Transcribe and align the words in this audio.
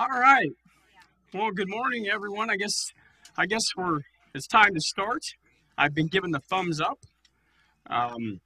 All 0.00 0.08
right. 0.08 0.48
Well, 1.34 1.50
good 1.50 1.68
morning, 1.68 2.08
everyone. 2.08 2.48
I 2.48 2.56
guess 2.56 2.90
I 3.36 3.44
guess 3.44 3.64
we're 3.76 4.00
it's 4.34 4.46
time 4.46 4.72
to 4.72 4.80
start. 4.80 5.22
I've 5.76 5.92
been 5.92 6.06
given 6.06 6.30
the 6.30 6.40
thumbs 6.40 6.80
up. 6.80 7.00
Um, 7.86 8.40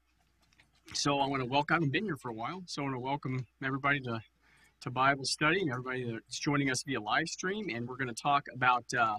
so 0.95 1.21
I 1.21 1.29
want 1.29 1.45
to 1.45 1.49
welcome. 1.49 1.75
I 1.75 1.77
haven't 1.77 1.93
been 1.93 2.07
here 2.07 2.17
for 2.17 2.29
a 2.29 2.35
while, 2.35 2.65
so 2.67 2.83
I 2.83 2.87
want 2.87 2.97
to 2.97 2.99
welcome 2.99 3.47
everybody 3.63 4.01
to 4.01 4.21
to 4.81 4.91
Bible 4.91 5.25
study 5.25 5.61
and 5.61 5.71
everybody 5.71 6.11
that's 6.11 6.41
joining 6.41 6.73
us 6.73 6.83
via 6.83 7.01
live 7.01 7.29
stream. 7.29 7.69
And 7.73 7.87
we're 7.87 7.99
going 7.99 8.13
to 8.13 8.21
talk 8.21 8.47
about 8.53 8.87
uh, 8.93 9.19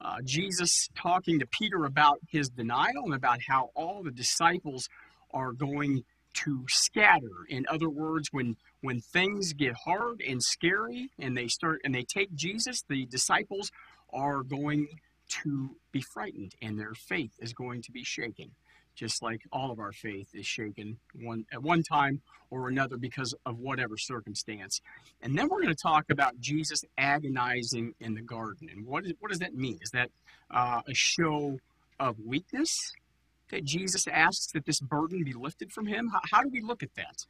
uh, 0.00 0.16
Jesus 0.24 0.88
talking 0.96 1.38
to 1.38 1.46
Peter 1.46 1.84
about 1.84 2.18
his 2.26 2.48
denial 2.48 3.04
and 3.04 3.14
about 3.14 3.38
how 3.46 3.70
all 3.76 4.02
the 4.02 4.10
disciples 4.10 4.88
are 5.32 5.52
going 5.52 6.02
to 6.32 6.64
scatter. 6.68 7.46
In 7.48 7.64
other 7.68 7.88
words, 7.88 8.32
when 8.32 8.56
when 8.80 9.00
things 9.00 9.52
get 9.52 9.74
hard 9.84 10.22
and 10.26 10.42
scary 10.42 11.10
and 11.18 11.36
they 11.36 11.48
start 11.48 11.80
and 11.84 11.94
they 11.94 12.02
take 12.02 12.34
Jesus, 12.34 12.82
the 12.88 13.06
disciples 13.06 13.70
are 14.12 14.42
going 14.42 14.88
to 15.28 15.76
be 15.92 16.00
frightened 16.00 16.54
and 16.60 16.78
their 16.78 16.94
faith 16.94 17.32
is 17.38 17.52
going 17.52 17.82
to 17.82 17.92
be 17.92 18.04
shaken. 18.04 18.50
Just 18.96 19.22
like 19.22 19.42
all 19.52 19.70
of 19.70 19.78
our 19.78 19.92
faith 19.92 20.28
is 20.34 20.46
shaken 20.46 20.98
one 21.14 21.46
at 21.52 21.62
one 21.62 21.82
time 21.82 22.20
or 22.50 22.68
another 22.68 22.96
because 22.96 23.34
of 23.46 23.58
whatever 23.58 23.96
circumstance. 23.96 24.80
And 25.22 25.38
then 25.38 25.48
we're 25.48 25.62
going 25.62 25.74
to 25.74 25.82
talk 25.82 26.06
about 26.10 26.38
Jesus 26.40 26.82
agonizing 26.98 27.94
in 28.00 28.14
the 28.14 28.20
garden. 28.20 28.68
And 28.70 28.84
what, 28.84 29.06
is, 29.06 29.12
what 29.20 29.30
does 29.30 29.38
that 29.38 29.54
mean? 29.54 29.78
Is 29.80 29.90
that 29.90 30.10
uh, 30.50 30.82
a 30.86 30.94
show 30.94 31.58
of 31.98 32.16
weakness? 32.18 32.92
that 33.50 33.64
Jesus 33.64 34.06
asks 34.06 34.52
that 34.52 34.64
this 34.64 34.80
burden 34.80 35.24
be 35.24 35.32
lifted 35.32 35.72
from 35.72 35.86
him? 35.86 36.08
How, 36.08 36.20
how 36.30 36.42
do 36.42 36.48
we 36.50 36.60
look 36.60 36.82
at 36.82 36.94
that 36.94 37.26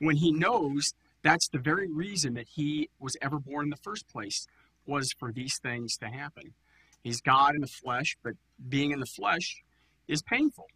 when 0.00 0.16
he 0.16 0.32
knows 0.32 0.92
that's 1.22 1.48
the 1.48 1.58
very 1.58 1.88
reason 1.88 2.34
that 2.34 2.48
he 2.48 2.88
was 2.98 3.16
ever 3.22 3.38
born 3.38 3.66
in 3.66 3.70
the 3.70 3.76
first 3.76 4.08
place 4.08 4.46
was 4.86 5.12
for 5.12 5.30
these 5.30 5.58
things 5.58 5.96
to 5.98 6.06
happen? 6.06 6.54
He's 7.02 7.20
God 7.20 7.54
in 7.54 7.60
the 7.60 7.66
flesh, 7.68 8.16
but 8.22 8.34
being 8.68 8.90
in 8.90 9.00
the 9.00 9.06
flesh 9.06 9.62
is 10.08 10.22
painful. 10.22 10.66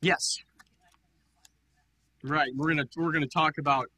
Yes. 0.00 0.40
Right. 2.22 2.50
We're 2.54 2.68
gonna 2.68 2.88
we're 2.96 3.12
gonna 3.12 3.26
talk 3.26 3.56
about 3.58 3.88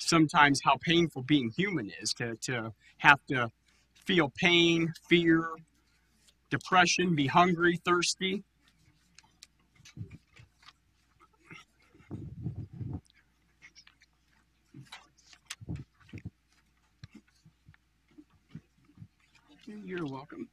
sometimes 0.00 0.60
how 0.64 0.76
painful 0.80 1.22
being 1.22 1.50
human 1.56 1.90
is 2.00 2.12
to, 2.14 2.36
to 2.42 2.72
have 2.98 3.20
to 3.28 3.50
feel 4.04 4.32
pain, 4.36 4.92
fear, 5.08 5.48
depression, 6.50 7.14
be 7.14 7.26
hungry, 7.26 7.80
thirsty. 7.84 8.42
You're 19.82 20.06
welcome. 20.06 20.48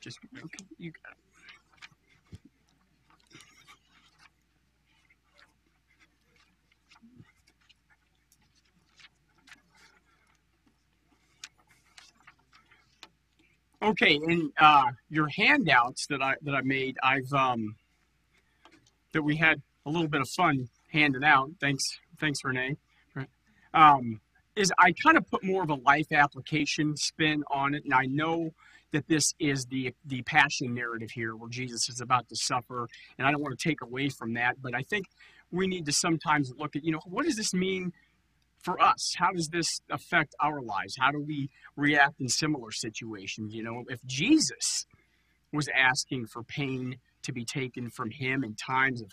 Just 0.00 0.18
okay, 0.36 0.64
you 0.78 0.92
got 0.92 1.12
it. 1.12 1.18
Okay, 13.82 14.14
and 14.14 14.52
uh, 14.58 14.84
your 15.10 15.28
handouts 15.36 16.06
that 16.08 16.22
I 16.22 16.36
that 16.42 16.54
I 16.54 16.60
made, 16.62 16.96
I've 17.02 17.32
um, 17.32 17.74
that 19.12 19.22
we 19.22 19.36
had 19.36 19.60
a 19.86 19.90
little 19.90 20.08
bit 20.08 20.20
of 20.20 20.28
fun 20.36 20.68
handing 20.92 21.24
out. 21.24 21.50
Thanks, 21.60 21.82
thanks, 22.20 22.38
Renee. 22.44 22.76
Right. 23.14 23.28
Um, 23.74 24.20
is 24.56 24.72
I 24.78 24.92
kind 24.92 25.16
of 25.16 25.26
put 25.30 25.44
more 25.44 25.62
of 25.62 25.70
a 25.70 25.74
life 25.74 26.12
application 26.12 26.96
spin 26.96 27.42
on 27.50 27.74
it, 27.74 27.84
and 27.84 27.94
I 27.94 28.04
know 28.04 28.52
that 28.92 29.08
this 29.08 29.34
is 29.38 29.66
the 29.66 29.94
the 30.04 30.22
passion 30.22 30.74
narrative 30.74 31.10
here, 31.10 31.34
where 31.34 31.48
Jesus 31.48 31.88
is 31.88 32.00
about 32.00 32.28
to 32.28 32.36
suffer, 32.36 32.88
and 33.18 33.26
I 33.26 33.30
don't 33.30 33.42
want 33.42 33.58
to 33.58 33.68
take 33.68 33.80
away 33.82 34.08
from 34.08 34.34
that, 34.34 34.60
but 34.60 34.74
I 34.74 34.82
think 34.82 35.06
we 35.50 35.66
need 35.66 35.86
to 35.86 35.92
sometimes 35.92 36.52
look 36.58 36.76
at, 36.76 36.84
you 36.84 36.92
know, 36.92 37.00
what 37.04 37.26
does 37.26 37.36
this 37.36 37.52
mean 37.52 37.92
for 38.62 38.80
us? 38.80 39.14
How 39.18 39.32
does 39.32 39.48
this 39.48 39.80
affect 39.90 40.34
our 40.40 40.60
lives? 40.62 40.96
How 40.98 41.10
do 41.10 41.20
we 41.20 41.50
react 41.76 42.20
in 42.20 42.28
similar 42.28 42.70
situations 42.70 43.54
you 43.54 43.62
know? 43.62 43.84
If 43.88 44.04
jesus 44.06 44.86
was 45.52 45.68
asking 45.76 46.26
for 46.26 46.42
pain 46.42 46.96
to 47.22 47.32
be 47.32 47.44
taken 47.44 47.90
from 47.90 48.10
him 48.10 48.42
in 48.42 48.54
times 48.54 49.02
of, 49.02 49.12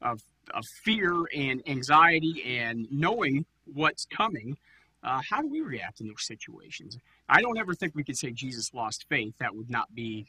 of, 0.00 0.22
of 0.54 0.64
fear 0.84 1.12
and 1.34 1.62
anxiety 1.66 2.58
and 2.58 2.86
knowing 2.90 3.44
what's 3.72 4.06
coming 4.06 4.56
uh, 5.02 5.20
how 5.28 5.40
do 5.40 5.48
we 5.48 5.60
react 5.60 6.00
in 6.00 6.06
those 6.06 6.26
situations 6.26 6.98
i 7.28 7.40
don't 7.40 7.58
ever 7.58 7.74
think 7.74 7.94
we 7.94 8.04
could 8.04 8.16
say 8.16 8.30
jesus 8.30 8.72
lost 8.74 9.06
faith 9.08 9.34
that 9.38 9.54
would 9.54 9.70
not 9.70 9.94
be 9.94 10.26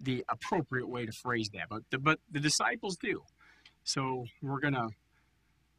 the 0.00 0.24
appropriate 0.28 0.88
way 0.88 1.04
to 1.06 1.12
phrase 1.12 1.50
that 1.52 1.68
but 1.68 1.82
the, 1.90 1.98
but 1.98 2.18
the 2.30 2.40
disciples 2.40 2.96
do 2.96 3.22
so 3.84 4.24
we're 4.42 4.60
gonna 4.60 4.88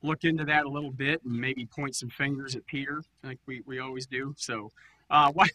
look 0.01 0.23
into 0.23 0.45
that 0.45 0.65
a 0.65 0.69
little 0.69 0.91
bit 0.91 1.21
and 1.23 1.39
maybe 1.39 1.65
point 1.65 1.95
some 1.95 2.09
fingers 2.09 2.55
at 2.55 2.65
Peter, 2.65 3.03
like 3.23 3.39
we, 3.45 3.61
we 3.65 3.79
always 3.79 4.05
do. 4.05 4.33
So, 4.37 4.71
uh, 5.09 5.31
why, 5.33 5.47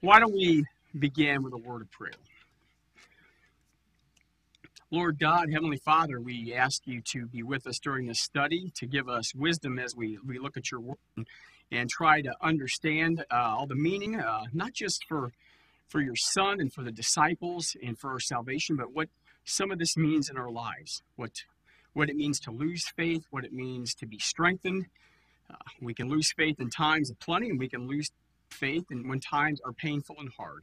why 0.00 0.20
don't 0.20 0.32
we 0.32 0.64
begin 0.98 1.42
with 1.42 1.52
a 1.52 1.58
word 1.58 1.82
of 1.82 1.90
prayer? 1.90 2.12
Lord 4.90 5.18
God, 5.18 5.52
Heavenly 5.52 5.76
Father, 5.76 6.18
we 6.18 6.54
ask 6.54 6.86
you 6.86 7.02
to 7.12 7.26
be 7.26 7.42
with 7.42 7.66
us 7.66 7.78
during 7.78 8.06
this 8.06 8.20
study, 8.20 8.72
to 8.76 8.86
give 8.86 9.06
us 9.06 9.34
wisdom 9.34 9.78
as 9.78 9.94
we, 9.94 10.18
we 10.26 10.38
look 10.38 10.56
at 10.56 10.70
your 10.70 10.80
word 10.80 10.96
and 11.70 11.88
try 11.90 12.22
to 12.22 12.34
understand 12.40 13.24
uh, 13.30 13.36
all 13.36 13.66
the 13.66 13.74
meaning, 13.74 14.18
uh, 14.20 14.44
not 14.52 14.72
just 14.72 15.04
for, 15.08 15.32
for 15.86 16.00
your 16.00 16.16
son 16.16 16.60
and 16.60 16.72
for 16.72 16.82
the 16.82 16.92
disciples 16.92 17.76
and 17.82 17.98
for 17.98 18.10
our 18.10 18.20
salvation, 18.20 18.76
but 18.76 18.94
what 18.94 19.08
some 19.44 19.70
of 19.70 19.78
this 19.78 19.96
means 19.96 20.28
in 20.28 20.36
our 20.36 20.50
lives, 20.50 21.02
what 21.16 21.30
what 21.94 22.10
it 22.10 22.16
means 22.16 22.38
to 22.38 22.52
lose 22.52 22.84
faith, 22.96 23.24
what 23.30 23.44
it 23.44 23.52
means 23.52 23.92
to 23.94 24.06
be 24.06 24.18
strengthened. 24.18 24.86
Uh, 25.50 25.56
we 25.80 25.94
can 25.94 26.08
lose 26.08 26.32
faith 26.36 26.60
in 26.60 26.70
times 26.70 27.10
of 27.10 27.18
plenty, 27.18 27.48
and 27.48 27.58
we 27.58 27.68
can 27.68 27.88
lose 27.88 28.10
faith 28.50 28.84
and 28.90 29.08
when 29.08 29.18
times 29.18 29.60
are 29.64 29.72
painful 29.72 30.14
and 30.20 30.30
hard. 30.36 30.62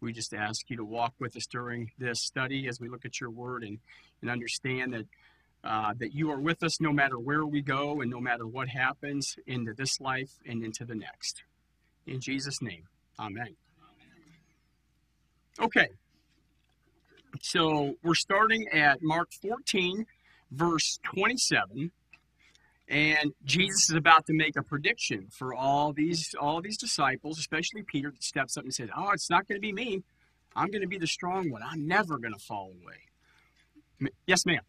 We 0.00 0.12
just 0.12 0.32
ask 0.32 0.70
you 0.70 0.76
to 0.76 0.84
walk 0.84 1.14
with 1.18 1.36
us 1.36 1.46
during 1.46 1.90
this 1.98 2.22
study 2.22 2.68
as 2.68 2.80
we 2.80 2.88
look 2.88 3.04
at 3.04 3.20
your 3.20 3.30
word 3.30 3.64
and, 3.64 3.78
and 4.22 4.30
understand 4.30 4.92
that 4.94 5.06
uh, 5.62 5.92
that 5.98 6.14
you 6.14 6.30
are 6.30 6.40
with 6.40 6.62
us 6.62 6.80
no 6.80 6.92
matter 6.92 7.18
where 7.18 7.44
we 7.44 7.60
go 7.60 8.00
and 8.00 8.10
no 8.10 8.20
matter 8.20 8.46
what 8.46 8.68
happens 8.68 9.36
into 9.46 9.74
this 9.74 10.00
life 10.00 10.38
and 10.46 10.64
into 10.64 10.84
the 10.84 10.94
next. 10.94 11.42
In 12.06 12.20
Jesus' 12.20 12.62
name, 12.62 12.84
amen. 13.18 13.56
Okay, 15.60 15.88
so 17.40 17.96
we're 18.02 18.14
starting 18.14 18.68
at 18.68 19.02
Mark 19.02 19.32
14, 19.32 20.06
verse 20.50 20.98
27 21.04 21.92
and 22.88 23.32
jesus 23.44 23.88
is 23.88 23.94
about 23.94 24.26
to 24.26 24.32
make 24.32 24.56
a 24.56 24.62
prediction 24.64 25.28
for 25.30 25.54
all 25.54 25.92
these 25.92 26.34
all 26.40 26.60
these 26.60 26.76
disciples 26.76 27.38
especially 27.38 27.84
peter 27.84 28.10
that 28.10 28.20
steps 28.24 28.56
up 28.56 28.64
and 28.64 28.74
says 28.74 28.88
oh 28.96 29.10
it's 29.12 29.30
not 29.30 29.46
going 29.46 29.56
to 29.56 29.60
be 29.60 29.72
me. 29.72 30.02
I'm 30.56 30.68
going 30.72 30.82
to 30.82 30.88
be 30.88 30.98
the 30.98 31.06
strong 31.06 31.50
one. 31.50 31.62
I'm 31.62 31.86
never 31.86 32.18
going 32.18 32.34
to 32.34 32.40
fall 32.40 32.72
away. 32.82 34.10
Yes 34.26 34.44
ma'am 34.44 34.62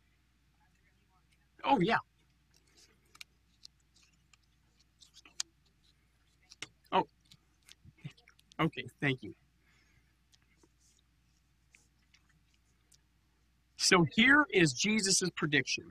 oh 1.65 1.79
yeah 1.81 1.97
oh 6.91 7.07
okay 8.59 8.85
thank 8.99 9.23
you 9.23 9.33
So 13.81 14.05
here 14.15 14.45
is 14.53 14.73
Jesus' 14.73 15.23
prediction. 15.35 15.85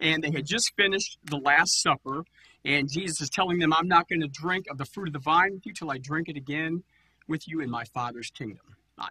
And 0.00 0.24
they 0.24 0.30
had 0.30 0.46
just 0.46 0.72
finished 0.74 1.18
the 1.22 1.36
Last 1.36 1.82
Supper, 1.82 2.24
and 2.64 2.90
Jesus 2.90 3.20
is 3.20 3.28
telling 3.28 3.58
them, 3.58 3.74
I'm 3.74 3.86
not 3.86 4.08
going 4.08 4.22
to 4.22 4.26
drink 4.26 4.64
of 4.70 4.78
the 4.78 4.86
fruit 4.86 5.08
of 5.08 5.12
the 5.12 5.18
vine 5.18 5.52
with 5.52 5.66
you 5.66 5.74
till 5.74 5.90
I 5.90 5.98
drink 5.98 6.30
it 6.30 6.36
again 6.36 6.82
with 7.28 7.46
you 7.46 7.60
in 7.60 7.68
my 7.68 7.84
Father's 7.92 8.30
kingdom. 8.30 8.64
I, 8.98 9.08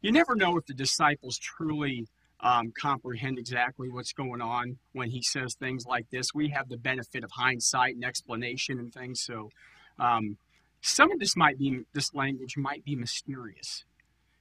you 0.00 0.10
never 0.10 0.34
know 0.34 0.56
if 0.56 0.64
the 0.64 0.72
disciples 0.72 1.38
truly 1.38 2.08
um, 2.42 2.72
comprehend 2.78 3.38
exactly 3.38 3.88
what's 3.88 4.12
going 4.12 4.40
on 4.40 4.78
when 4.92 5.10
he 5.10 5.22
says 5.22 5.54
things 5.54 5.86
like 5.86 6.08
this. 6.10 6.34
We 6.34 6.48
have 6.50 6.68
the 6.68 6.76
benefit 6.76 7.24
of 7.24 7.30
hindsight 7.32 7.94
and 7.94 8.04
explanation 8.04 8.78
and 8.78 8.92
things. 8.92 9.20
So 9.20 9.50
um, 9.98 10.38
some 10.80 11.12
of 11.12 11.18
this 11.18 11.36
might 11.36 11.58
be, 11.58 11.82
this 11.92 12.14
language 12.14 12.56
might 12.56 12.84
be 12.84 12.96
mysterious 12.96 13.84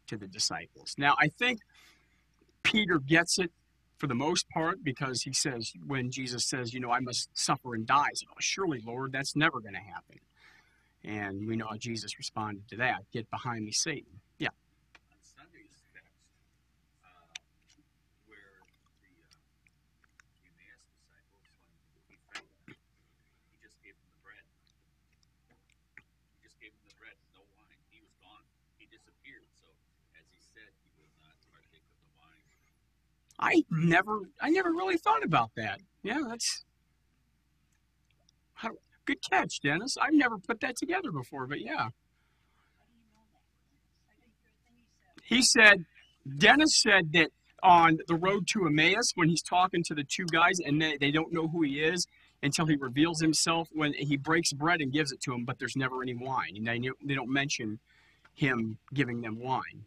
to 0.07 0.17
the 0.17 0.27
disciples. 0.27 0.95
Now, 0.97 1.15
I 1.19 1.27
think 1.27 1.59
Peter 2.63 2.99
gets 2.99 3.37
it 3.37 3.51
for 3.97 4.07
the 4.07 4.15
most 4.15 4.49
part 4.49 4.81
because 4.81 5.23
he 5.23 5.33
says, 5.33 5.73
when 5.85 6.09
Jesus 6.09 6.45
says, 6.45 6.73
you 6.73 6.79
know, 6.79 6.91
I 6.91 7.01
must 7.01 7.29
suffer 7.33 7.75
and 7.75 7.85
die, 7.85 8.09
said, 8.13 8.29
oh, 8.31 8.37
surely, 8.39 8.81
Lord, 8.85 9.11
that's 9.11 9.35
never 9.35 9.59
going 9.59 9.73
to 9.73 9.79
happen. 9.79 10.19
And 11.03 11.47
we 11.47 11.57
know 11.57 11.67
how 11.69 11.77
Jesus 11.77 12.17
responded 12.17 12.67
to 12.69 12.77
that 12.77 13.03
get 13.11 13.29
behind 13.29 13.65
me, 13.65 13.71
Satan. 13.71 14.21
I 33.39 33.63
never, 33.69 34.21
I 34.41 34.49
never 34.49 34.69
really 34.71 34.97
thought 34.97 35.23
about 35.23 35.51
that. 35.55 35.79
Yeah, 36.03 36.19
that's 36.27 36.65
how, 38.53 38.71
good 39.05 39.19
catch, 39.29 39.61
Dennis. 39.61 39.95
I've 39.99 40.13
never 40.13 40.37
put 40.37 40.59
that 40.59 40.75
together 40.75 41.11
before, 41.11 41.47
but 41.47 41.61
yeah. 41.61 41.89
He 45.23 45.41
said, 45.41 45.85
Dennis 46.37 46.81
said 46.81 47.13
that 47.13 47.29
on 47.63 47.99
the 48.07 48.15
road 48.15 48.47
to 48.53 48.65
Emmaus, 48.65 49.11
when 49.15 49.29
he's 49.29 49.41
talking 49.41 49.83
to 49.83 49.95
the 49.95 50.03
two 50.03 50.25
guys 50.25 50.59
and 50.59 50.81
they, 50.81 50.97
they 50.97 51.11
don't 51.11 51.31
know 51.31 51.47
who 51.47 51.61
he 51.61 51.81
is 51.81 52.07
until 52.41 52.65
he 52.65 52.75
reveals 52.75 53.21
himself, 53.21 53.69
when 53.71 53.93
he 53.93 54.17
breaks 54.17 54.51
bread 54.53 54.81
and 54.81 54.91
gives 54.91 55.11
it 55.11 55.21
to 55.21 55.31
them, 55.31 55.45
but 55.45 55.59
there's 55.59 55.75
never 55.75 56.01
any 56.01 56.13
wine. 56.13 56.55
And 56.55 56.67
they, 56.67 56.89
they 57.03 57.13
don't 57.13 57.31
mention 57.31 57.79
him 58.33 58.79
giving 58.93 59.21
them 59.21 59.39
wine. 59.39 59.85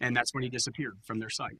And 0.00 0.16
that's 0.16 0.32
when 0.32 0.44
he 0.44 0.48
disappeared 0.48 0.98
from 1.02 1.18
their 1.18 1.30
sight. 1.30 1.58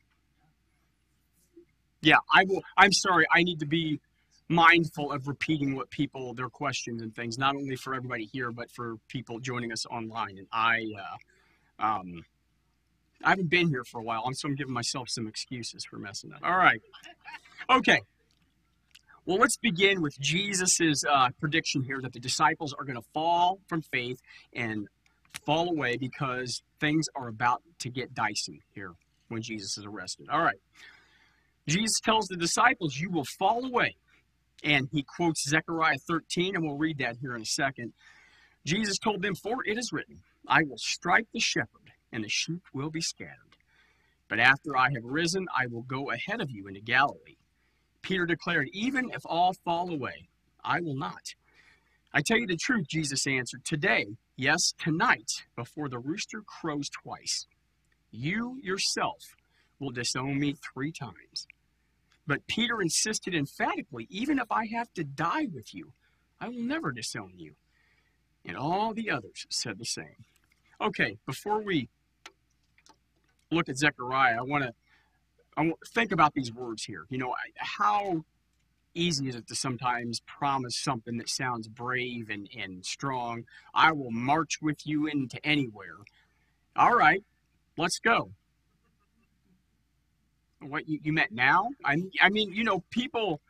Yeah, 2.01 2.19
I 2.33 2.45
will. 2.45 2.63
I'm 2.77 2.93
sorry. 2.93 3.27
I 3.33 3.43
need 3.43 3.61
to 3.61 3.67
be 3.67 4.01
mindful 4.49 5.13
of 5.13 5.29
repeating 5.29 5.75
what 5.75 5.91
people 5.91 6.33
their 6.35 6.49
questions 6.49 7.03
and 7.03 7.15
things, 7.15 7.39
not 7.39 7.55
only 7.55 7.77
for 7.77 7.95
everybody 7.95 8.25
here, 8.25 8.51
but 8.51 8.71
for 8.71 8.97
people 9.09 9.39
joining 9.41 9.73
us 9.73 9.85
online. 9.87 10.39
And 10.39 10.47
I, 10.53 10.87
uh, 10.99 11.85
um, 11.85 12.25
I 13.23 13.31
haven't 13.31 13.51
been 13.51 13.69
here 13.69 13.85
for 13.85 14.01
a 14.01 14.03
while, 14.03 14.23
so 14.33 14.49
I'm 14.49 14.55
giving 14.55 14.73
myself 14.73 15.09
some 15.11 15.27
excuses 15.27 15.85
for 15.85 15.99
messing 15.99 16.33
up. 16.33 16.41
All 16.43 16.57
right. 16.57 16.81
Okay. 17.69 18.01
Well, 19.27 19.39
let's 19.39 19.59
begin 19.59 20.01
with 20.01 20.19
Jesus's 20.19 21.05
uh, 21.05 21.29
prediction 21.39 21.83
here 21.83 22.01
that 22.01 22.15
the 22.15 22.21
disciples 22.21 22.73
are 22.73 22.85
going 22.85 22.97
to 22.97 23.07
fall 23.13 23.59
from 23.67 23.83
faith 23.83 24.23
and 24.55 24.89
fall 25.45 25.69
away 25.69 25.99
because 25.99 26.63
things 26.81 27.09
are 27.15 27.29
about 27.29 27.63
to 27.81 27.91
get 27.91 28.15
dicey 28.15 28.63
here 28.75 28.95
when 29.29 29.43
Jesus 29.43 29.77
is 29.77 29.85
arrested. 29.85 30.29
All 30.31 30.43
right. 30.43 30.57
Jesus 31.69 32.01
tells 32.01 32.27
the 32.27 32.37
disciples, 32.37 32.97
You 32.97 33.11
will 33.11 33.27
fall 33.39 33.65
away. 33.65 33.97
And 34.65 34.89
he 34.91 35.05
quotes 35.05 35.49
Zechariah 35.49 35.99
13, 36.09 36.57
and 36.57 36.65
we'll 36.65 36.79
read 36.79 36.99
that 36.99 37.19
here 37.21 37.37
in 37.37 37.43
a 37.43 37.47
second. 37.47 37.93
Jesus 38.65 38.99
told 38.99 39.23
them, 39.23 39.35
For 39.35 39.65
it 39.65 39.79
is 39.79 39.93
written, 39.93 40.21
I 40.49 40.63
will 40.65 40.79
strike 40.79 41.27
the 41.33 41.41
shepherd, 41.41 41.93
and 42.11 42.25
the 42.25 42.29
sheep 42.29 42.63
will 42.73 42.91
be 42.91 43.03
scattered. 43.03 43.57
But 44.29 44.41
after 44.41 44.77
I 44.77 44.91
have 44.95 45.05
risen, 45.05 45.47
I 45.57 45.67
will 45.67 45.83
go 45.83 46.11
ahead 46.11 46.41
of 46.41 46.51
you 46.51 46.67
into 46.67 46.81
Galilee. 46.81 47.37
Peter 48.03 48.27
declared, 48.27 48.69
Even 48.73 49.11
if 49.11 49.23
all 49.27 49.53
fall 49.65 49.91
away, 49.91 50.29
I 50.65 50.81
will 50.81 50.97
not. 50.97 51.35
I 52.13 52.23
tell 52.23 52.39
you 52.39 52.47
the 52.47 52.57
truth, 52.57 52.89
Jesus 52.89 53.27
answered, 53.27 53.65
Today, 53.65 54.07
yes, 54.37 54.73
tonight, 54.79 55.31
before 55.55 55.89
the 55.89 55.99
rooster 55.99 56.41
crows 56.41 56.89
twice, 56.89 57.47
you 58.11 58.59
yourself 58.63 59.19
will 59.79 59.91
disown 59.91 60.39
me 60.39 60.55
three 60.73 60.93
times. 60.93 61.47
But 62.29 62.47
Peter 62.47 62.83
insisted 62.83 63.35
emphatically, 63.35 64.07
Even 64.11 64.39
if 64.39 64.53
I 64.53 64.67
have 64.67 64.93
to 64.93 65.03
die 65.03 65.49
with 65.53 65.75
you, 65.75 65.95
I 66.39 66.51
will 66.51 66.61
never 66.61 66.93
disown 66.93 67.33
you. 67.39 67.55
And 68.45 68.57
all 68.57 68.93
the 68.93 69.11
others 69.11 69.47
said 69.49 69.79
the 69.79 69.87
same. 69.87 70.27
Okay, 70.81 71.17
before 71.27 71.61
we 71.61 71.89
look 73.51 73.69
at 73.69 73.79
Zechariah, 73.79 74.39
I 74.39 74.43
want 74.43 74.63
to 74.65 74.75
I 75.57 75.63
want 75.63 75.79
think 75.89 76.13
about 76.13 76.35
these 76.35 76.53
words 76.53 76.85
here. 76.85 77.07
You 77.09 77.19
know, 77.19 77.35
how 77.57 78.25
easy 78.95 79.29
is 79.29 79.35
it 79.35 79.49
to 79.49 79.57
sometimes 79.57 80.21
promise 80.21 80.77
something 80.77 81.17
that 81.17 81.31
sounds 81.31 81.67
brave 81.67 82.29
and, 82.31 82.49
and 82.57 82.85
strong? 82.85 83.45
I 83.75 83.93
will 83.93 84.13
march 84.13 84.61
with 84.61 84.87
you 84.87 85.07
into 85.07 85.45
anywhere. 85.45 85.97
All 86.77 86.95
right, 86.95 87.25
let's 87.77 87.99
go. 87.99 88.33
What 90.61 90.89
you, 90.89 90.99
you 91.03 91.13
meant 91.13 91.33
now? 91.33 91.69
I 91.85 91.97
I 92.21 92.29
mean, 92.31 92.53
you 92.53 92.65
know, 92.65 92.85
people. 92.91 93.41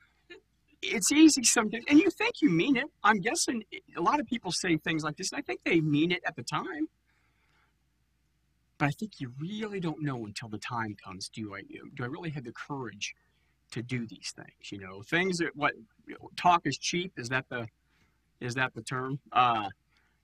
It's 0.81 1.10
easy 1.10 1.43
sometimes, 1.43 1.84
and 1.88 1.99
you 1.99 2.08
think 2.08 2.40
you 2.40 2.50
mean 2.50 2.76
it. 2.76 2.84
I'm 3.02 3.20
guessing 3.20 3.64
a 3.96 4.00
lot 4.00 4.20
of 4.20 4.26
people 4.26 4.52
say 4.52 4.76
things 4.76 5.02
like 5.02 5.16
this, 5.16 5.32
and 5.32 5.38
I 5.40 5.43
think 5.43 5.62
they 5.64 5.81
mean 5.81 6.12
it 6.12 6.22
at 6.25 6.37
the 6.37 6.44
time. 6.44 6.87
But 8.78 8.87
I 8.87 8.90
think 8.93 9.20
you 9.20 9.32
really 9.40 9.81
don't 9.81 10.02
know 10.02 10.25
until 10.25 10.49
the 10.49 10.58
time 10.58 10.96
comes. 11.05 11.28
Do 11.28 11.55
I 11.55 11.62
do 11.62 12.05
I 12.05 12.06
really 12.06 12.31
have 12.31 12.44
the 12.44 12.52
courage 12.52 13.16
to 13.72 13.82
do 13.82 14.06
these 14.06 14.32
things? 14.37 14.70
You 14.70 14.78
know, 14.78 15.02
things 15.02 15.38
that 15.38 15.56
what 15.56 15.75
talk 16.37 16.62
is 16.64 16.78
cheap. 16.78 17.12
Is 17.16 17.28
that 17.31 17.46
the 17.49 17.66
is 18.40 18.55
that 18.55 18.75
the 18.75 18.82
term? 18.82 19.19
Uh, 19.32 19.70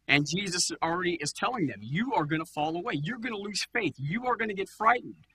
and 0.07 0.27
Jesus 0.27 0.71
already 0.83 1.15
is 1.15 1.33
telling 1.33 1.67
them, 1.67 1.81
you 1.81 2.13
are 2.15 2.25
going 2.25 2.41
to 2.41 2.47
fall 2.47 2.77
away. 2.77 2.95
You're 3.03 3.19
going 3.19 3.35
to 3.35 3.41
lose 3.41 3.67
faith. 3.73 3.95
You 3.97 4.27
are 4.27 4.37
going 4.37 4.51
to 4.51 4.55
get 4.55 4.69
frightened. 4.69 5.27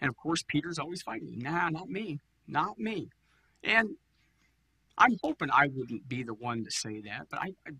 And 0.00 0.08
of 0.08 0.16
course, 0.16 0.42
Peter's 0.46 0.78
always 0.78 1.02
fighting. 1.02 1.38
Nah, 1.38 1.70
not 1.70 1.88
me. 1.88 2.20
Not 2.46 2.78
me. 2.78 3.10
And 3.64 3.96
I'm 4.96 5.16
hoping 5.22 5.50
I 5.52 5.68
wouldn't 5.72 6.08
be 6.08 6.22
the 6.22 6.34
one 6.34 6.64
to 6.64 6.70
say 6.70 7.00
that, 7.02 7.26
but 7.30 7.40
I, 7.40 7.52
I, 7.66 7.70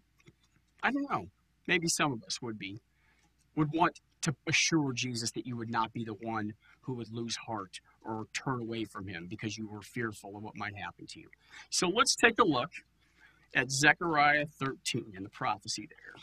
I 0.82 0.90
don't 0.90 1.10
know. 1.10 1.28
Maybe 1.66 1.88
some 1.88 2.12
of 2.12 2.22
us 2.24 2.40
would 2.40 2.58
be, 2.58 2.80
would 3.56 3.72
want 3.72 4.00
to 4.22 4.34
assure 4.46 4.92
Jesus 4.92 5.30
that 5.32 5.46
you 5.46 5.56
would 5.56 5.70
not 5.70 5.92
be 5.92 6.04
the 6.04 6.14
one 6.14 6.54
who 6.82 6.94
would 6.94 7.12
lose 7.12 7.36
heart 7.36 7.80
or 8.02 8.26
turn 8.32 8.60
away 8.60 8.84
from 8.84 9.06
him 9.06 9.26
because 9.28 9.58
you 9.58 9.68
were 9.68 9.82
fearful 9.82 10.36
of 10.36 10.42
what 10.42 10.56
might 10.56 10.76
happen 10.76 11.06
to 11.06 11.20
you. 11.20 11.28
So 11.70 11.88
let's 11.88 12.16
take 12.16 12.38
a 12.38 12.44
look 12.44 12.70
at 13.54 13.70
Zechariah 13.70 14.46
13 14.58 15.12
and 15.16 15.24
the 15.24 15.30
prophecy 15.30 15.88
there. 15.88 16.22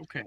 Okay. 0.00 0.24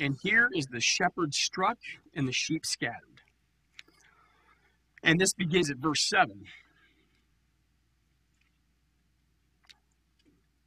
And 0.00 0.16
here 0.22 0.48
is 0.54 0.66
the 0.66 0.80
shepherd 0.80 1.34
struck 1.34 1.78
and 2.14 2.26
the 2.26 2.32
sheep 2.32 2.66
scattered. 2.66 3.20
And 5.02 5.20
this 5.20 5.34
begins 5.34 5.70
at 5.70 5.76
verse 5.76 6.08
7. 6.08 6.44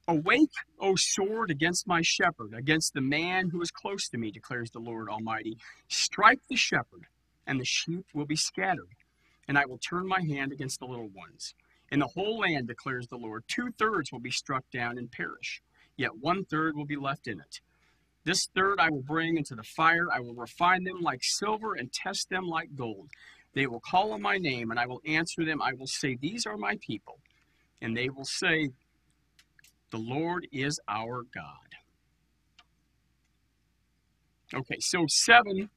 Awake, 0.08 0.52
O 0.80 0.96
sword, 0.96 1.52
against 1.52 1.88
my 1.88 2.02
shepherd, 2.02 2.54
against 2.54 2.94
the 2.94 3.02
man 3.02 3.50
who 3.50 3.62
is 3.62 3.72
close 3.72 4.08
to 4.10 4.18
me, 4.18 4.32
declares 4.32 4.72
the 4.72 4.80
Lord 4.80 5.10
Almighty. 5.10 5.58
Strike 5.90 6.40
the 6.50 6.56
shepherd, 6.56 7.08
and 7.46 7.60
the 7.60 7.66
sheep 7.66 8.06
will 8.14 8.26
be 8.26 8.38
scattered, 8.38 8.96
and 9.48 9.58
I 9.58 9.66
will 9.66 9.80
turn 9.80 10.08
my 10.08 10.22
hand 10.22 10.54
against 10.54 10.80
the 10.80 10.86
little 10.86 11.10
ones. 11.10 11.56
In 11.92 12.00
the 12.00 12.08
whole 12.08 12.40
land, 12.40 12.68
declares 12.68 13.08
the 13.08 13.18
Lord, 13.18 13.44
two 13.48 13.72
thirds 13.78 14.12
will 14.12 14.20
be 14.20 14.32
struck 14.32 14.64
down 14.72 14.98
and 14.98 15.12
perish, 15.12 15.62
yet 15.98 16.18
one 16.18 16.46
third 16.46 16.78
will 16.78 16.86
be 16.86 16.96
left 16.96 17.28
in 17.28 17.40
it. 17.40 17.60
This 18.24 18.50
third 18.56 18.80
I 18.80 18.90
will 18.90 19.04
bring 19.04 19.38
into 19.38 19.56
the 19.56 19.64
fire. 19.64 20.08
I 20.14 20.20
will 20.20 20.34
refine 20.34 20.84
them 20.84 21.02
like 21.02 21.24
silver 21.24 21.76
and 21.76 21.92
test 21.92 22.30
them 22.30 22.46
like 22.48 22.76
gold. 22.76 23.10
They 23.54 23.68
will 23.68 23.80
call 23.80 24.12
on 24.14 24.22
my 24.22 24.38
name, 24.38 24.72
and 24.72 24.80
I 24.80 24.86
will 24.86 25.02
answer 25.06 25.46
them. 25.46 25.62
I 25.62 25.74
will 25.74 25.88
say, 25.88 26.16
These 26.16 26.46
are 26.46 26.58
my 26.58 26.78
people. 26.82 27.20
And 27.82 27.96
they 27.96 28.10
will 28.10 28.26
say, 28.26 28.72
the 29.92 29.98
Lord 29.98 30.48
is 30.52 30.80
our 30.88 31.24
God. 31.34 31.76
Okay, 34.54 34.78
so 34.80 35.06
seven 35.08 35.70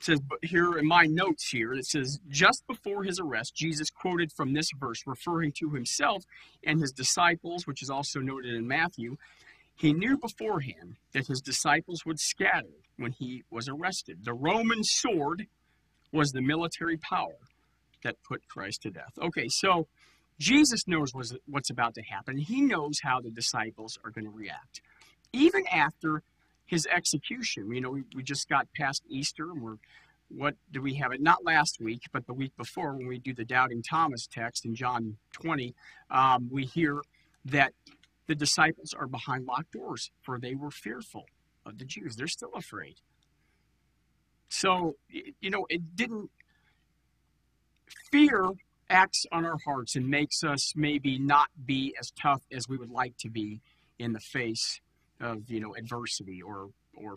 says 0.00 0.20
but 0.20 0.38
here 0.42 0.78
in 0.78 0.86
my 0.86 1.04
notes 1.04 1.48
here 1.50 1.72
it 1.72 1.84
says 1.84 2.20
just 2.28 2.64
before 2.66 3.02
his 3.02 3.18
arrest 3.18 3.54
jesus 3.54 3.90
quoted 3.90 4.30
from 4.32 4.52
this 4.52 4.70
verse 4.78 5.02
referring 5.06 5.52
to 5.52 5.70
himself 5.70 6.24
and 6.64 6.80
his 6.80 6.92
disciples 6.92 7.66
which 7.66 7.82
is 7.82 7.90
also 7.90 8.20
noted 8.20 8.54
in 8.54 8.66
matthew. 8.66 9.16
He 9.74 9.92
knew 9.92 10.18
beforehand 10.18 10.96
that 11.12 11.28
his 11.28 11.40
disciples 11.40 12.04
would 12.04 12.18
scatter 12.18 12.66
when 12.96 13.12
he 13.12 13.44
was 13.48 13.68
arrested. 13.68 14.24
The 14.24 14.34
roman 14.34 14.82
sword 14.82 15.46
was 16.12 16.32
the 16.32 16.42
military 16.42 16.96
power 16.96 17.38
that 18.02 18.16
put 18.26 18.46
christ 18.48 18.82
to 18.82 18.90
death. 18.90 19.12
Okay 19.20 19.48
so 19.48 19.88
Jesus 20.38 20.86
knows 20.86 21.12
what's 21.46 21.70
about 21.70 21.94
to 21.94 22.02
happen. 22.02 22.36
He 22.36 22.60
knows 22.60 23.00
how 23.02 23.20
the 23.20 23.30
disciples 23.30 23.98
are 24.04 24.10
going 24.10 24.24
to 24.24 24.30
react. 24.30 24.80
Even 25.32 25.66
after 25.68 26.22
his 26.64 26.86
execution, 26.86 27.72
you 27.72 27.80
know, 27.80 27.98
we, 28.14 28.22
just 28.22 28.48
got 28.48 28.68
past 28.74 29.02
Easter 29.08 29.50
and 29.50 29.60
we're, 29.60 29.76
what 30.28 30.54
do 30.70 30.80
we 30.80 30.94
have 30.94 31.12
it? 31.12 31.20
Not 31.20 31.44
last 31.44 31.78
week, 31.80 32.02
but 32.12 32.26
the 32.26 32.34
week 32.34 32.52
before 32.56 32.94
when 32.94 33.08
we 33.08 33.18
do 33.18 33.34
the 33.34 33.44
Doubting 33.44 33.82
Thomas 33.82 34.26
text 34.26 34.64
in 34.64 34.74
John 34.74 35.16
20, 35.32 35.74
um, 36.10 36.48
we 36.52 36.64
hear 36.64 37.02
that 37.46 37.72
the 38.26 38.34
disciples 38.34 38.94
are 38.94 39.06
behind 39.06 39.46
locked 39.46 39.72
doors 39.72 40.10
for 40.22 40.38
they 40.38 40.54
were 40.54 40.70
fearful 40.70 41.24
of 41.66 41.78
the 41.78 41.84
Jews. 41.84 42.14
They're 42.14 42.26
still 42.26 42.52
afraid. 42.54 42.96
So, 44.50 44.96
you 45.08 45.50
know, 45.50 45.66
it 45.68 45.96
didn't 45.96 46.30
fear 48.10 48.44
acts 48.90 49.26
on 49.32 49.44
our 49.44 49.58
hearts 49.64 49.96
and 49.96 50.08
makes 50.08 50.42
us 50.42 50.72
maybe 50.76 51.18
not 51.18 51.48
be 51.66 51.94
as 52.00 52.10
tough 52.20 52.42
as 52.52 52.68
we 52.68 52.76
would 52.76 52.90
like 52.90 53.16
to 53.18 53.28
be 53.28 53.60
in 53.98 54.12
the 54.12 54.20
face 54.20 54.80
of 55.20 55.50
you 55.50 55.60
know 55.60 55.74
adversity 55.74 56.40
or 56.42 56.70
or 56.96 57.16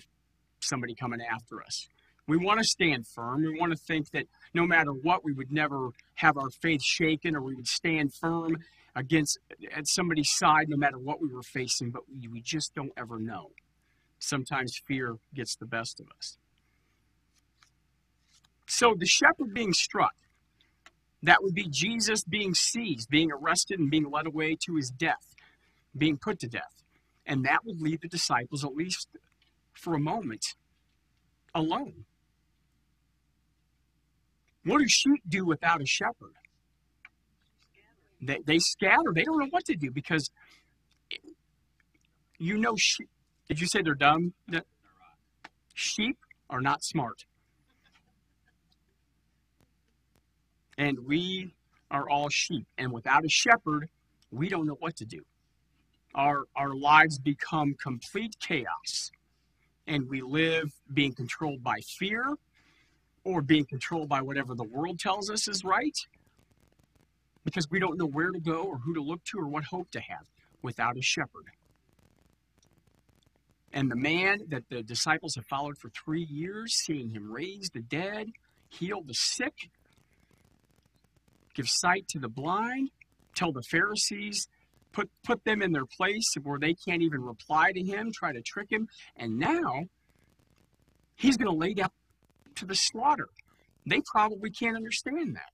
somebody 0.59 0.95
coming 0.95 1.21
after 1.21 1.61
us. 1.63 1.87
We 2.27 2.37
want 2.37 2.59
to 2.59 2.63
stand 2.63 3.07
firm. 3.07 3.41
We 3.41 3.59
want 3.59 3.71
to 3.71 3.77
think 3.77 4.11
that 4.11 4.25
no 4.53 4.65
matter 4.65 4.91
what, 4.91 5.23
we 5.25 5.33
would 5.33 5.51
never 5.51 5.89
have 6.15 6.37
our 6.37 6.49
faith 6.49 6.83
shaken 6.83 7.35
or 7.35 7.41
we 7.41 7.55
would 7.55 7.67
stand 7.67 8.13
firm 8.13 8.57
against 8.95 9.39
at 9.75 9.87
somebody's 9.87 10.31
side 10.31 10.69
no 10.69 10.77
matter 10.77 10.97
what 10.97 11.21
we 11.21 11.27
were 11.27 11.43
facing, 11.43 11.91
but 11.91 12.03
we, 12.09 12.27
we 12.27 12.41
just 12.41 12.73
don't 12.75 12.91
ever 12.97 13.19
know. 13.19 13.51
Sometimes 14.19 14.79
fear 14.87 15.17
gets 15.33 15.55
the 15.55 15.65
best 15.65 15.99
of 15.99 16.07
us. 16.17 16.37
So 18.67 18.93
the 18.97 19.05
shepherd 19.05 19.53
being 19.53 19.73
struck, 19.73 20.13
that 21.23 21.43
would 21.43 21.53
be 21.53 21.67
Jesus 21.69 22.23
being 22.23 22.53
seized, 22.53 23.09
being 23.09 23.31
arrested, 23.31 23.79
and 23.79 23.91
being 23.91 24.09
led 24.09 24.25
away 24.27 24.57
to 24.65 24.75
his 24.75 24.89
death, 24.89 25.35
being 25.95 26.17
put 26.17 26.39
to 26.39 26.47
death. 26.47 26.83
And 27.25 27.45
that 27.45 27.59
would 27.65 27.81
leave 27.81 28.01
the 28.01 28.07
disciples, 28.07 28.63
at 28.63 28.73
least 28.73 29.07
for 29.73 29.93
a 29.93 29.99
moment, 29.99 30.55
alone. 31.53 32.05
What 34.63 34.79
do 34.79 34.87
sheep 34.87 35.21
do 35.27 35.45
without 35.45 35.81
a 35.81 35.85
shepherd? 35.85 36.33
They, 38.21 38.39
they 38.45 38.59
scatter. 38.59 39.11
They 39.13 39.23
don't 39.23 39.39
know 39.39 39.47
what 39.49 39.65
to 39.65 39.75
do 39.75 39.91
because 39.91 40.29
you 42.37 42.57
know 42.57 42.75
sheep. 42.77 43.09
Did 43.47 43.59
you 43.59 43.67
say 43.67 43.81
they're 43.81 43.95
dumb? 43.95 44.33
Sheep 45.73 46.17
are 46.49 46.61
not 46.61 46.83
smart. 46.83 47.25
And 50.77 51.05
we 51.05 51.53
are 51.89 52.09
all 52.09 52.29
sheep. 52.29 52.65
And 52.77 52.91
without 52.91 53.25
a 53.25 53.29
shepherd, 53.29 53.89
we 54.31 54.49
don't 54.49 54.65
know 54.65 54.77
what 54.79 54.95
to 54.97 55.05
do. 55.05 55.21
Our, 56.15 56.45
our 56.55 56.73
lives 56.73 57.19
become 57.19 57.75
complete 57.81 58.37
chaos. 58.39 59.11
And 59.87 60.09
we 60.09 60.21
live 60.21 60.73
being 60.93 61.13
controlled 61.13 61.63
by 61.63 61.79
fear 61.81 62.35
or 63.23 63.41
being 63.41 63.65
controlled 63.65 64.09
by 64.09 64.21
whatever 64.21 64.55
the 64.55 64.63
world 64.63 64.99
tells 64.99 65.29
us 65.29 65.47
is 65.47 65.63
right 65.63 65.97
because 67.43 67.69
we 67.69 67.79
don't 67.79 67.97
know 67.97 68.05
where 68.05 68.31
to 68.31 68.39
go 68.39 68.63
or 68.63 68.77
who 68.77 68.93
to 68.93 69.01
look 69.01 69.23
to 69.25 69.39
or 69.39 69.47
what 69.47 69.65
hope 69.65 69.89
to 69.91 69.99
have 69.99 70.25
without 70.61 70.97
a 70.97 71.01
shepherd. 71.01 71.45
And 73.73 73.89
the 73.89 73.95
man 73.95 74.41
that 74.49 74.63
the 74.69 74.83
disciples 74.83 75.35
have 75.35 75.45
followed 75.45 75.77
for 75.77 75.89
three 75.89 76.23
years, 76.23 76.73
seeing 76.73 77.09
him 77.09 77.31
raise 77.31 77.69
the 77.69 77.81
dead, 77.81 78.31
heal 78.69 79.01
the 79.01 79.13
sick, 79.13 79.69
give 81.55 81.67
sight 81.67 82.07
to 82.09 82.19
the 82.19 82.29
blind, 82.29 82.89
tell 83.35 83.51
the 83.51 83.63
Pharisees, 83.63 84.47
put, 84.91 85.09
put 85.23 85.43
them 85.43 85.61
in 85.61 85.71
their 85.71 85.85
place 85.85 86.27
where 86.41 86.59
they 86.59 86.73
can't 86.73 87.01
even 87.01 87.21
reply 87.21 87.71
to 87.71 87.81
him, 87.81 88.11
try 88.13 88.31
to 88.31 88.41
trick 88.41 88.71
him. 88.71 88.87
And 89.15 89.39
now 89.39 89.85
he's 91.15 91.37
going 91.37 91.51
to 91.51 91.57
lay 91.57 91.73
down 91.73 91.89
to 92.55 92.65
the 92.65 92.75
slaughter. 92.75 93.29
They 93.85 94.01
probably 94.11 94.51
can't 94.51 94.75
understand 94.75 95.35
that. 95.35 95.49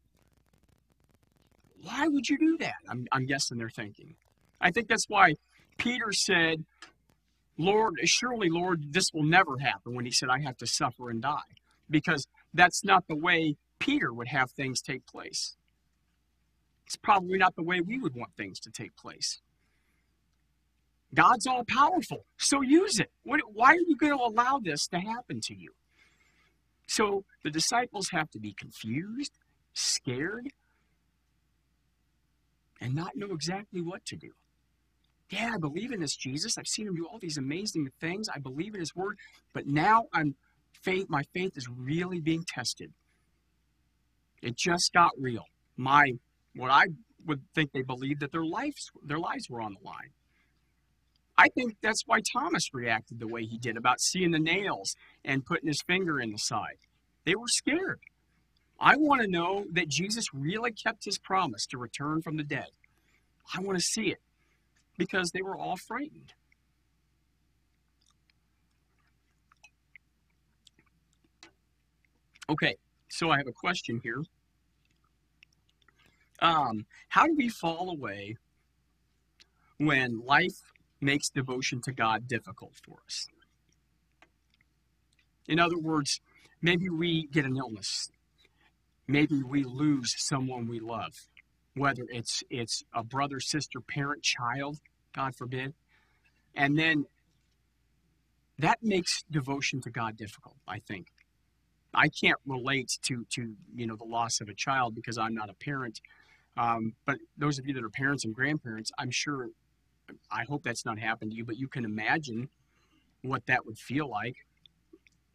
Why 1.84 2.08
would 2.08 2.28
you 2.28 2.38
do 2.38 2.58
that? 2.60 2.76
I'm, 2.90 3.08
I'm 3.12 3.26
guessing 3.26 3.58
they're 3.58 3.70
thinking. 3.70 4.16
I 4.60 4.72
think 4.72 4.88
that's 4.88 5.06
why 5.08 5.36
Peter 5.78 6.12
said, 6.12 6.66
Lord, 7.58 7.96
surely, 8.06 8.50
Lord, 8.50 8.94
this 8.94 9.12
will 9.14 9.24
never 9.24 9.58
happen 9.60 9.96
when 9.96 10.06
he 10.06 10.12
said, 10.12 10.30
I 10.30 10.42
have 10.42 10.58
to 10.58 10.68
suffer 10.68 11.10
and 11.10 11.22
die. 11.22 11.40
Because 11.90 12.28
that's 12.54 12.84
not 12.84 13.06
the 13.08 13.16
way 13.16 13.56
Peter 13.80 14.12
would 14.12 14.28
have 14.28 14.52
things 14.52 14.82
take 14.82 15.06
place. 15.06 15.56
It's 16.88 16.96
probably 16.96 17.38
not 17.38 17.54
the 17.58 17.64
way 17.64 17.82
we 17.82 18.00
would 18.00 18.16
want 18.16 18.32
things 18.38 18.62
to 18.62 18.72
take 18.72 18.96
place. 18.96 19.42
God's 21.14 21.46
all 21.46 21.66
powerful, 21.66 22.26
so 22.38 22.62
use 22.62 23.00
it. 23.00 23.12
why 23.24 23.74
are 23.74 23.76
you 23.76 23.98
going 23.98 24.18
to 24.18 24.24
allow 24.24 24.60
this 24.64 24.88
to 24.88 25.00
happen 25.00 25.42
to 25.42 25.54
you? 25.54 25.72
So 26.88 27.26
the 27.44 27.50
disciples 27.50 28.10
have 28.12 28.30
to 28.32 28.40
be 28.40 28.54
confused, 28.54 29.34
scared, 29.74 30.48
and 32.80 32.96
not 32.96 33.18
know 33.18 33.34
exactly 33.34 33.82
what 33.82 34.06
to 34.06 34.16
do. 34.16 34.32
Yeah, 35.30 35.52
I 35.56 35.58
believe 35.58 35.92
in 35.92 36.00
this 36.00 36.16
Jesus. 36.16 36.58
I've 36.58 36.68
seen 36.68 36.88
him 36.88 36.96
do 36.96 37.06
all 37.06 37.20
these 37.20 37.38
amazing 37.38 37.90
things. 38.00 38.30
I 38.34 38.40
believe 38.40 38.74
in 38.74 38.80
his 38.80 38.96
word, 38.96 39.18
but 39.54 39.68
now 39.68 40.06
I'm 40.14 40.36
faith 40.82 41.08
my 41.10 41.24
faith 41.34 41.58
is 41.58 41.68
really 41.68 42.22
being 42.22 42.46
tested. 42.48 42.94
It 44.42 44.56
just 44.56 44.94
got 44.94 45.12
real. 45.20 45.44
My 45.76 46.14
what 46.58 46.72
I 46.72 46.88
would 47.26 47.42
think 47.54 47.72
they 47.72 47.82
believed 47.82 48.22
that 48.22 48.32
their 48.32 48.46
lives 48.46 48.92
their 49.04 49.20
lives 49.20 49.50
were 49.50 49.62
on 49.62 49.74
the 49.74 49.86
line. 49.86 50.12
I 51.38 51.50
think 51.50 51.76
that's 51.82 52.04
why 52.08 52.22
Thomas 52.22 52.74
reacted 52.74 53.20
the 53.20 53.28
way 53.28 53.44
he 53.44 53.58
did 53.58 53.78
about 53.78 54.02
seeing 54.02 54.32
the 54.32 54.40
nails 54.40 54.96
and 55.24 55.46
putting 55.46 55.68
his 55.68 55.82
finger 55.86 56.20
in 56.20 56.32
the 56.32 56.40
side. 56.40 56.78
They 57.26 57.36
were 57.36 57.48
scared. 57.48 58.00
I 58.80 58.96
want 58.96 59.22
to 59.22 59.28
know 59.28 59.66
that 59.72 59.88
Jesus 59.88 60.34
really 60.34 60.72
kept 60.72 61.06
his 61.06 61.18
promise 61.18 61.66
to 61.68 61.78
return 61.78 62.22
from 62.22 62.38
the 62.38 62.44
dead. 62.44 62.70
I 63.54 63.60
want 63.62 63.78
to 63.78 63.84
see 63.84 64.10
it 64.10 64.22
because 64.98 65.32
they 65.32 65.42
were 65.42 65.56
all 65.56 65.78
frightened. 65.78 66.34
Okay, 72.50 72.78
so 73.10 73.30
I 73.30 73.38
have 73.38 73.48
a 73.48 73.52
question 73.52 74.00
here. 74.04 74.24
Um, 76.40 76.86
how 77.10 77.26
do 77.26 77.36
we 77.36 77.50
fall 77.50 77.90
away 77.90 78.38
when 79.78 80.22
life 80.26 80.74
makes 81.02 81.30
devotion 81.30 81.82
to 81.82 81.92
God 81.92 82.28
difficult 82.28 82.74
for 82.86 82.98
us? 83.06 83.28
In 85.48 85.60
other 85.60 85.78
words, 85.78 86.22
maybe 86.62 86.90
we 86.90 87.28
get 87.28 87.46
an 87.46 87.58
illness 87.58 88.10
maybe 89.08 89.42
we 89.42 89.64
lose 89.64 90.14
someone 90.18 90.68
we 90.68 90.80
love, 90.80 91.14
whether 91.76 92.04
it's 92.10 92.44
it's 92.50 92.84
a 92.94 93.04
brother, 93.04 93.40
sister, 93.40 93.80
parent, 93.80 94.24
child, 94.24 94.80
God 95.16 95.36
forbid, 95.36 95.74
and 96.56 96.78
then 96.78 97.06
that 98.60 98.80
makes 98.82 99.24
devotion 99.30 99.82
to 99.82 99.90
God 99.92 100.18
difficult. 100.18 100.58
I 100.68 100.80
think 100.80 101.08
I 101.94 102.10
can't 102.10 102.40
relate 102.46 102.98
to 103.04 103.26
to 103.32 103.56
you 103.76 103.88
know 103.88 103.96
the 103.96 104.06
loss 104.06 104.42
of 104.42 104.50
a 104.50 104.54
child 104.54 104.96
because 104.96 105.18
I'm 105.18 105.34
not 105.34 105.50
a 105.50 105.54
parent. 105.54 106.02
Um, 106.58 106.94
but 107.06 107.18
those 107.38 107.60
of 107.60 107.68
you 107.68 107.74
that 107.74 107.84
are 107.84 107.90
parents 107.90 108.26
and 108.26 108.34
grandparents, 108.34 108.92
I'm 108.98 109.12
sure, 109.12 109.50
I 110.32 110.44
hope 110.48 110.64
that's 110.64 110.86
not 110.86 111.00
happened 111.00 111.32
to 111.32 111.38
you, 111.38 111.46
but 111.46 111.58
you 111.58 111.68
can 111.68 111.86
imagine 111.86 112.50
what 113.22 113.46
that 113.48 113.66
would 113.66 113.78
feel 113.78 114.10
like, 114.10 114.36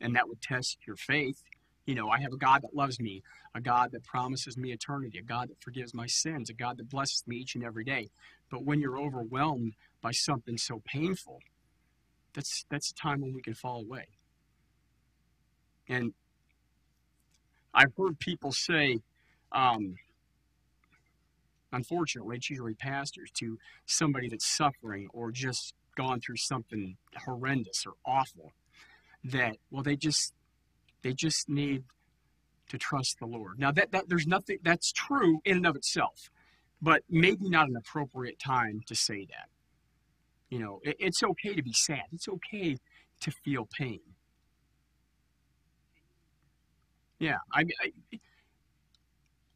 and 0.00 0.16
that 0.16 0.28
would 0.28 0.40
test 0.40 0.78
your 0.86 0.96
faith. 0.96 1.42
You 1.86 1.94
know, 1.94 2.08
I 2.08 2.20
have 2.20 2.32
a 2.32 2.36
God 2.36 2.62
that 2.62 2.74
loves 2.74 3.00
me, 3.00 3.22
a 3.54 3.60
God 3.60 3.92
that 3.92 4.04
promises 4.04 4.56
me 4.56 4.72
eternity, 4.72 5.18
a 5.18 5.22
God 5.22 5.48
that 5.50 5.62
forgives 5.62 5.94
my 5.94 6.06
sins, 6.06 6.48
a 6.48 6.54
God 6.54 6.78
that 6.78 6.88
blesses 6.88 7.24
me 7.26 7.36
each 7.36 7.54
and 7.54 7.64
every 7.64 7.84
day. 7.84 8.10
But 8.50 8.64
when 8.64 8.80
you're 8.80 8.98
overwhelmed 8.98 9.74
by 10.00 10.12
something 10.12 10.58
so 10.58 10.82
painful, 10.84 11.40
that's 12.34 12.64
that's 12.70 12.90
a 12.90 12.94
time 12.94 13.20
when 13.20 13.34
we 13.34 13.42
can 13.42 13.54
fall 13.54 13.80
away. 13.80 14.06
And 15.88 16.14
I've 17.74 17.92
heard 17.96 18.18
people 18.18 18.52
say, 18.52 19.00
um, 19.50 19.96
unfortunately, 21.72 22.36
it's 22.36 22.50
usually 22.50 22.74
pastors 22.74 23.30
to 23.34 23.58
somebody 23.86 24.28
that's 24.28 24.46
suffering 24.46 25.08
or 25.12 25.30
just 25.30 25.74
gone 25.96 26.20
through 26.20 26.36
something 26.36 26.96
horrendous 27.24 27.84
or 27.86 27.94
awful, 28.06 28.52
that 29.24 29.56
well, 29.70 29.82
they 29.82 29.96
just 29.96 30.34
they 31.02 31.12
just 31.12 31.48
need 31.48 31.84
to 32.68 32.78
trust 32.78 33.18
the 33.18 33.26
Lord. 33.26 33.58
Now 33.58 33.72
that, 33.72 33.92
that 33.92 34.08
there's 34.08 34.26
nothing 34.26 34.58
that's 34.62 34.92
true 34.92 35.40
in 35.44 35.58
and 35.58 35.66
of 35.66 35.76
itself, 35.76 36.30
but 36.80 37.02
maybe 37.10 37.48
not 37.48 37.68
an 37.68 37.76
appropriate 37.76 38.38
time 38.38 38.80
to 38.86 38.94
say 38.94 39.26
that. 39.26 39.48
You 40.48 40.58
know, 40.58 40.80
it, 40.82 40.96
it's 40.98 41.22
okay 41.22 41.54
to 41.54 41.62
be 41.62 41.72
sad. 41.72 42.04
It's 42.12 42.28
okay 42.28 42.76
to 43.20 43.30
feel 43.30 43.68
pain. 43.78 44.00
Yeah, 47.18 47.36
I, 47.52 47.60
I 47.60 48.18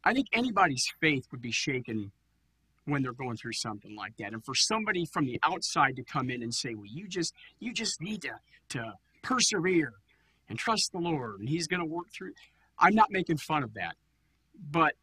I 0.06 0.14
think 0.14 0.28
anybody's 0.32 0.86
faith 1.00 1.26
would 1.32 1.42
be 1.42 1.50
shaken 1.50 2.12
when 2.84 3.02
they're 3.02 3.12
going 3.12 3.36
through 3.36 3.54
something 3.54 3.96
like 3.96 4.16
that. 4.18 4.32
And 4.32 4.44
for 4.44 4.54
somebody 4.54 5.04
from 5.04 5.26
the 5.26 5.40
outside 5.42 5.96
to 5.96 6.04
come 6.04 6.30
in 6.30 6.44
and 6.44 6.54
say, 6.54 6.74
"Well, 6.76 6.86
you 6.86 7.08
just 7.08 7.34
you 7.58 7.72
just 7.72 8.00
need 8.00 8.22
to 8.22 8.38
to 8.68 8.94
persevere 9.22 9.94
and 10.48 10.56
trust 10.56 10.92
the 10.92 10.98
Lord, 10.98 11.40
and 11.40 11.48
He's 11.48 11.66
going 11.66 11.80
to 11.80 11.86
work 11.86 12.06
through. 12.12 12.34
I'm 12.78 12.94
not 12.94 13.10
making 13.10 13.38
fun 13.38 13.64
of 13.64 13.74
that, 13.74 13.96
but 14.70 14.94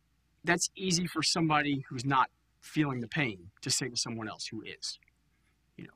that's 0.46 0.70
easy 0.78 1.06
for 1.06 1.22
somebody 1.22 1.84
who's 1.90 2.06
not 2.06 2.30
feeling 2.62 3.02
the 3.02 3.10
pain 3.10 3.52
to 3.62 3.70
say 3.70 3.90
to 3.90 3.98
someone 3.98 4.30
else 4.30 4.48
who 4.48 4.62
is. 4.62 5.00
You 5.76 5.86
know, 5.86 5.94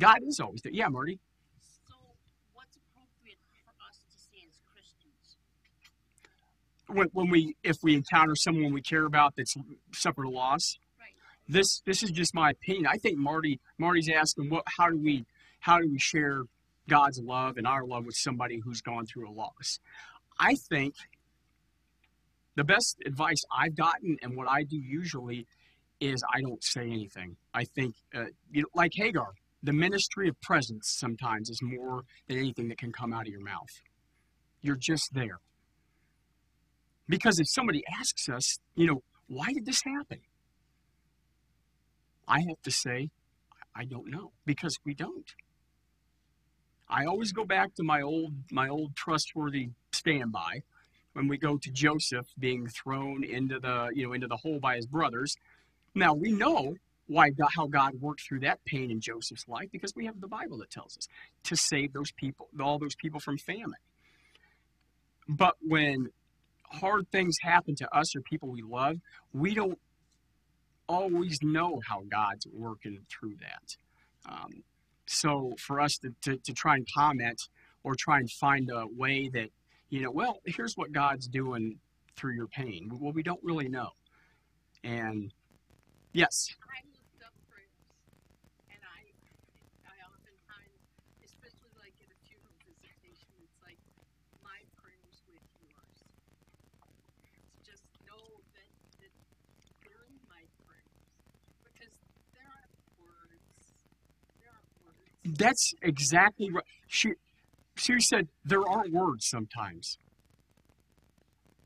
God 0.00 0.18
is 0.26 0.40
always 0.40 0.62
there. 0.62 0.72
Yeah, 0.72 0.88
Marty. 0.88 1.20
So, 1.88 1.94
what's 2.54 2.76
appropriate 2.76 3.38
for 3.64 3.70
us 3.88 3.98
to 3.98 4.18
say 4.18 4.42
as 4.48 4.58
Christians? 4.72 5.36
When, 6.94 7.08
when 7.12 7.30
we 7.30 7.56
if 7.62 7.76
we 7.82 7.94
encounter 7.94 8.34
someone 8.36 8.72
we 8.72 8.82
care 8.82 9.04
about 9.04 9.34
that's 9.36 9.54
suffered 9.92 10.24
a 10.24 10.30
loss. 10.30 10.78
Right. 10.98 11.08
This 11.48 11.82
this 11.86 12.02
is 12.02 12.10
just 12.10 12.34
my 12.34 12.50
opinion. 12.50 12.86
I 12.86 12.96
think 12.96 13.18
Marty 13.18 13.60
Marty's 13.78 14.08
asking 14.08 14.50
what 14.50 14.64
how 14.78 14.90
do 14.90 14.98
we 14.98 15.26
how 15.60 15.78
do 15.78 15.88
we 15.90 15.98
share 15.98 16.44
God's 16.88 17.18
love 17.20 17.56
and 17.56 17.66
our 17.66 17.84
love 17.84 18.04
with 18.04 18.16
somebody 18.16 18.60
who's 18.62 18.80
gone 18.80 19.06
through 19.06 19.28
a 19.28 19.32
loss. 19.32 19.80
I 20.38 20.54
think 20.54 20.94
the 22.56 22.64
best 22.64 22.98
advice 23.06 23.42
I've 23.56 23.76
gotten 23.76 24.18
and 24.22 24.36
what 24.36 24.48
I 24.48 24.62
do 24.62 24.76
usually 24.76 25.46
is 26.00 26.22
I 26.34 26.40
don't 26.40 26.62
say 26.62 26.82
anything. 26.82 27.36
I 27.52 27.64
think, 27.64 27.94
uh, 28.14 28.26
you 28.50 28.62
know, 28.62 28.68
like 28.74 28.92
Hagar, 28.94 29.34
the 29.62 29.72
ministry 29.72 30.28
of 30.28 30.40
presence 30.40 30.94
sometimes 30.98 31.48
is 31.48 31.60
more 31.62 32.04
than 32.28 32.38
anything 32.38 32.68
that 32.68 32.78
can 32.78 32.92
come 32.92 33.12
out 33.12 33.22
of 33.22 33.28
your 33.28 33.40
mouth. 33.42 33.80
You're 34.60 34.76
just 34.76 35.14
there. 35.14 35.38
Because 37.08 37.38
if 37.38 37.48
somebody 37.48 37.82
asks 38.00 38.28
us, 38.28 38.58
you 38.74 38.86
know, 38.86 39.02
why 39.26 39.52
did 39.52 39.66
this 39.66 39.82
happen? 39.84 40.20
I 42.26 42.40
have 42.40 42.62
to 42.62 42.70
say, 42.70 43.10
I 43.74 43.84
don't 43.84 44.10
know 44.10 44.32
because 44.46 44.78
we 44.84 44.94
don't. 44.94 45.34
I 46.88 47.06
always 47.06 47.32
go 47.32 47.44
back 47.44 47.74
to 47.74 47.82
my 47.82 48.02
old 48.02 48.32
my 48.50 48.68
old 48.68 48.94
trustworthy 48.94 49.70
standby 49.92 50.62
when 51.14 51.28
we 51.28 51.38
go 51.38 51.56
to 51.56 51.70
Joseph 51.70 52.26
being 52.38 52.68
thrown 52.68 53.24
into 53.24 53.58
the 53.58 53.90
you 53.94 54.06
know 54.06 54.12
into 54.12 54.28
the 54.28 54.36
hole 54.36 54.60
by 54.60 54.76
his 54.76 54.86
brothers. 54.86 55.36
Now 55.94 56.14
we 56.14 56.32
know 56.32 56.76
why 57.06 57.30
God, 57.30 57.50
how 57.54 57.66
God 57.66 58.00
worked 58.00 58.22
through 58.22 58.40
that 58.40 58.64
pain 58.64 58.90
in 58.90 59.00
Joseph's 59.00 59.46
life 59.48 59.68
because 59.70 59.94
we 59.94 60.06
have 60.06 60.20
the 60.20 60.28
Bible 60.28 60.58
that 60.58 60.70
tells 60.70 60.96
us 60.96 61.06
to 61.44 61.56
save 61.56 61.92
those 61.92 62.12
people 62.12 62.48
all 62.60 62.78
those 62.78 62.94
people 62.94 63.20
from 63.20 63.38
famine. 63.38 63.80
But 65.28 65.56
when 65.60 66.10
hard 66.74 67.10
things 67.10 67.36
happen 67.42 67.74
to 67.76 67.96
us 67.96 68.14
or 68.14 68.20
people 68.22 68.48
we 68.50 68.62
love, 68.62 68.96
we 69.32 69.54
don't 69.54 69.78
always 70.88 71.38
know 71.42 71.80
how 71.88 72.02
God's 72.10 72.46
working 72.52 72.98
through 73.10 73.36
that. 73.40 73.76
Um, 74.30 74.62
so 75.06 75.54
for 75.58 75.80
us 75.80 75.98
to, 75.98 76.14
to, 76.22 76.36
to 76.36 76.52
try 76.52 76.76
and 76.76 76.86
comment 76.96 77.40
or 77.82 77.94
try 77.94 78.18
and 78.18 78.30
find 78.30 78.70
a 78.70 78.86
way 78.96 79.28
that, 79.32 79.50
you 79.90 80.02
know, 80.02 80.10
well, 80.10 80.40
here's 80.44 80.74
what 80.76 80.92
God's 80.92 81.28
doing 81.28 81.78
through 82.16 82.34
your 82.34 82.46
pain. 82.48 82.90
Well, 83.00 83.12
we 83.12 83.22
don't 83.22 83.42
really 83.42 83.68
know. 83.68 83.90
And 84.82 85.32
yes. 86.12 86.48
I 86.62 86.80
looked 86.92 87.22
up 87.24 87.34
prayers, 87.48 87.72
and 88.68 88.80
I, 88.84 89.00
I 89.88 89.96
oftentimes, 90.04 90.80
especially 91.24 91.72
like 91.80 91.96
at 92.04 92.10
a 92.12 92.18
funeral 92.28 92.54
visitation, 92.60 93.32
it's 93.44 93.58
like 93.64 93.80
my 94.44 94.60
prayers 94.76 95.16
with 95.28 95.44
yours. 95.64 95.98
It's 97.24 97.60
just 97.64 97.84
know 98.04 98.24
that, 98.56 98.68
that 99.00 99.12
they're 99.82 100.04
in 100.08 100.16
my 100.28 100.44
prayers 100.64 101.00
because 101.64 101.94
there 102.36 102.48
aren't 102.48 102.76
words. 103.00 103.72
There 104.38 104.52
aren't 104.52 104.72
words. 104.84 105.13
That's 105.24 105.74
exactly 105.82 106.50
right. 106.50 106.64
She, 106.86 107.12
she 107.76 108.00
said 108.00 108.28
there 108.44 108.66
aren't 108.68 108.92
words 108.92 109.26
sometimes. 109.26 109.98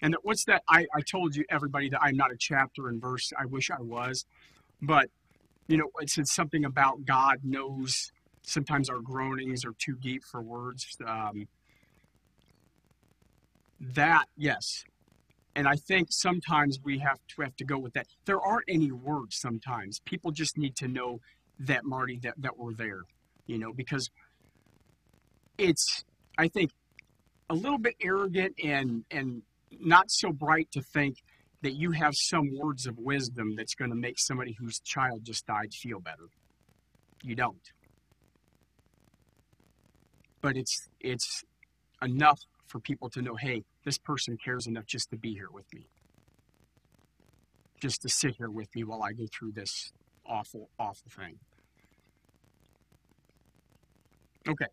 And 0.00 0.14
that- 0.14 0.24
what's 0.24 0.44
that? 0.44 0.62
I, 0.68 0.86
I 0.94 1.00
told 1.00 1.34
you, 1.36 1.44
everybody, 1.50 1.88
that 1.90 2.00
I'm 2.02 2.16
not 2.16 2.30
a 2.30 2.36
chapter 2.38 2.88
and 2.88 3.00
verse. 3.00 3.32
I 3.38 3.46
wish 3.46 3.70
I 3.70 3.82
was. 3.82 4.24
But, 4.80 5.10
you 5.66 5.76
know, 5.76 5.90
it 6.00 6.08
said 6.10 6.28
something 6.28 6.64
about 6.64 7.04
God 7.04 7.38
knows 7.42 8.12
sometimes 8.42 8.88
our 8.88 9.00
groanings 9.00 9.64
are 9.64 9.74
too 9.78 9.96
deep 9.96 10.22
for 10.24 10.40
words. 10.40 10.96
Um, 11.04 11.48
that, 13.80 14.26
yes. 14.36 14.84
And 15.54 15.66
I 15.66 15.74
think 15.74 16.08
sometimes 16.10 16.78
we 16.82 16.98
have 17.00 17.18
to 17.34 17.42
have 17.42 17.56
to 17.56 17.64
go 17.64 17.78
with 17.78 17.94
that. 17.94 18.06
There 18.24 18.40
aren't 18.40 18.66
any 18.68 18.92
words 18.92 19.36
sometimes. 19.36 20.00
People 20.04 20.30
just 20.30 20.56
need 20.56 20.76
to 20.76 20.86
know 20.88 21.20
that, 21.58 21.84
Marty, 21.84 22.18
that, 22.22 22.34
that 22.38 22.56
we're 22.56 22.72
there, 22.74 23.02
you 23.48 23.58
know, 23.58 23.72
because 23.72 24.08
it's 25.56 26.04
I 26.36 26.46
think 26.46 26.70
a 27.50 27.54
little 27.54 27.78
bit 27.78 27.96
arrogant 28.00 28.54
and 28.62 29.04
and 29.10 29.42
not 29.80 30.10
so 30.10 30.30
bright 30.30 30.70
to 30.72 30.82
think 30.82 31.16
that 31.62 31.72
you 31.72 31.90
have 31.90 32.14
some 32.14 32.56
words 32.56 32.86
of 32.86 32.96
wisdom 32.98 33.56
that's 33.56 33.74
going 33.74 33.90
to 33.90 33.96
make 33.96 34.18
somebody 34.18 34.54
whose 34.60 34.78
child 34.78 35.24
just 35.24 35.44
died 35.46 35.74
feel 35.74 35.98
better. 35.98 36.28
You 37.24 37.34
don't. 37.34 37.72
But 40.40 40.56
it's 40.56 40.88
it's 41.00 41.42
enough 42.00 42.38
for 42.68 42.78
people 42.78 43.08
to 43.10 43.22
know, 43.22 43.34
hey, 43.34 43.64
this 43.84 43.98
person 43.98 44.36
cares 44.44 44.66
enough 44.66 44.86
just 44.86 45.10
to 45.10 45.16
be 45.16 45.32
here 45.32 45.50
with 45.50 45.66
me. 45.74 45.88
Just 47.80 48.02
to 48.02 48.08
sit 48.08 48.36
here 48.36 48.50
with 48.50 48.68
me 48.76 48.84
while 48.84 49.02
I 49.02 49.12
go 49.12 49.24
through 49.36 49.52
this 49.52 49.92
awful, 50.26 50.68
awful 50.78 51.10
thing. 51.10 51.38
Okay. 54.48 54.66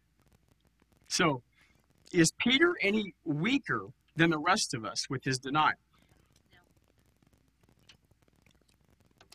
So, 1.07 1.41
is 2.13 2.31
Peter 2.39 2.75
any 2.81 3.13
weaker 3.25 3.87
than 4.15 4.29
the 4.29 4.39
rest 4.39 4.73
of 4.73 4.85
us 4.85 5.09
with 5.09 5.23
his 5.23 5.37
denial? 5.37 5.73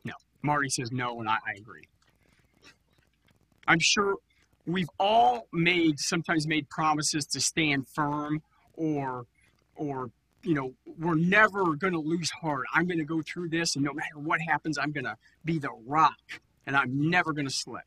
No. 0.05 0.15
Marty 0.43 0.71
says 0.71 0.91
no, 0.91 1.21
and 1.21 1.29
I, 1.29 1.35
I 1.35 1.59
agree. 1.59 1.85
I'm 3.69 3.79
sure 3.79 4.17
we've 4.67 4.89
all 4.99 5.47
made 5.53 5.99
sometimes 5.99 6.47
made 6.47 6.69
promises 6.69 7.27
to 7.27 7.41
stand 7.41 7.87
firm 7.89 8.43
or 8.75 9.27
or 9.77 10.11
you 10.43 10.55
know 10.55 10.73
we're 10.99 11.15
never 11.15 11.75
going 11.77 11.93
to 11.93 11.99
lose 11.99 12.31
heart 12.31 12.65
i'm 12.75 12.87
going 12.87 12.99
to 12.99 13.05
go 13.05 13.23
through 13.23 13.49
this 13.49 13.77
and 13.77 13.85
no 13.85 13.93
matter 13.93 14.19
what 14.19 14.41
happens 14.41 14.79
i'm 14.79 14.93
going 14.93 15.05
to 15.05 15.17
be 15.45 15.59
the 15.59 15.71
rock 15.87 16.41
and 16.67 16.77
i'm 16.77 17.11
never 17.11 17.33
going 17.33 17.47
to 17.47 17.53
slip 17.53 17.83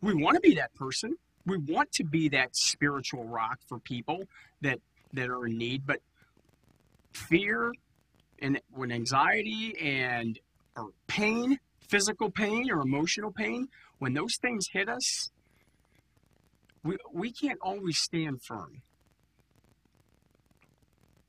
we 0.00 0.14
want 0.14 0.34
to 0.34 0.40
be 0.40 0.54
that 0.54 0.74
person 0.74 1.16
we 1.46 1.56
want 1.58 1.90
to 1.92 2.04
be 2.04 2.28
that 2.28 2.54
spiritual 2.54 3.24
rock 3.24 3.58
for 3.68 3.78
people 3.78 4.24
that 4.60 4.78
that 5.12 5.28
are 5.28 5.46
in 5.46 5.58
need 5.58 5.86
but 5.86 6.00
fear 7.12 7.72
and 8.40 8.60
when 8.70 8.90
anxiety 8.90 9.76
and 9.80 10.38
or 10.76 10.88
pain 11.06 11.58
physical 11.88 12.30
pain 12.30 12.70
or 12.70 12.80
emotional 12.80 13.30
pain 13.30 13.68
when 13.98 14.14
those 14.14 14.36
things 14.40 14.66
hit 14.72 14.88
us 14.88 15.30
we, 16.84 16.96
we 17.12 17.32
can't 17.32 17.58
always 17.62 17.98
stand 17.98 18.42
firm. 18.42 18.82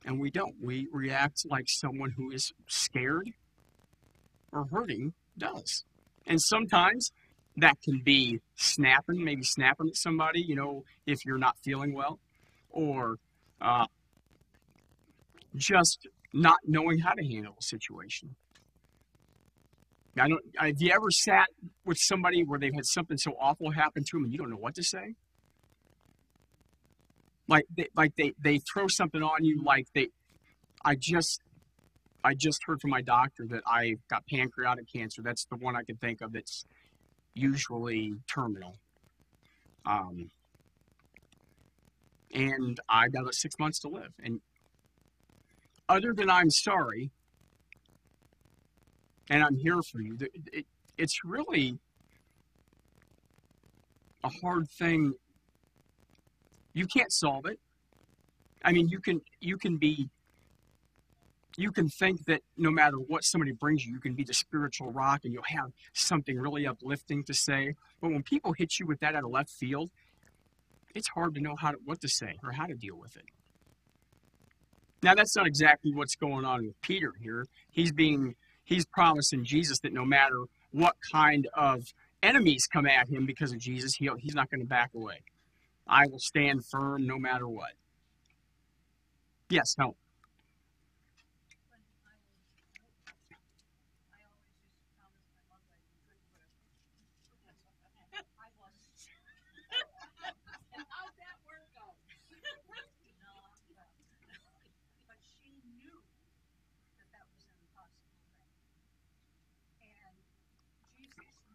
And 0.05 0.19
we 0.19 0.31
don't. 0.31 0.55
We 0.61 0.87
react 0.91 1.45
like 1.49 1.65
someone 1.67 2.11
who 2.11 2.31
is 2.31 2.51
scared 2.67 3.29
or 4.51 4.65
hurting 4.65 5.13
does. 5.37 5.85
And 6.25 6.41
sometimes 6.41 7.11
that 7.57 7.81
can 7.83 7.99
be 7.99 8.39
snapping, 8.55 9.23
maybe 9.23 9.43
snapping 9.43 9.89
at 9.89 9.95
somebody, 9.95 10.41
you 10.41 10.55
know, 10.55 10.83
if 11.05 11.25
you're 11.25 11.37
not 11.37 11.57
feeling 11.63 11.93
well, 11.93 12.19
or 12.69 13.17
uh, 13.61 13.85
just 15.55 16.07
not 16.33 16.57
knowing 16.65 16.99
how 16.99 17.13
to 17.13 17.23
handle 17.23 17.55
a 17.59 17.63
situation. 17.63 18.35
I 20.17 20.27
don't. 20.27 20.43
Have 20.57 20.79
you 20.79 20.91
ever 20.93 21.09
sat 21.09 21.47
with 21.85 21.97
somebody 21.97 22.43
where 22.43 22.59
they've 22.59 22.73
had 22.73 22.85
something 22.85 23.17
so 23.17 23.33
awful 23.39 23.71
happen 23.71 24.03
to 24.03 24.17
them 24.17 24.25
and 24.25 24.31
you 24.31 24.37
don't 24.37 24.49
know 24.49 24.57
what 24.57 24.75
to 24.75 24.83
say? 24.83 25.15
Like, 27.47 27.65
they, 27.75 27.87
like 27.95 28.15
they 28.15 28.33
they 28.39 28.59
throw 28.59 28.87
something 28.87 29.21
on 29.23 29.43
you. 29.43 29.63
Like 29.63 29.87
they, 29.95 30.09
I 30.85 30.95
just, 30.95 31.41
I 32.23 32.35
just 32.35 32.61
heard 32.65 32.79
from 32.79 32.91
my 32.91 33.01
doctor 33.01 33.45
that 33.49 33.63
I 33.65 33.95
got 34.07 34.25
pancreatic 34.27 34.85
cancer. 34.91 35.21
That's 35.23 35.45
the 35.45 35.55
one 35.55 35.75
I 35.75 35.83
can 35.83 35.97
think 35.97 36.21
of. 36.21 36.31
That's 36.31 36.65
usually 37.33 38.13
terminal. 38.27 38.77
Um, 39.85 40.29
and 42.33 42.79
I 42.89 43.09
got 43.09 43.33
six 43.33 43.55
months 43.59 43.79
to 43.79 43.89
live. 43.89 44.13
And 44.23 44.41
other 45.89 46.13
than 46.13 46.29
I'm 46.29 46.49
sorry, 46.49 47.11
and 49.29 49.43
I'm 49.43 49.55
here 49.55 49.81
for 49.81 50.01
you, 50.01 50.17
it, 50.51 50.65
it's 50.97 51.23
really 51.23 51.79
a 54.23 54.29
hard 54.29 54.69
thing. 54.69 55.13
You 56.73 56.87
can't 56.87 57.11
solve 57.11 57.45
it. 57.45 57.59
I 58.63 58.71
mean, 58.71 58.87
you 58.87 58.99
can 58.99 59.21
you 59.41 59.57
can 59.57 59.77
be 59.77 60.09
you 61.57 61.71
can 61.71 61.89
think 61.89 62.25
that 62.25 62.41
no 62.57 62.71
matter 62.71 62.97
what 62.97 63.23
somebody 63.23 63.51
brings 63.51 63.85
you, 63.85 63.93
you 63.93 63.99
can 63.99 64.13
be 64.13 64.23
the 64.23 64.33
spiritual 64.33 64.91
rock 64.91 65.21
and 65.23 65.33
you'll 65.33 65.43
have 65.43 65.71
something 65.93 66.37
really 66.37 66.65
uplifting 66.67 67.23
to 67.25 67.33
say. 67.33 67.75
But 68.01 68.11
when 68.11 68.23
people 68.23 68.53
hit 68.53 68.79
you 68.79 68.85
with 68.87 68.99
that 69.01 69.15
out 69.15 69.23
of 69.23 69.31
left 69.31 69.49
field, 69.49 69.91
it's 70.95 71.09
hard 71.09 71.35
to 71.35 71.41
know 71.41 71.55
how 71.55 71.71
to, 71.71 71.77
what 71.85 72.01
to 72.01 72.07
say 72.07 72.37
or 72.43 72.51
how 72.51 72.65
to 72.65 72.75
deal 72.75 72.97
with 72.97 73.15
it. 73.15 73.25
Now 75.01 75.15
that's 75.15 75.35
not 75.35 75.47
exactly 75.47 75.93
what's 75.93 76.15
going 76.15 76.45
on 76.45 76.65
with 76.65 76.81
Peter 76.81 77.13
here. 77.21 77.47
He's 77.69 77.91
being 77.91 78.35
he's 78.63 78.85
promising 78.85 79.43
Jesus 79.43 79.79
that 79.79 79.93
no 79.93 80.05
matter 80.05 80.45
what 80.71 80.95
kind 81.11 81.47
of 81.53 81.93
enemies 82.21 82.67
come 82.71 82.85
at 82.87 83.09
him 83.09 83.25
because 83.25 83.51
of 83.51 83.59
Jesus, 83.59 83.95
he 83.95 84.09
he's 84.19 84.35
not 84.35 84.49
going 84.49 84.61
to 84.61 84.67
back 84.67 84.91
away. 84.95 85.21
I 85.85 86.07
will 86.07 86.19
stand 86.19 86.65
firm 86.65 87.05
no 87.05 87.19
matter 87.19 87.47
what. 87.47 87.73
Yes, 89.49 89.75
no. 89.77 89.97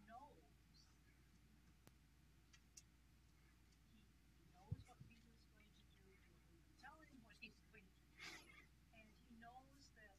knows. 0.08 0.40
He 4.32 4.48
knows 4.54 4.76
what 4.88 4.98
Peter 5.06 5.28
is 5.36 5.48
going 5.52 5.68
to 5.68 5.84
do, 6.00 6.08
and 6.08 6.42
he 6.42 6.56
will 6.56 6.72
tell 6.80 6.96
him 7.04 7.16
what 7.28 7.36
he's 7.44 7.56
going 7.68 7.84
to 7.84 8.08
do. 8.16 8.26
And 8.96 9.06
he 9.20 9.36
knows 9.38 9.84
that 10.00 10.16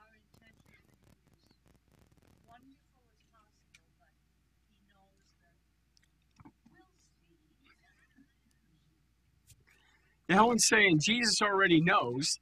our 0.00 0.10
intention 0.16 0.80
with 0.96 1.12
him 1.12 1.36
is 2.24 2.36
wonderful 2.48 3.04
as 3.04 3.20
possible, 3.28 3.84
but 4.00 4.12
he 4.72 4.80
knows 4.88 5.28
that 5.44 5.52
we'll 5.60 5.92
see. 5.92 6.16
Helen's 10.28 10.66
saying 10.66 11.00
Jesus 11.02 11.40
already 11.40 11.80
knows. 11.80 12.38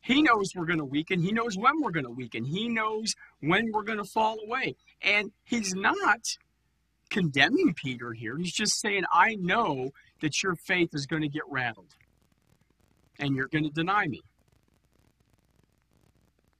He 0.00 0.22
knows 0.22 0.52
we're 0.54 0.66
going 0.66 0.78
to 0.78 0.84
weaken. 0.84 1.22
He 1.22 1.32
knows 1.32 1.56
when 1.56 1.82
we're 1.82 1.90
going 1.90 2.06
to 2.06 2.10
weaken. 2.10 2.44
He 2.44 2.68
knows 2.68 3.14
when 3.40 3.72
we're 3.72 3.82
going 3.82 3.98
to 3.98 4.04
fall 4.04 4.36
away. 4.46 4.76
And 5.02 5.32
he's 5.44 5.74
not 5.74 6.20
condemning 7.10 7.74
Peter 7.74 8.12
here. 8.12 8.36
He's 8.36 8.52
just 8.52 8.80
saying, 8.80 9.04
I 9.12 9.34
know 9.34 9.90
that 10.20 10.42
your 10.42 10.54
faith 10.54 10.90
is 10.92 11.06
going 11.06 11.22
to 11.22 11.28
get 11.28 11.42
rattled 11.48 11.94
and 13.18 13.34
you're 13.34 13.48
going 13.48 13.64
to 13.64 13.70
deny 13.70 14.06
me. 14.06 14.22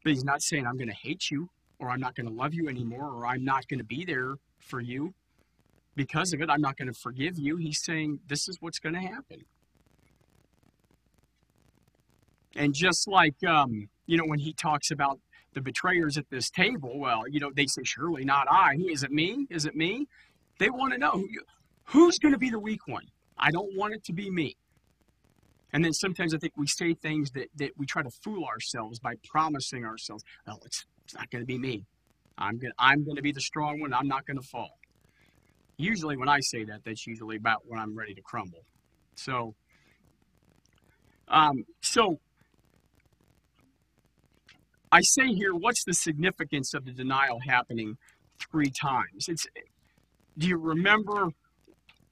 But 0.03 0.13
he's 0.13 0.25
not 0.25 0.43
saying, 0.43 0.67
I'm 0.67 0.77
going 0.77 0.89
to 0.89 0.95
hate 0.95 1.31
you 1.31 1.51
or 1.79 1.91
I'm 1.91 2.01
not 2.01 2.17
going 2.17 2.27
to 2.27 2.33
love 2.33 2.55
you 2.55 2.69
anymore 2.69 3.07
or 3.07 3.27
I'm 3.27 3.45
not 3.45 3.69
going 3.69 3.79
to 3.79 3.85
be 3.85 4.05
there 4.05 4.37
for 4.59 4.81
you 4.81 5.15
because 5.95 6.33
of 6.33 6.43
it. 6.43 6.51
I'm 6.51 6.61
not 6.61 6.77
going 6.77 6.93
to 6.93 6.99
forgive 6.99 7.39
you. 7.39 7.57
He's 7.57 7.83
saying, 7.83 8.21
this 8.27 8.49
is 8.49 8.57
what's 8.61 8.79
going 8.79 8.95
to 8.95 9.01
happen. 9.01 9.45
And 12.59 12.75
just 12.75 13.07
like, 13.07 13.43
um, 13.45 13.89
you 14.07 14.19
know, 14.19 14.25
when 14.27 14.41
he 14.41 14.53
talks 14.53 14.91
about 14.91 15.21
the 15.55 15.61
betrayers 15.61 16.19
at 16.19 16.29
this 16.29 16.51
table, 16.51 16.99
well, 16.99 17.23
you 17.29 17.39
know, 17.39 17.53
they 17.55 17.67
say, 17.67 17.83
surely 17.85 18.25
not 18.25 18.49
I. 18.51 18.75
Is 18.91 19.05
it 19.05 19.13
me? 19.13 19.47
Is 19.49 19.65
it 19.65 19.77
me? 19.77 20.09
They 20.59 20.69
want 20.69 20.93
to 20.93 20.99
know 20.99 21.25
who's 21.85 22.19
going 22.19 22.33
to 22.33 22.39
be 22.39 22.51
the 22.51 22.59
weak 22.59 22.89
one. 22.89 23.07
I 23.39 23.53
don't 23.53 23.77
want 23.77 23.95
it 23.95 24.03
to 24.05 24.13
be 24.13 24.29
me. 24.29 24.57
And 25.73 25.85
then 25.85 25.93
sometimes 25.93 26.35
I 26.35 26.39
think 26.39 26.55
we 26.57 26.67
say 26.67 26.95
things 26.95 27.31
that, 27.33 27.47
that 27.57 27.71
we 27.77 27.87
try 27.87 28.03
to 28.03 28.11
fool 28.11 28.45
ourselves 28.45 28.99
by 28.99 29.15
promising 29.25 29.85
ourselves, 29.85 30.25
well, 30.45 30.61
it's, 30.65 30.85
it's 31.05 31.15
not 31.15 31.31
going 31.31 31.43
to 31.43 31.47
be 31.47 31.59
me. 31.59 31.87
I'm 32.39 32.59
going 32.59 32.73
I'm 32.79 33.05
going 33.05 33.17
to 33.17 33.23
be 33.23 33.33
the 33.33 33.41
strong 33.41 33.81
one. 33.81 33.95
I'm 33.95 34.09
not 34.09 34.27
going 34.27 34.39
to 34.39 34.47
fall. 34.47 34.79
Usually 35.77 36.17
when 36.17 36.29
I 36.29 36.41
say 36.41 36.65
that, 36.65 36.81
that's 36.85 37.07
usually 37.07 37.37
about 37.37 37.63
when 37.67 37.79
I'm 37.79 37.97
ready 37.97 38.15
to 38.15 38.23
crumble. 38.23 38.65
So, 39.15 39.55
um, 41.29 41.65
so 41.83 42.19
I 44.91 45.01
say 45.03 45.29
here, 45.29 45.55
what's 45.55 45.85
the 45.85 45.93
significance 45.93 46.75
of 46.75 46.85
the 46.85 46.93
denial 46.93 47.41
happening 47.47 47.97
three 48.51 48.71
times? 48.71 49.29
It's 49.29 49.47
do 50.37 50.47
you 50.47 50.57
remember 50.57 51.29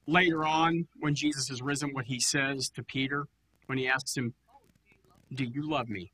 later 0.05 0.45
on 0.45 0.87
when 0.99 1.15
Jesus 1.15 1.49
is 1.49 1.61
risen 1.61 1.93
what 1.93 2.05
he 2.05 2.19
says 2.19 2.69
to 2.75 2.83
Peter 2.83 3.25
when 3.67 3.77
he 3.77 3.87
asks 3.87 4.15
him, 4.15 4.33
Do 5.33 5.45
you 5.45 5.69
love 5.69 5.89
me? 5.89 6.11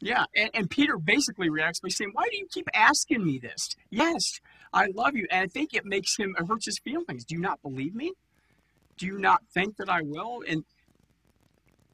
Yeah, 0.00 0.24
and, 0.36 0.50
and 0.52 0.70
Peter 0.70 0.98
basically 0.98 1.48
reacts 1.48 1.80
by 1.80 1.88
saying, 1.88 2.10
Why 2.12 2.24
do 2.30 2.36
you 2.36 2.46
keep 2.52 2.68
asking 2.74 3.24
me 3.24 3.38
this? 3.38 3.76
Yes, 3.90 4.40
I 4.72 4.88
love 4.94 5.16
you. 5.16 5.26
And 5.30 5.42
I 5.42 5.46
think 5.46 5.72
it 5.72 5.84
makes 5.84 6.16
him, 6.16 6.34
it 6.38 6.46
hurts 6.46 6.66
his 6.66 6.78
feelings. 6.78 7.24
Do 7.24 7.34
you 7.34 7.40
not 7.40 7.62
believe 7.62 7.94
me? 7.94 8.12
Do 8.98 9.06
you 9.06 9.18
not 9.18 9.42
think 9.54 9.76
that 9.76 9.88
I 9.88 10.02
will? 10.02 10.42
And 10.48 10.64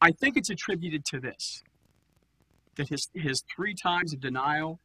I 0.01 0.11
think 0.11 0.37
it's 0.37 0.51
attributed 0.51 1.05
to 1.07 1.21
this 1.21 1.63
that 2.77 2.89
his, 2.89 3.09
his 3.15 3.43
three 3.55 3.75
times 3.75 4.13
of 4.13 4.21
denial, 4.21 4.81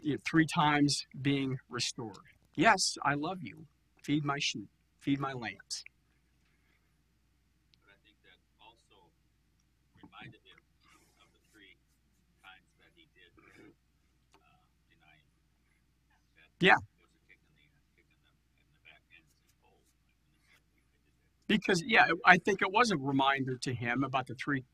you 0.00 0.12
know, 0.14 0.18
three 0.28 0.46
times 0.46 1.04
being 1.20 1.58
restored. 1.70 2.26
Yes, 2.54 2.96
I 3.02 3.14
love 3.14 3.38
you. 3.40 3.66
Feed 4.02 4.24
my 4.24 4.38
sheep, 4.38 4.68
feed 5.00 5.20
my 5.20 5.32
lambs. 5.32 5.84
But 7.80 7.94
I 7.94 7.98
think 8.04 8.16
that 8.26 8.36
also 8.60 9.08
reminded 10.02 10.42
him 10.44 10.58
of 11.22 11.28
the 11.32 11.40
three 11.52 11.78
times 12.42 12.68
that 12.82 12.90
he 12.94 13.06
did 13.14 13.30
uh, 13.38 14.38
deny 14.90 15.16
him. 15.16 15.32
That 16.36 16.48
Yeah. 16.60 16.76
was 16.98 17.08
a 17.14 17.20
kick 17.30 17.40
in 17.46 17.54
the 17.56 17.66
kick 17.96 18.06
in 18.10 18.18
the, 18.26 18.34
in 18.60 18.66
the 18.68 18.80
back 18.84 19.06
end. 19.14 19.24
Says, 19.38 19.54
"Oh, 19.64 19.78
my 20.28 20.42
goodness, 20.50 20.76
I 20.82 20.92
did 20.92 21.22
that." 21.22 21.48
because 21.48 21.82
yeah 21.86 22.06
i 22.26 22.36
think 22.38 22.62
it 22.62 22.70
was 22.72 22.90
a 22.90 22.96
reminder 22.96 23.56
to 23.56 23.74
him 23.74 24.04
about 24.04 24.26
the 24.26 24.34
three 24.34 24.64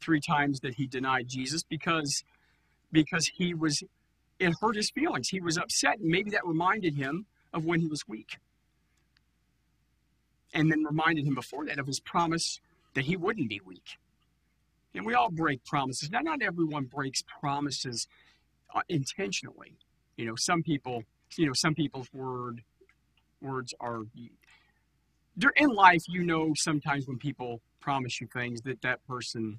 three 0.00 0.20
times 0.20 0.60
that 0.60 0.74
he 0.74 0.86
denied 0.86 1.26
jesus 1.28 1.62
because 1.62 2.22
because 2.92 3.26
he 3.26 3.54
was 3.54 3.82
it 4.38 4.54
hurt 4.60 4.76
his 4.76 4.90
feelings. 4.90 5.28
He 5.28 5.40
was 5.40 5.56
upset 5.56 5.98
and 5.98 6.08
maybe 6.08 6.30
that 6.30 6.46
reminded 6.46 6.94
him 6.94 7.26
of 7.52 7.64
when 7.64 7.80
he 7.80 7.86
was 7.88 8.06
weak. 8.06 8.38
And 10.52 10.70
then 10.70 10.84
reminded 10.84 11.26
him 11.26 11.34
before 11.34 11.66
that 11.66 11.78
of 11.78 11.86
his 11.86 12.00
promise 12.00 12.60
that 12.94 13.04
he 13.04 13.16
wouldn't 13.16 13.48
be 13.48 13.60
weak. 13.64 13.98
And 14.94 15.04
we 15.04 15.14
all 15.14 15.30
break 15.30 15.64
promises. 15.64 16.10
Now 16.10 16.20
not 16.20 16.40
everyone 16.42 16.84
breaks 16.84 17.22
promises 17.40 18.06
uh, 18.74 18.82
intentionally. 18.88 19.76
You 20.16 20.26
know 20.26 20.34
some 20.36 20.62
people 20.62 21.02
you 21.36 21.46
know 21.46 21.52
some 21.54 21.74
people's 21.74 22.08
word 22.12 22.62
words 23.42 23.74
are 23.80 24.02
there 25.36 25.52
in 25.56 25.68
life 25.68 26.00
you 26.08 26.24
know 26.24 26.52
sometimes 26.56 27.06
when 27.06 27.18
people 27.18 27.60
promise 27.80 28.18
you 28.20 28.26
things 28.32 28.62
that 28.62 28.80
that 28.80 29.06
person 29.06 29.58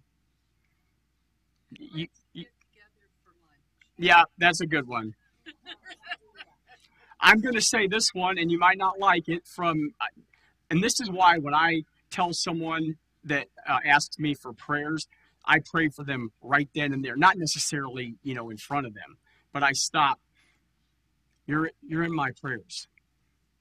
you, 1.71 2.08
you, 2.34 2.43
get 2.43 2.51
together 2.60 3.08
for 3.23 3.32
lunch. 3.45 3.97
yeah 3.97 4.23
that's 4.38 4.62
a 4.62 4.67
good 4.67 4.88
one. 4.88 5.13
I'm 7.19 7.41
going 7.41 7.56
to 7.56 7.62
say 7.62 7.88
this 7.88 8.13
one 8.13 8.38
and 8.38 8.51
you 8.51 8.60
might 8.60 8.77
not 8.77 8.99
like 8.99 9.27
it 9.27 9.45
from 9.47 9.93
and 10.69 10.84
this 10.84 10.99
is 10.99 11.10
why 11.10 11.38
when 11.39 11.53
i 11.53 11.82
tell 12.12 12.32
someone 12.34 12.95
that 13.23 13.47
uh, 13.67 13.80
asks 13.86 14.19
me 14.19 14.34
for 14.34 14.53
prayers 14.53 15.08
i 15.45 15.60
pray 15.60 15.89
for 15.89 16.03
them 16.03 16.32
right 16.41 16.69
then 16.75 16.93
and 16.93 17.03
there 17.03 17.15
not 17.15 17.38
necessarily 17.38 18.15
you 18.23 18.34
know 18.34 18.49
in 18.49 18.58
front 18.58 18.86
of 18.86 18.93
them 18.93 19.17
but 19.51 19.63
i 19.63 19.71
stop. 19.71 20.19
You're 21.47 21.71
you're 21.82 22.03
in 22.03 22.13
my 22.13 22.32
prayers. 22.39 22.88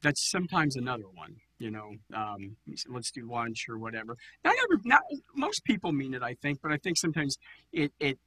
That's 0.02 0.28
sometimes 0.28 0.76
another 0.76 1.04
one 1.14 1.36
you 1.58 1.70
know 1.70 1.92
um, 2.14 2.56
let's 2.88 3.10
do 3.10 3.28
lunch 3.30 3.66
or 3.68 3.78
whatever. 3.78 4.16
Not 4.44 4.54
every 4.62 4.78
not 4.84 5.02
most 5.34 5.64
people 5.64 5.92
mean 5.92 6.14
it 6.14 6.22
i 6.22 6.34
think 6.34 6.60
but 6.62 6.72
i 6.72 6.76
think 6.76 6.96
sometimes 6.98 7.38
it 7.72 7.92
it 8.00 8.18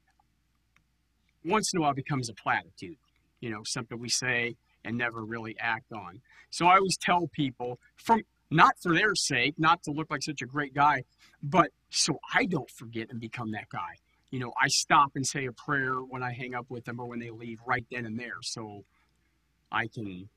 once 1.46 1.74
in 1.74 1.80
a 1.80 1.82
while 1.82 1.94
becomes 1.94 2.30
a 2.30 2.34
platitude 2.34 2.98
you 3.40 3.50
know 3.50 3.62
something 3.64 4.00
we 4.00 4.10
say 4.10 4.56
and 4.86 4.98
never 4.98 5.24
really 5.24 5.56
act 5.60 5.92
on. 5.92 6.22
So 6.50 6.68
i 6.68 6.76
always 6.78 6.98
tell 6.98 7.28
people 7.28 7.80
from 7.96 8.22
not 8.50 8.76
for 8.82 8.94
their 8.94 9.16
sake 9.16 9.56
not 9.58 9.84
to 9.84 9.92
look 9.92 10.10
like 10.10 10.24
such 10.24 10.42
a 10.42 10.46
great 10.46 10.74
guy 10.74 11.04
but 11.44 11.70
so 11.90 12.20
i 12.34 12.46
don't 12.46 12.70
forget 12.72 13.10
and 13.10 13.20
become 13.20 13.52
that 13.52 13.70
guy. 13.70 13.96
You 14.32 14.40
know 14.40 14.54
i 14.62 14.68
stop 14.68 15.12
and 15.16 15.26
say 15.26 15.46
a 15.46 15.52
prayer 15.52 15.96
when 15.96 16.24
i 16.24 16.34
hang 16.34 16.56
up 16.56 16.66
with 16.70 16.86
them 16.86 17.00
or 17.00 17.06
when 17.08 17.20
they 17.20 17.30
leave 17.30 17.60
right 17.66 17.86
then 17.92 18.06
and 18.06 18.20
there 18.20 18.42
so 18.42 18.84
i 19.72 19.88
can 19.88 20.30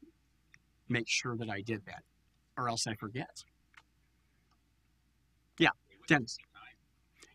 make 0.88 1.08
sure 1.08 1.36
that 1.36 1.48
i 1.50 1.60
did 1.62 1.84
that 1.86 2.02
or 2.62 2.68
else 2.68 2.86
I 2.86 2.94
forget. 2.94 3.44
Yeah, 5.58 5.70
Dennis. 6.06 6.38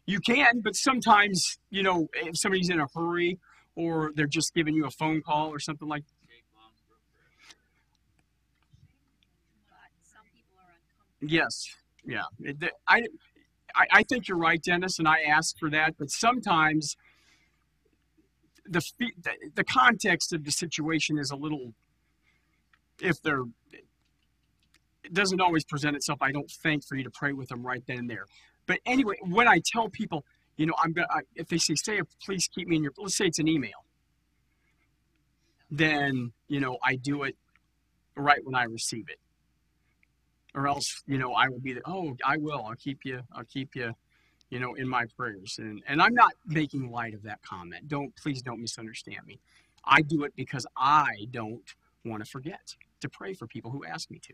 You 0.05 0.19
can, 0.21 0.61
but 0.61 0.75
sometimes, 0.75 1.59
you 1.69 1.83
know, 1.83 2.07
if 2.13 2.37
somebody's 2.37 2.69
in 2.69 2.79
a 2.79 2.87
hurry 2.95 3.39
or 3.75 4.11
they're 4.15 4.25
just 4.25 4.53
giving 4.53 4.73
you 4.73 4.85
a 4.85 4.91
phone 4.91 5.21
call 5.21 5.49
or 5.49 5.59
something 5.59 5.87
like. 5.87 6.03
Yes, 11.19 11.75
yeah. 12.05 12.23
I, 12.87 13.03
I, 13.75 14.03
think 14.03 14.27
you're 14.27 14.37
right, 14.37 14.61
Dennis, 14.61 14.99
and 14.99 15.07
I 15.07 15.21
ask 15.21 15.57
for 15.57 15.69
that. 15.71 15.95
But 15.97 16.11
sometimes 16.11 16.95
the 18.67 18.81
the 19.55 19.63
context 19.63 20.31
of 20.31 20.45
the 20.45 20.51
situation 20.51 21.17
is 21.17 21.31
a 21.31 21.35
little, 21.35 21.73
if 23.01 23.21
they're, 23.21 23.43
it 25.07 25.13
doesn't 25.13 25.39
always 25.39 25.63
present 25.63 25.95
itself. 25.95 26.19
I 26.21 26.31
don't 26.31 26.51
think 26.51 26.85
for 26.85 26.95
you 26.95 27.03
to 27.05 27.09
pray 27.09 27.31
with 27.31 27.47
them 27.49 27.65
right 27.65 27.81
then 27.87 27.99
and 27.99 28.09
there. 28.09 28.25
But 28.65 28.79
anyway, 28.85 29.15
when 29.21 29.47
I 29.47 29.61
tell 29.65 29.89
people, 29.89 30.25
you 30.57 30.65
know, 30.65 30.73
I'm 30.83 30.91
gonna, 30.91 31.07
I, 31.09 31.21
if 31.35 31.47
they 31.47 31.57
say, 31.57 31.75
say, 31.75 32.01
please 32.25 32.49
keep 32.53 32.67
me 32.67 32.75
in 32.75 32.83
your, 32.83 32.91
let's 32.97 33.15
say 33.15 33.27
it's 33.27 33.39
an 33.39 33.47
email, 33.47 33.85
then 35.71 36.33
you 36.47 36.59
know 36.59 36.77
I 36.83 36.95
do 36.95 37.23
it 37.23 37.35
right 38.15 38.39
when 38.43 38.55
I 38.55 38.63
receive 38.63 39.05
it. 39.07 39.19
Or 40.53 40.67
else 40.67 41.03
you 41.07 41.17
know 41.17 41.33
I 41.33 41.47
will 41.47 41.59
be 41.59 41.73
the 41.73 41.81
oh 41.85 42.15
I 42.25 42.37
will 42.37 42.65
I'll 42.67 42.75
keep 42.75 42.99
you 43.05 43.21
I'll 43.33 43.45
keep 43.45 43.75
you 43.75 43.93
you 44.49 44.59
know 44.59 44.73
in 44.73 44.89
my 44.89 45.05
prayers. 45.15 45.55
And 45.59 45.81
and 45.87 46.01
I'm 46.01 46.13
not 46.13 46.33
making 46.45 46.91
light 46.91 47.13
of 47.13 47.23
that 47.23 47.41
comment. 47.43 47.87
Don't 47.87 48.13
please 48.15 48.41
don't 48.41 48.59
misunderstand 48.61 49.25
me. 49.25 49.39
I 49.85 50.01
do 50.01 50.23
it 50.23 50.33
because 50.35 50.65
I 50.75 51.27
don't 51.31 51.63
want 52.03 52.23
to 52.23 52.29
forget 52.29 52.75
to 53.01 53.09
pray 53.09 53.33
for 53.33 53.47
people 53.47 53.71
who 53.71 53.85
ask 53.85 54.09
me 54.11 54.19
to 54.19 54.33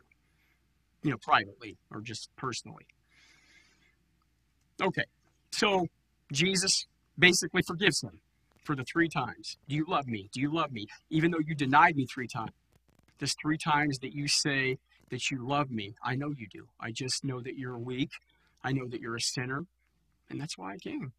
you 1.03 1.11
know 1.11 1.17
privately 1.17 1.77
or 1.91 2.01
just 2.01 2.29
personally 2.35 2.85
okay 4.81 5.05
so 5.51 5.87
Jesus 6.31 6.87
basically 7.17 7.61
forgives 7.61 8.01
him 8.01 8.19
for 8.63 8.75
the 8.75 8.83
three 8.83 9.07
times. 9.09 9.57
Do 9.67 9.75
you 9.75 9.85
love 9.87 10.07
me? 10.07 10.29
Do 10.33 10.41
you 10.41 10.53
love 10.53 10.71
me? 10.71 10.87
Even 11.09 11.31
though 11.31 11.39
you 11.45 11.53
denied 11.53 11.95
me 11.95 12.05
three 12.05 12.27
times. 12.27 12.51
This 13.19 13.35
three 13.39 13.57
times 13.57 13.99
that 13.99 14.13
you 14.13 14.27
say 14.27 14.77
that 15.09 15.29
you 15.29 15.47
love 15.47 15.69
me, 15.69 15.95
I 16.03 16.15
know 16.15 16.31
you 16.31 16.47
do. 16.51 16.67
I 16.79 16.91
just 16.91 17.23
know 17.23 17.39
that 17.41 17.57
you're 17.57 17.77
weak. 17.77 18.09
I 18.63 18.71
know 18.71 18.87
that 18.87 18.99
you're 18.99 19.15
a 19.15 19.21
sinner. 19.21 19.65
And 20.29 20.41
that's 20.41 20.57
why 20.57 20.73
I 20.73 20.77
came. 20.77 21.13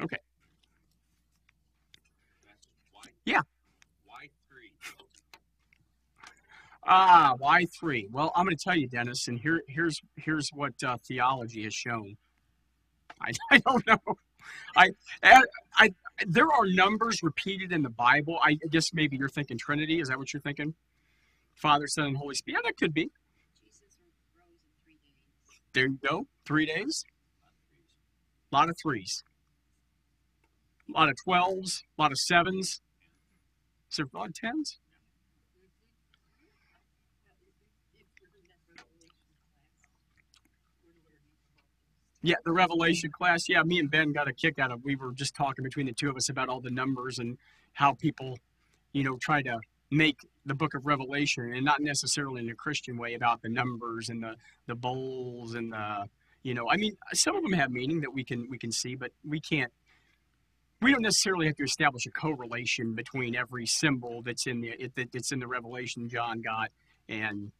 Okay. 0.00 0.18
Yeah. 3.24 3.40
Why 4.06 4.28
three? 4.48 4.70
Ah, 6.86 7.34
why 7.38 7.64
three? 7.78 8.08
Well, 8.12 8.30
I'm 8.36 8.44
going 8.44 8.56
to 8.56 8.62
tell 8.62 8.76
you, 8.76 8.86
Dennis, 8.88 9.26
and 9.26 9.38
here, 9.38 9.62
here's 9.66 10.00
here's 10.16 10.50
what 10.54 10.72
uh, 10.84 10.98
theology 11.06 11.64
has 11.64 11.74
shown. 11.74 12.16
I, 13.20 13.32
I 13.50 13.58
don't 13.58 13.86
know. 13.86 13.98
I, 14.76 14.90
I, 15.22 15.42
I 15.74 15.90
there 16.26 16.50
are 16.50 16.66
numbers 16.66 17.22
repeated 17.22 17.72
in 17.72 17.82
the 17.82 17.90
Bible. 17.90 18.38
I 18.40 18.58
guess 18.70 18.94
maybe 18.94 19.16
you're 19.16 19.28
thinking 19.28 19.58
Trinity. 19.58 20.00
Is 20.00 20.08
that 20.08 20.18
what 20.18 20.32
you're 20.32 20.40
thinking? 20.40 20.74
Father, 21.56 21.88
Son, 21.88 22.06
and 22.06 22.16
Holy 22.16 22.36
Spirit. 22.36 22.60
Yeah, 22.62 22.68
that 22.68 22.76
could 22.76 22.94
be. 22.94 23.10
There 25.72 25.86
you 25.88 25.98
go. 26.08 26.26
Three 26.46 26.66
days. 26.66 27.04
A 28.52 28.54
lot 28.54 28.70
of 28.70 28.76
threes. 28.80 29.24
A 30.88 30.92
lot 30.92 31.08
of 31.08 31.16
twelves. 31.24 31.82
A 31.98 32.02
lot 32.02 32.12
of 32.12 32.18
sevens. 32.18 32.80
Is 33.90 33.96
there 33.96 34.06
a 34.12 34.16
lot 34.16 34.28
of 34.28 34.34
tens? 34.34 34.78
Yeah, 42.26 42.34
the 42.44 42.50
Revelation 42.50 43.12
class. 43.12 43.48
Yeah, 43.48 43.62
me 43.62 43.78
and 43.78 43.88
Ben 43.88 44.12
got 44.12 44.26
a 44.26 44.32
kick 44.32 44.58
out 44.58 44.72
of. 44.72 44.82
We 44.84 44.96
were 44.96 45.12
just 45.12 45.36
talking 45.36 45.62
between 45.62 45.86
the 45.86 45.92
two 45.92 46.10
of 46.10 46.16
us 46.16 46.28
about 46.28 46.48
all 46.48 46.60
the 46.60 46.72
numbers 46.72 47.20
and 47.20 47.38
how 47.74 47.94
people, 47.94 48.36
you 48.92 49.04
know, 49.04 49.16
try 49.22 49.42
to 49.42 49.60
make 49.92 50.16
the 50.44 50.54
book 50.56 50.74
of 50.74 50.86
Revelation 50.86 51.52
and 51.54 51.64
not 51.64 51.80
necessarily 51.80 52.42
in 52.42 52.48
a 52.50 52.54
Christian 52.56 52.96
way 52.98 53.14
about 53.14 53.42
the 53.42 53.48
numbers 53.48 54.08
and 54.08 54.24
the 54.24 54.34
the 54.66 54.74
bowls 54.74 55.54
and 55.54 55.72
the, 55.72 56.08
you 56.42 56.52
know, 56.52 56.68
I 56.68 56.76
mean, 56.78 56.96
some 57.14 57.36
of 57.36 57.44
them 57.44 57.52
have 57.52 57.70
meaning 57.70 58.00
that 58.00 58.12
we 58.12 58.24
can 58.24 58.48
we 58.50 58.58
can 58.58 58.72
see, 58.72 58.96
but 58.96 59.12
we 59.24 59.38
can't. 59.40 59.72
We 60.82 60.90
don't 60.90 61.02
necessarily 61.02 61.46
have 61.46 61.56
to 61.56 61.64
establish 61.64 62.06
a 62.06 62.10
correlation 62.10 62.96
between 62.96 63.36
every 63.36 63.66
symbol 63.66 64.22
that's 64.22 64.48
in 64.48 64.62
the 64.62 64.70
it, 64.70 64.96
that- 64.96 65.12
that's 65.12 65.30
in 65.30 65.38
the 65.38 65.46
Revelation 65.46 66.08
John 66.08 66.40
got 66.40 66.70
and, 67.08 67.52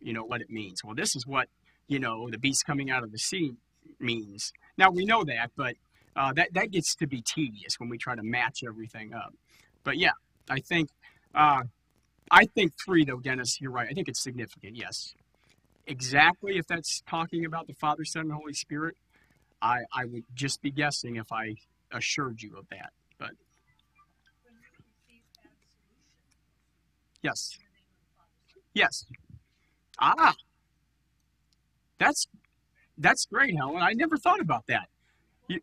you 0.00 0.12
know, 0.12 0.24
what 0.24 0.40
it 0.40 0.50
means. 0.50 0.82
Well, 0.82 0.96
this 0.96 1.14
is 1.14 1.24
what 1.24 1.48
you 1.86 2.00
know 2.00 2.28
the 2.28 2.38
beast 2.38 2.66
coming 2.66 2.90
out 2.90 3.04
of 3.04 3.12
the 3.12 3.18
sea 3.18 3.52
means. 4.00 4.52
Now 4.76 4.90
we 4.90 5.04
know 5.04 5.24
that, 5.24 5.50
but 5.56 5.76
uh, 6.16 6.32
that 6.34 6.54
that 6.54 6.70
gets 6.70 6.94
to 6.96 7.06
be 7.06 7.22
tedious 7.22 7.78
when 7.80 7.88
we 7.88 7.98
try 7.98 8.14
to 8.16 8.22
match 8.22 8.62
everything 8.66 9.14
up. 9.14 9.34
But 9.84 9.98
yeah, 9.98 10.12
I 10.50 10.60
think 10.60 10.90
uh, 11.34 11.62
I 12.30 12.46
think 12.46 12.72
three 12.84 13.04
though, 13.04 13.20
Dennis. 13.20 13.60
You're 13.60 13.72
right. 13.72 13.88
I 13.90 13.94
think 13.94 14.08
it's 14.08 14.22
significant. 14.22 14.76
Yes, 14.76 15.14
exactly. 15.86 16.58
If 16.58 16.66
that's 16.66 17.02
talking 17.08 17.44
about 17.44 17.66
the 17.66 17.74
Father, 17.74 18.04
Son, 18.04 18.22
and 18.22 18.32
Holy 18.32 18.54
Spirit, 18.54 18.96
I 19.62 19.80
I 19.92 20.04
would 20.06 20.24
just 20.34 20.62
be 20.62 20.70
guessing 20.70 21.16
if 21.16 21.32
I 21.32 21.56
assured 21.92 22.42
you 22.42 22.56
of 22.58 22.68
that. 22.70 22.92
But 23.18 23.32
yes, 27.22 27.58
yes. 28.74 29.04
Ah, 30.00 30.34
that's 31.98 32.26
that's 32.98 33.26
great, 33.26 33.56
Helen. 33.56 33.82
I 33.82 33.92
never 33.92 34.16
thought 34.16 34.40
about 34.40 34.66
that. 34.68 34.88
You, 35.48 35.60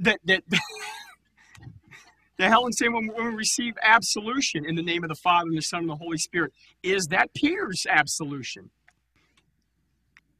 that 0.00 0.20
that 0.24 0.44
that 2.38 2.48
Helen 2.50 2.72
saying 2.72 2.92
when, 2.92 3.08
when 3.08 3.26
we 3.26 3.34
receive 3.34 3.74
absolution 3.82 4.64
in 4.64 4.74
the 4.74 4.82
name 4.82 5.02
of 5.02 5.08
the 5.08 5.14
Father 5.14 5.48
and 5.48 5.56
the 5.56 5.62
Son 5.62 5.80
and 5.80 5.90
the 5.90 5.96
Holy 5.96 6.18
Spirit, 6.18 6.52
is 6.82 7.08
that 7.08 7.34
Peter's 7.34 7.86
absolution? 7.88 8.70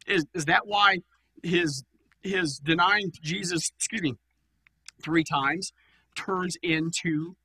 Is 0.06 0.26
is 0.34 0.44
that 0.46 0.66
why 0.66 0.98
his 1.42 1.84
his 2.22 2.58
denying 2.58 3.12
Jesus, 3.22 3.72
excuse 3.76 4.02
me, 4.02 4.14
three 5.02 5.24
times 5.24 5.72
turns 6.14 6.56
into 6.62 7.36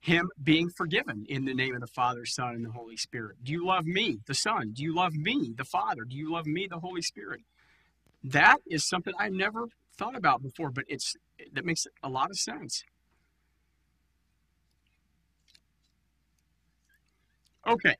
him 0.00 0.30
being 0.42 0.70
forgiven 0.70 1.26
in 1.28 1.44
the 1.44 1.54
name 1.54 1.74
of 1.74 1.80
the 1.82 1.86
Father, 1.86 2.24
Son, 2.24 2.54
and 2.54 2.64
the 2.64 2.72
Holy 2.72 2.96
Spirit. 2.96 3.36
Do 3.44 3.52
you 3.52 3.66
love 3.66 3.84
me, 3.84 4.20
the 4.26 4.34
Son? 4.34 4.72
Do 4.72 4.82
you 4.82 4.94
love 4.94 5.14
me, 5.14 5.52
the 5.56 5.64
Father? 5.64 6.04
Do 6.08 6.16
you 6.16 6.32
love 6.32 6.46
me, 6.46 6.66
the 6.68 6.80
Holy 6.80 7.02
Spirit? 7.02 7.42
That 8.24 8.58
is 8.66 8.88
something 8.88 9.12
I 9.18 9.28
never 9.28 9.68
thought 9.96 10.16
about 10.16 10.42
before, 10.42 10.70
but 10.70 10.84
it's 10.88 11.14
that 11.52 11.64
makes 11.64 11.86
a 12.02 12.08
lot 12.08 12.30
of 12.30 12.38
sense. 12.38 12.82
Okay. 17.66 17.96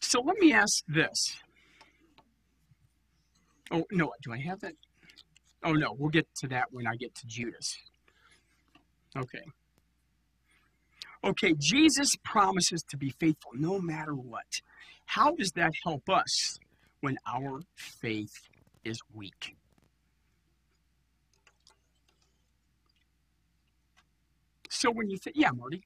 So 0.00 0.20
let 0.20 0.36
me 0.38 0.52
ask 0.52 0.84
this. 0.88 1.36
Oh, 3.70 3.84
no, 3.90 4.12
do 4.22 4.32
I 4.32 4.38
have 4.38 4.60
that? 4.60 4.74
Oh, 5.64 5.72
no, 5.72 5.94
we'll 5.98 6.10
get 6.10 6.26
to 6.36 6.48
that 6.48 6.66
when 6.70 6.86
I 6.86 6.94
get 6.96 7.14
to 7.16 7.26
Judas. 7.26 7.76
Okay. 9.16 9.44
Okay, 11.24 11.54
Jesus 11.58 12.16
promises 12.24 12.82
to 12.90 12.96
be 12.96 13.10
faithful 13.10 13.52
no 13.54 13.80
matter 13.80 14.14
what. 14.14 14.62
How 15.06 15.32
does 15.36 15.52
that 15.52 15.72
help 15.84 16.08
us 16.08 16.58
when 17.00 17.18
our 17.26 17.62
faith 17.76 18.48
is 18.84 19.00
weak? 19.14 19.56
So 24.70 24.90
when 24.90 25.10
you 25.10 25.18
think, 25.18 25.36
yeah, 25.38 25.50
Marty, 25.52 25.82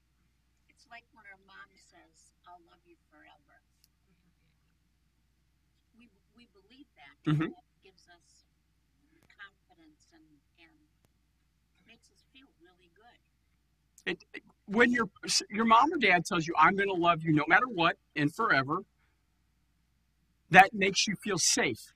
It's 0.69 0.87
like 0.91 1.05
when 1.13 1.25
our 1.29 1.39
mom 1.47 1.69
says, 1.75 2.33
I'll 2.47 2.61
love 2.71 2.81
you 2.87 2.95
forever. 3.11 3.61
We, 5.97 6.09
we 6.35 6.47
believe 6.53 6.87
that. 6.97 7.15
Mhm. 7.29 7.51
and 7.51 7.53
That 7.53 7.69
gives 7.83 8.07
us 8.09 8.45
confidence 9.29 10.09
and, 10.13 10.25
and 10.59 10.75
makes 11.87 12.09
us 12.11 12.23
feel 12.33 12.47
really 12.61 12.91
good. 12.95 13.21
It, 14.05 14.23
when 14.65 14.91
your 14.91 15.09
your 15.49 15.65
mom 15.65 15.93
or 15.93 15.97
dad 15.97 16.25
tells 16.25 16.47
you, 16.47 16.53
"I'm 16.57 16.75
going 16.75 16.89
to 16.89 16.95
love 16.95 17.23
you 17.23 17.33
no 17.33 17.45
matter 17.47 17.67
what 17.67 17.97
and 18.15 18.33
forever," 18.33 18.79
that 20.49 20.73
makes 20.73 21.07
you 21.07 21.15
feel 21.23 21.37
safe. 21.37 21.91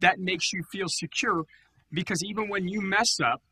That 0.00 0.18
makes 0.18 0.52
you 0.52 0.62
feel 0.70 0.88
secure, 0.88 1.44
because 1.92 2.22
even 2.24 2.48
when 2.48 2.68
you 2.68 2.80
mess 2.80 3.18
up, 3.20 3.42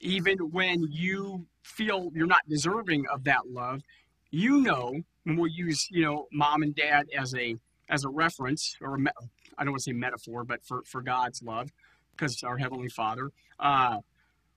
even 0.00 0.38
when 0.50 0.88
you 0.90 1.46
feel 1.62 2.10
you're 2.14 2.26
not 2.26 2.48
deserving 2.48 3.06
of 3.12 3.24
that 3.24 3.48
love, 3.48 3.82
you 4.30 4.60
know, 4.60 5.02
and 5.24 5.38
we'll 5.38 5.50
use 5.50 5.86
you 5.90 6.02
know 6.04 6.26
mom 6.32 6.62
and 6.62 6.74
dad 6.74 7.08
as 7.16 7.34
a 7.34 7.56
as 7.88 8.04
a 8.04 8.08
reference 8.08 8.76
or 8.80 8.94
a 8.94 8.98
me- 8.98 9.10
I 9.58 9.64
don't 9.64 9.72
want 9.72 9.80
to 9.80 9.90
say 9.90 9.92
metaphor, 9.92 10.44
but 10.44 10.64
for 10.64 10.82
for 10.84 11.02
God's 11.02 11.42
love, 11.42 11.70
because 12.12 12.42
our 12.42 12.58
heavenly 12.58 12.88
Father, 12.88 13.30
uh, 13.60 13.98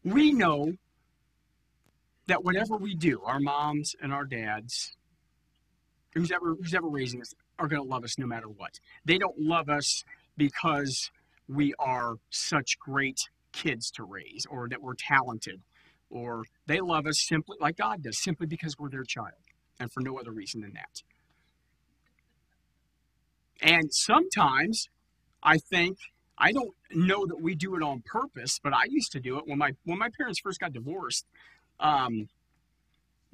we 0.03 0.31
know 0.31 0.73
that 2.27 2.43
whatever 2.43 2.77
we 2.77 2.95
do, 2.95 3.21
our 3.23 3.39
moms 3.39 3.95
and 4.01 4.13
our 4.13 4.25
dads, 4.25 4.95
who's 6.13 6.31
ever 6.31 6.55
who's 6.55 6.73
ever 6.73 6.87
raising 6.87 7.21
us, 7.21 7.33
are 7.59 7.67
going 7.67 7.81
to 7.81 7.87
love 7.87 8.03
us 8.03 8.17
no 8.17 8.25
matter 8.25 8.47
what. 8.47 8.79
They 9.03 9.17
don't 9.17 9.39
love 9.39 9.69
us 9.69 10.03
because 10.37 11.11
we 11.47 11.73
are 11.79 12.15
such 12.29 12.79
great 12.79 13.19
kids 13.53 13.91
to 13.91 14.03
raise 14.03 14.45
or 14.49 14.67
that 14.69 14.81
we're 14.81 14.95
talented 14.95 15.61
or 16.09 16.43
they 16.67 16.81
love 16.81 17.07
us 17.07 17.19
simply 17.19 17.57
like 17.59 17.77
God 17.77 18.03
does, 18.03 18.21
simply 18.21 18.47
because 18.47 18.77
we're 18.77 18.89
their 18.89 19.03
child 19.03 19.31
and 19.79 19.91
for 19.91 20.01
no 20.01 20.17
other 20.17 20.31
reason 20.31 20.61
than 20.61 20.73
that. 20.73 21.03
And 23.61 23.93
sometimes 23.93 24.89
I 25.41 25.57
think 25.57 25.97
I 26.37 26.51
don't 26.51 26.73
know 26.91 27.25
that 27.25 27.41
we 27.41 27.55
do 27.55 27.75
it 27.75 27.83
on 27.83 28.03
purpose, 28.05 28.59
but 28.61 28.73
I 28.73 28.83
used 28.89 29.11
to 29.13 29.19
do 29.19 29.37
it 29.37 29.47
when 29.47 29.57
my 29.57 29.71
when 29.85 29.97
my 29.97 30.09
parents 30.17 30.39
first 30.39 30.59
got 30.59 30.73
divorced. 30.73 31.25
Um, 31.79 32.29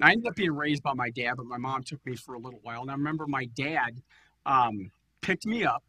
I 0.00 0.12
ended 0.12 0.26
up 0.26 0.34
being 0.34 0.52
raised 0.54 0.82
by 0.82 0.94
my 0.94 1.10
dad, 1.10 1.34
but 1.36 1.46
my 1.46 1.58
mom 1.58 1.84
took 1.84 2.04
me 2.04 2.16
for 2.16 2.34
a 2.34 2.38
little 2.38 2.60
while. 2.62 2.82
And 2.82 2.90
I 2.90 2.94
remember 2.94 3.26
my 3.26 3.46
dad 3.46 4.02
um, 4.46 4.90
picked 5.20 5.46
me 5.46 5.64
up 5.64 5.84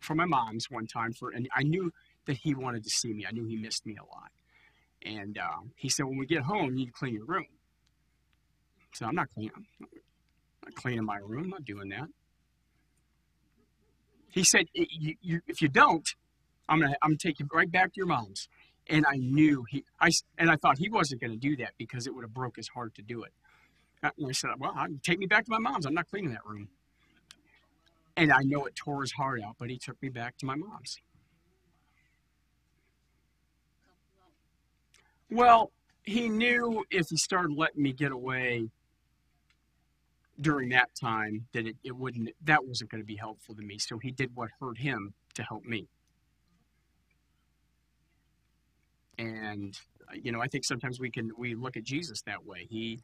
from 0.00 0.16
my 0.18 0.24
mom's 0.24 0.70
one 0.70 0.86
time 0.86 1.12
for, 1.12 1.30
and 1.30 1.48
I 1.54 1.62
knew 1.64 1.92
that 2.26 2.38
he 2.38 2.54
wanted 2.54 2.84
to 2.84 2.90
see 2.90 3.12
me. 3.12 3.26
I 3.28 3.32
knew 3.32 3.44
he 3.44 3.56
missed 3.56 3.84
me 3.86 3.96
a 3.96 4.04
lot. 4.04 4.30
And 5.04 5.38
uh, 5.38 5.62
he 5.76 5.88
said, 5.88 6.06
when 6.06 6.18
we 6.18 6.26
get 6.26 6.42
home, 6.42 6.70
you 6.70 6.76
need 6.76 6.86
to 6.86 6.92
clean 6.92 7.14
your 7.14 7.26
room. 7.26 7.46
So 8.94 9.06
I'm 9.06 9.14
not 9.14 9.28
cleaning. 9.34 9.52
I'm 9.56 9.86
not 10.64 10.74
cleaning 10.74 11.04
my 11.04 11.18
room. 11.18 11.44
I'm 11.44 11.50
not 11.50 11.64
doing 11.64 11.90
that. 11.90 12.08
He 14.30 14.44
said, 14.44 14.66
if 14.74 15.62
you 15.62 15.68
don't, 15.68 16.08
I'm 16.68 16.80
gonna 16.80 16.96
I'm 17.02 17.10
gonna 17.10 17.18
take 17.18 17.40
you 17.40 17.48
right 17.52 17.70
back 17.70 17.94
to 17.94 17.96
your 17.96 18.06
mom's. 18.06 18.48
And 18.88 19.04
I 19.06 19.16
knew 19.16 19.64
he 19.68 19.84
I 20.00 20.10
and 20.38 20.50
I 20.50 20.56
thought 20.56 20.78
he 20.78 20.88
wasn't 20.88 21.20
gonna 21.20 21.36
do 21.36 21.56
that 21.56 21.72
because 21.78 22.06
it 22.06 22.14
would 22.14 22.24
have 22.24 22.34
broke 22.34 22.56
his 22.56 22.68
heart 22.68 22.94
to 22.96 23.02
do 23.02 23.22
it. 23.22 23.32
And 24.02 24.12
I 24.28 24.32
said, 24.32 24.50
well, 24.58 24.74
take 25.02 25.18
me 25.18 25.26
back 25.26 25.44
to 25.46 25.50
my 25.50 25.58
mom's. 25.58 25.84
I'm 25.84 25.94
not 25.94 26.08
cleaning 26.08 26.30
that 26.30 26.46
room. 26.46 26.68
And 28.16 28.32
I 28.32 28.42
know 28.42 28.64
it 28.66 28.76
tore 28.76 29.02
his 29.02 29.12
heart 29.12 29.40
out, 29.44 29.56
but 29.58 29.70
he 29.70 29.78
took 29.78 30.00
me 30.02 30.08
back 30.08 30.36
to 30.38 30.46
my 30.46 30.54
mom's. 30.54 31.00
Well, 35.30 35.72
he 36.04 36.28
knew 36.28 36.84
if 36.90 37.08
he 37.10 37.16
started 37.16 37.56
letting 37.56 37.82
me 37.82 37.92
get 37.92 38.12
away 38.12 38.70
during 40.40 40.70
that 40.70 40.94
time 40.94 41.46
that 41.52 41.66
it, 41.66 41.76
it 41.84 41.94
wouldn't 41.96 42.30
that 42.44 42.64
wasn't 42.64 42.90
going 42.90 43.02
to 43.02 43.06
be 43.06 43.16
helpful 43.16 43.54
to 43.54 43.62
me 43.62 43.76
so 43.78 43.98
he 43.98 44.12
did 44.12 44.30
what 44.34 44.50
hurt 44.60 44.78
him 44.78 45.12
to 45.34 45.42
help 45.42 45.64
me 45.64 45.88
and 49.18 49.78
uh, 50.10 50.16
you 50.22 50.32
know 50.32 50.40
i 50.40 50.46
think 50.46 50.64
sometimes 50.64 51.00
we 51.00 51.10
can 51.10 51.30
we 51.36 51.54
look 51.54 51.76
at 51.76 51.84
jesus 51.84 52.22
that 52.22 52.44
way 52.44 52.66
he 52.70 53.00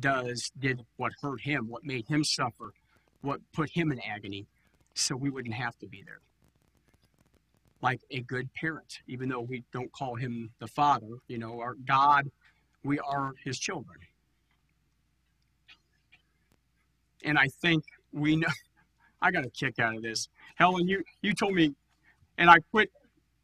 does 0.00 0.50
did 0.58 0.84
what 0.96 1.12
hurt 1.22 1.40
him 1.40 1.68
what 1.68 1.84
made 1.84 2.06
him 2.08 2.24
suffer 2.24 2.72
what 3.22 3.40
put 3.52 3.70
him 3.70 3.92
in 3.92 4.00
agony 4.00 4.46
so 4.94 5.16
we 5.16 5.30
wouldn't 5.30 5.54
have 5.54 5.76
to 5.78 5.86
be 5.86 6.02
there 6.04 6.20
like 7.82 8.00
a 8.10 8.20
good 8.20 8.48
parent 8.54 9.00
even 9.06 9.28
though 9.28 9.40
we 9.40 9.62
don't 9.72 9.92
call 9.92 10.14
him 10.14 10.50
the 10.58 10.66
father 10.66 11.18
you 11.28 11.38
know 11.38 11.60
our 11.60 11.74
god 11.86 12.30
we 12.82 12.98
are 13.00 13.32
his 13.44 13.58
children 13.58 13.98
and 17.24 17.38
I 17.38 17.48
think 17.60 17.84
we 18.12 18.36
know. 18.36 18.48
I 19.22 19.30
got 19.30 19.46
a 19.46 19.50
kick 19.50 19.78
out 19.78 19.96
of 19.96 20.02
this. 20.02 20.28
Helen, 20.56 20.86
you 20.86 21.02
you 21.22 21.32
told 21.34 21.54
me, 21.54 21.74
and 22.36 22.50
I 22.50 22.58
quit 22.70 22.90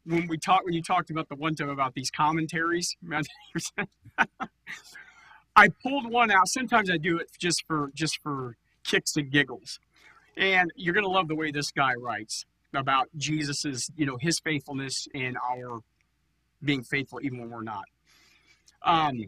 when 0.05 0.27
we 0.27 0.37
talked 0.37 0.65
when 0.65 0.73
you 0.73 0.81
talked 0.81 1.09
about 1.09 1.29
the 1.29 1.35
one 1.35 1.55
time 1.55 1.69
about 1.69 1.93
these 1.93 2.11
commentaries. 2.11 2.95
I 5.55 5.67
pulled 5.83 6.09
one 6.09 6.31
out. 6.31 6.47
Sometimes 6.47 6.89
I 6.89 6.97
do 6.97 7.17
it 7.17 7.29
just 7.37 7.65
for 7.67 7.91
just 7.93 8.21
for 8.21 8.57
kicks 8.83 9.15
and 9.15 9.31
giggles, 9.31 9.79
and 10.37 10.71
you're 10.75 10.93
gonna 10.93 11.07
love 11.07 11.27
the 11.27 11.35
way 11.35 11.51
this 11.51 11.71
guy 11.71 11.93
writes 11.93 12.45
about 12.73 13.09
Jesus's 13.17 13.91
you 13.95 14.05
know 14.05 14.17
his 14.19 14.39
faithfulness 14.39 15.07
and 15.13 15.37
our 15.37 15.81
being 16.63 16.83
faithful 16.83 17.19
even 17.21 17.39
when 17.39 17.49
we're 17.49 17.63
not. 17.63 17.85
Um, 18.83 19.25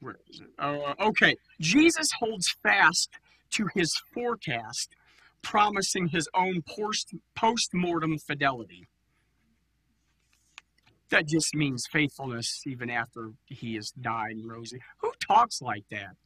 where 0.00 0.16
is 0.28 0.40
it? 0.40 0.48
Uh, 0.58 0.94
okay. 1.00 1.36
Jesus 1.60 2.10
holds 2.18 2.50
fast 2.62 3.10
to 3.50 3.68
his 3.74 3.94
forecast, 4.12 4.96
promising 5.42 6.08
his 6.08 6.28
own 6.34 6.62
post 6.62 7.74
mortem 7.74 8.18
fidelity. 8.18 8.86
That 11.10 11.26
just 11.26 11.54
means 11.54 11.86
faithfulness 11.90 12.62
even 12.66 12.88
after 12.88 13.32
he 13.46 13.74
has 13.74 13.90
died 13.90 14.36
and 14.36 14.50
rose. 14.50 14.72
Who 14.98 15.12
talks 15.20 15.60
like 15.60 15.84
that? 15.90 16.16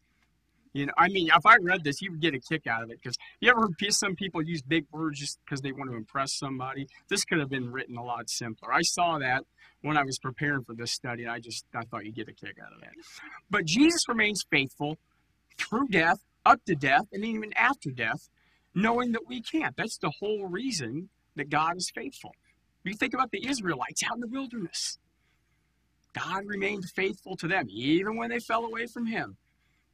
You 0.76 0.84
know, 0.84 0.92
I 0.98 1.08
mean, 1.08 1.30
if 1.34 1.46
I 1.46 1.56
read 1.56 1.84
this, 1.84 2.02
you 2.02 2.10
would 2.10 2.20
get 2.20 2.34
a 2.34 2.38
kick 2.38 2.66
out 2.66 2.82
of 2.82 2.90
it 2.90 2.98
because 3.02 3.16
you 3.40 3.50
ever 3.50 3.62
heard 3.62 3.92
some 3.94 4.14
people 4.14 4.42
use 4.42 4.60
big 4.60 4.84
words 4.92 5.18
just 5.18 5.38
because 5.42 5.62
they 5.62 5.72
want 5.72 5.90
to 5.90 5.96
impress 5.96 6.34
somebody? 6.34 6.86
This 7.08 7.24
could 7.24 7.38
have 7.38 7.48
been 7.48 7.72
written 7.72 7.96
a 7.96 8.04
lot 8.04 8.28
simpler. 8.28 8.70
I 8.70 8.82
saw 8.82 9.18
that 9.18 9.44
when 9.80 9.96
I 9.96 10.02
was 10.02 10.18
preparing 10.18 10.64
for 10.64 10.74
this 10.74 10.92
study, 10.92 11.22
and 11.22 11.32
I 11.32 11.40
just 11.40 11.64
I 11.74 11.84
thought 11.84 12.04
you'd 12.04 12.14
get 12.14 12.28
a 12.28 12.32
kick 12.34 12.58
out 12.62 12.74
of 12.74 12.80
that. 12.82 12.92
But 13.50 13.64
Jesus 13.64 14.06
remains 14.06 14.44
faithful 14.50 14.98
through 15.56 15.88
death, 15.88 16.18
up 16.44 16.62
to 16.66 16.74
death, 16.74 17.06
and 17.10 17.24
even 17.24 17.54
after 17.54 17.90
death, 17.90 18.28
knowing 18.76 19.12
that 19.12 19.26
we 19.26 19.40
can't. 19.40 19.74
That's 19.76 19.96
the 19.96 20.12
whole 20.20 20.46
reason 20.46 21.08
that 21.34 21.48
God 21.48 21.76
is 21.76 21.90
faithful. 21.92 22.32
You 22.84 22.94
think 22.94 23.14
about 23.14 23.32
the 23.32 23.44
Israelites 23.44 24.02
out 24.04 24.14
in 24.14 24.20
the 24.20 24.28
wilderness. 24.28 24.98
God 26.12 26.44
remained 26.46 26.84
faithful 26.94 27.36
to 27.38 27.48
them, 27.48 27.66
even 27.68 28.16
when 28.16 28.30
they 28.30 28.38
fell 28.38 28.64
away 28.64 28.86
from 28.86 29.06
Him. 29.06 29.38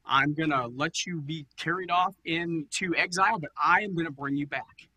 I'm 0.04 0.34
going 0.34 0.50
to 0.50 0.66
let 0.66 1.06
you 1.06 1.20
be 1.20 1.46
carried 1.56 1.90
off 1.90 2.16
into 2.24 2.92
exile, 2.96 3.38
but 3.38 3.50
I 3.56 3.82
am 3.82 3.94
going 3.94 4.06
to 4.06 4.12
bring 4.12 4.36
you 4.36 4.46
back. 4.46 4.88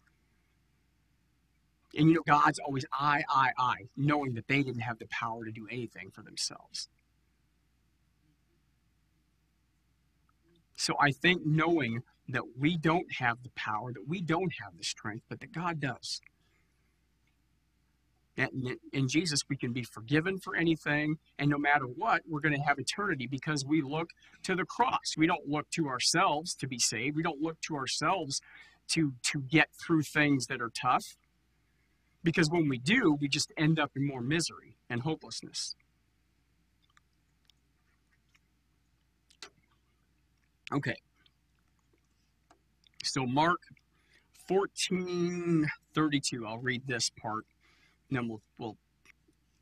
And 1.95 2.09
you 2.09 2.15
know, 2.15 2.23
God's 2.27 2.59
always 2.59 2.85
I, 2.91 3.23
I, 3.29 3.51
I, 3.57 3.75
knowing 3.95 4.33
that 4.33 4.47
they 4.47 4.63
didn't 4.63 4.81
have 4.81 4.99
the 4.99 5.07
power 5.07 5.45
to 5.45 5.51
do 5.51 5.67
anything 5.71 6.09
for 6.11 6.23
themselves. 6.23 6.89
So 10.75 10.95
I 10.99 11.11
think 11.11 11.45
knowing 11.45 12.01
that 12.29 12.43
we 12.59 12.77
don't 12.77 13.11
have 13.19 13.43
the 13.43 13.51
power, 13.55 13.93
that 13.93 14.07
we 14.07 14.21
don't 14.21 14.53
have 14.63 14.77
the 14.77 14.83
strength, 14.83 15.25
but 15.29 15.39
that 15.39 15.53
God 15.53 15.79
does. 15.79 16.21
And 18.37 18.77
in 18.91 19.07
Jesus, 19.07 19.41
we 19.49 19.55
can 19.55 19.71
be 19.71 19.83
forgiven 19.83 20.39
for 20.39 20.55
anything, 20.55 21.17
and 21.39 21.49
no 21.49 21.57
matter 21.57 21.85
what, 21.85 22.23
we're 22.27 22.41
going 22.41 22.55
to 22.55 22.61
have 22.61 22.79
eternity 22.79 23.27
because 23.27 23.65
we 23.65 23.81
look 23.81 24.09
to 24.43 24.55
the 24.55 24.65
cross. 24.65 25.15
We 25.17 25.27
don't 25.27 25.47
look 25.47 25.69
to 25.71 25.87
ourselves 25.87 26.53
to 26.55 26.67
be 26.67 26.77
saved. 26.77 27.15
We 27.15 27.23
don't 27.23 27.41
look 27.41 27.61
to 27.61 27.75
ourselves 27.77 28.41
to 28.89 29.13
to 29.31 29.41
get 29.41 29.69
through 29.73 30.03
things 30.03 30.47
that 30.47 30.61
are 30.61 30.69
tough. 30.69 31.17
Because 32.23 32.49
when 32.49 32.67
we 32.67 32.77
do, 32.77 33.17
we 33.19 33.27
just 33.29 33.53
end 33.57 33.79
up 33.79 33.91
in 33.95 34.05
more 34.05 34.21
misery 34.21 34.77
and 34.89 35.01
hopelessness. 35.01 35.75
Okay. 40.73 40.95
So 43.05 43.25
Mark 43.25 43.59
14:32. 44.49 46.45
I'll 46.45 46.59
read 46.59 46.85
this 46.87 47.09
part 47.09 47.45
and 48.09 48.17
then 48.17 48.27
we'll, 48.27 48.41
we'll 48.57 48.77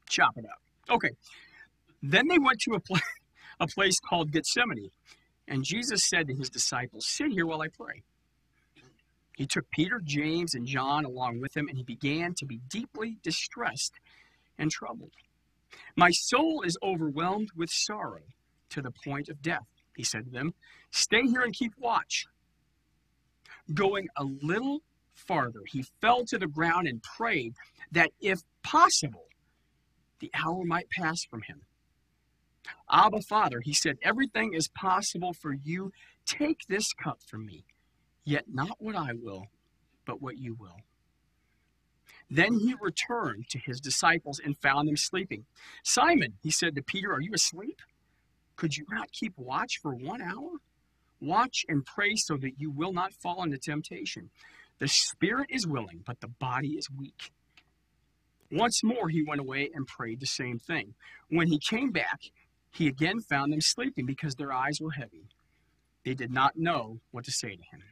chop 0.09 0.37
it 0.37 0.45
up. 0.45 0.61
Okay. 0.89 1.11
Then 2.01 2.27
they 2.27 2.37
went 2.39 2.59
to 2.61 2.75
a, 2.75 2.99
a 3.59 3.67
place 3.67 3.99
called 3.99 4.31
Gethsemane, 4.31 4.89
and 5.47 5.63
Jesus 5.63 6.09
said 6.09 6.27
to 6.27 6.33
his 6.35 6.49
disciples, 6.49 7.05
Sit 7.07 7.31
here 7.31 7.45
while 7.45 7.61
I 7.61 7.69
pray. 7.69 8.03
He 9.35 9.47
took 9.47 9.69
Peter, 9.71 9.99
James, 10.03 10.53
and 10.53 10.67
John 10.67 11.05
along 11.05 11.39
with 11.39 11.57
him, 11.57 11.67
and 11.67 11.77
he 11.77 11.83
began 11.83 12.35
to 12.35 12.45
be 12.45 12.59
deeply 12.69 13.17
distressed 13.23 13.93
and 14.59 14.69
troubled. 14.69 15.13
My 15.95 16.11
soul 16.11 16.61
is 16.63 16.77
overwhelmed 16.83 17.49
with 17.55 17.71
sorrow 17.71 18.21
to 18.69 18.81
the 18.81 18.91
point 18.91 19.29
of 19.29 19.41
death, 19.41 19.65
he 19.95 20.03
said 20.03 20.25
to 20.25 20.31
them. 20.31 20.53
Stay 20.91 21.23
here 21.23 21.41
and 21.41 21.53
keep 21.53 21.73
watch. 21.79 22.27
Going 23.73 24.07
a 24.17 24.23
little 24.23 24.81
farther, 25.13 25.61
he 25.67 25.85
fell 26.01 26.25
to 26.25 26.37
the 26.37 26.47
ground 26.47 26.87
and 26.87 27.01
prayed 27.01 27.53
that 27.91 28.11
if 28.19 28.41
possible, 28.63 29.27
the 30.19 30.31
hour 30.33 30.63
might 30.65 30.89
pass 30.89 31.23
from 31.29 31.41
him. 31.43 31.61
Abba, 32.89 33.21
Father, 33.21 33.59
he 33.61 33.73
said, 33.73 33.97
everything 34.01 34.53
is 34.53 34.67
possible 34.69 35.33
for 35.33 35.53
you. 35.53 35.91
Take 36.25 36.61
this 36.67 36.93
cup 36.93 37.19
from 37.27 37.45
me, 37.45 37.65
yet 38.23 38.45
not 38.47 38.77
what 38.79 38.95
I 38.95 39.13
will, 39.13 39.47
but 40.05 40.21
what 40.21 40.37
you 40.37 40.55
will. 40.59 40.77
Then 42.29 42.59
he 42.59 42.73
returned 42.79 43.49
to 43.49 43.59
his 43.59 43.79
disciples 43.79 44.39
and 44.43 44.57
found 44.57 44.87
them 44.87 44.97
sleeping. 44.97 45.45
Simon, 45.83 46.33
he 46.41 46.51
said 46.51 46.75
to 46.75 46.81
Peter, 46.81 47.11
Are 47.11 47.21
you 47.21 47.33
asleep? 47.33 47.81
Could 48.55 48.77
you 48.77 48.85
not 48.89 49.11
keep 49.11 49.33
watch 49.37 49.79
for 49.81 49.93
one 49.93 50.21
hour? 50.21 50.49
Watch 51.23 51.63
and 51.69 51.85
pray 51.85 52.15
so 52.17 52.35
that 52.37 52.59
you 52.59 52.69
will 52.69 52.91
not 52.91 53.13
fall 53.13 53.43
into 53.43 53.57
temptation. 53.57 54.29
The 54.79 54.89
spirit 54.89 55.47
is 55.49 55.65
willing, 55.65 56.03
but 56.05 56.19
the 56.19 56.27
body 56.27 56.71
is 56.71 56.89
weak. 56.89 57.31
Once 58.51 58.83
more 58.83 59.07
he 59.07 59.23
went 59.23 59.39
away 59.39 59.69
and 59.73 59.87
prayed 59.87 60.19
the 60.19 60.25
same 60.25 60.59
thing. 60.59 60.95
When 61.29 61.47
he 61.47 61.57
came 61.57 61.91
back, 61.91 62.19
he 62.71 62.87
again 62.87 63.21
found 63.21 63.53
them 63.53 63.61
sleeping 63.61 64.05
because 64.05 64.35
their 64.35 64.51
eyes 64.51 64.79
were 64.81 64.91
heavy. 64.91 65.29
They 66.03 66.13
did 66.13 66.31
not 66.31 66.57
know 66.57 66.99
what 67.11 67.23
to 67.25 67.31
say 67.31 67.55
to 67.55 67.63
him. 67.63 67.83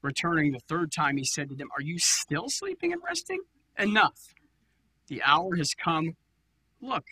Returning 0.00 0.52
the 0.52 0.60
third 0.60 0.92
time, 0.92 1.16
he 1.16 1.24
said 1.24 1.48
to 1.48 1.56
them, 1.56 1.68
Are 1.76 1.82
you 1.82 1.98
still 1.98 2.48
sleeping 2.48 2.92
and 2.92 3.02
resting? 3.04 3.40
Enough. 3.76 4.34
The 5.08 5.20
hour 5.24 5.56
has 5.56 5.74
come. 5.74 6.16
Look, 6.80 7.04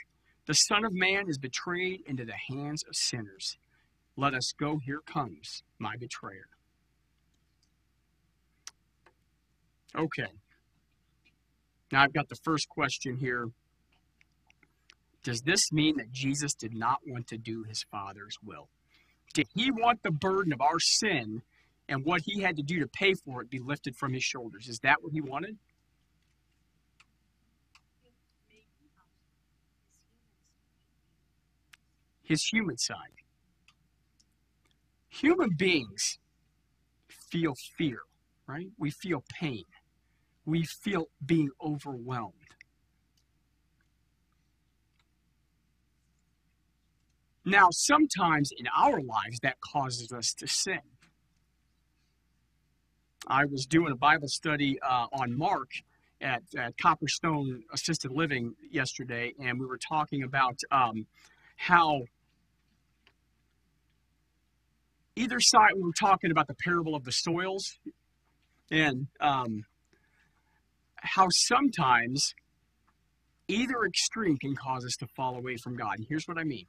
the 0.46 0.54
Son 0.54 0.84
of 0.84 0.92
Man 0.92 1.28
is 1.28 1.38
betrayed 1.38 2.02
into 2.06 2.24
the 2.24 2.36
hands 2.48 2.84
of 2.88 2.94
sinners. 2.94 3.58
Let 4.16 4.34
us 4.34 4.52
go. 4.52 4.78
Here 4.78 5.00
comes 5.04 5.62
my 5.78 5.96
betrayer. 5.96 6.48
Okay. 9.96 10.28
Now 11.90 12.02
I've 12.02 12.12
got 12.12 12.28
the 12.28 12.36
first 12.36 12.68
question 12.68 13.16
here. 13.16 13.48
Does 15.22 15.42
this 15.42 15.72
mean 15.72 15.96
that 15.96 16.12
Jesus 16.12 16.54
did 16.54 16.74
not 16.74 16.98
want 17.06 17.26
to 17.28 17.38
do 17.38 17.64
his 17.64 17.84
Father's 17.90 18.36
will? 18.44 18.68
Did 19.32 19.48
he 19.54 19.70
want 19.70 20.02
the 20.02 20.10
burden 20.10 20.52
of 20.52 20.60
our 20.60 20.78
sin 20.78 21.42
and 21.88 22.04
what 22.04 22.22
he 22.24 22.42
had 22.42 22.56
to 22.56 22.62
do 22.62 22.78
to 22.80 22.86
pay 22.86 23.14
for 23.14 23.42
it 23.42 23.50
be 23.50 23.58
lifted 23.58 23.96
from 23.96 24.12
his 24.12 24.22
shoulders? 24.22 24.68
Is 24.68 24.80
that 24.80 25.02
what 25.02 25.12
he 25.12 25.20
wanted? 25.20 25.56
His 32.22 32.44
human 32.44 32.78
side. 32.78 33.23
Human 35.20 35.50
beings 35.56 36.18
feel 37.08 37.54
fear, 37.76 38.00
right? 38.46 38.68
We 38.78 38.90
feel 38.90 39.24
pain 39.40 39.64
we 40.44 40.64
feel 40.64 41.08
being 41.24 41.50
overwhelmed. 41.62 42.34
Now, 47.44 47.68
sometimes 47.70 48.50
in 48.56 48.66
our 48.74 49.00
lives, 49.00 49.38
that 49.42 49.56
causes 49.60 50.12
us 50.12 50.32
to 50.34 50.46
sin. 50.46 50.80
I 53.26 53.44
was 53.44 53.66
doing 53.66 53.92
a 53.92 53.96
Bible 53.96 54.28
study 54.28 54.78
uh, 54.80 55.06
on 55.12 55.36
Mark, 55.36 55.70
at, 56.20 56.42
at 56.56 56.76
Copperstone 56.78 57.60
Assisted 57.72 58.10
Living 58.12 58.54
yesterday, 58.70 59.34
and 59.38 59.60
we 59.60 59.66
were 59.66 59.78
talking 59.78 60.22
about 60.22 60.58
um, 60.70 61.06
how 61.56 62.02
either 65.16 65.40
side, 65.40 65.72
we 65.76 65.82
were 65.82 65.92
talking 65.98 66.30
about 66.30 66.46
the 66.46 66.54
parable 66.54 66.94
of 66.94 67.04
the 67.04 67.12
soils 67.12 67.78
and 68.70 69.06
um, 69.20 69.64
how 70.96 71.28
sometimes 71.30 72.34
either 73.48 73.84
extreme 73.84 74.36
can 74.36 74.56
cause 74.56 74.84
us 74.84 74.96
to 74.96 75.06
fall 75.06 75.36
away 75.36 75.56
from 75.56 75.76
God. 75.76 75.98
And 75.98 76.06
here's 76.08 76.26
what 76.26 76.38
I 76.38 76.44
mean 76.44 76.66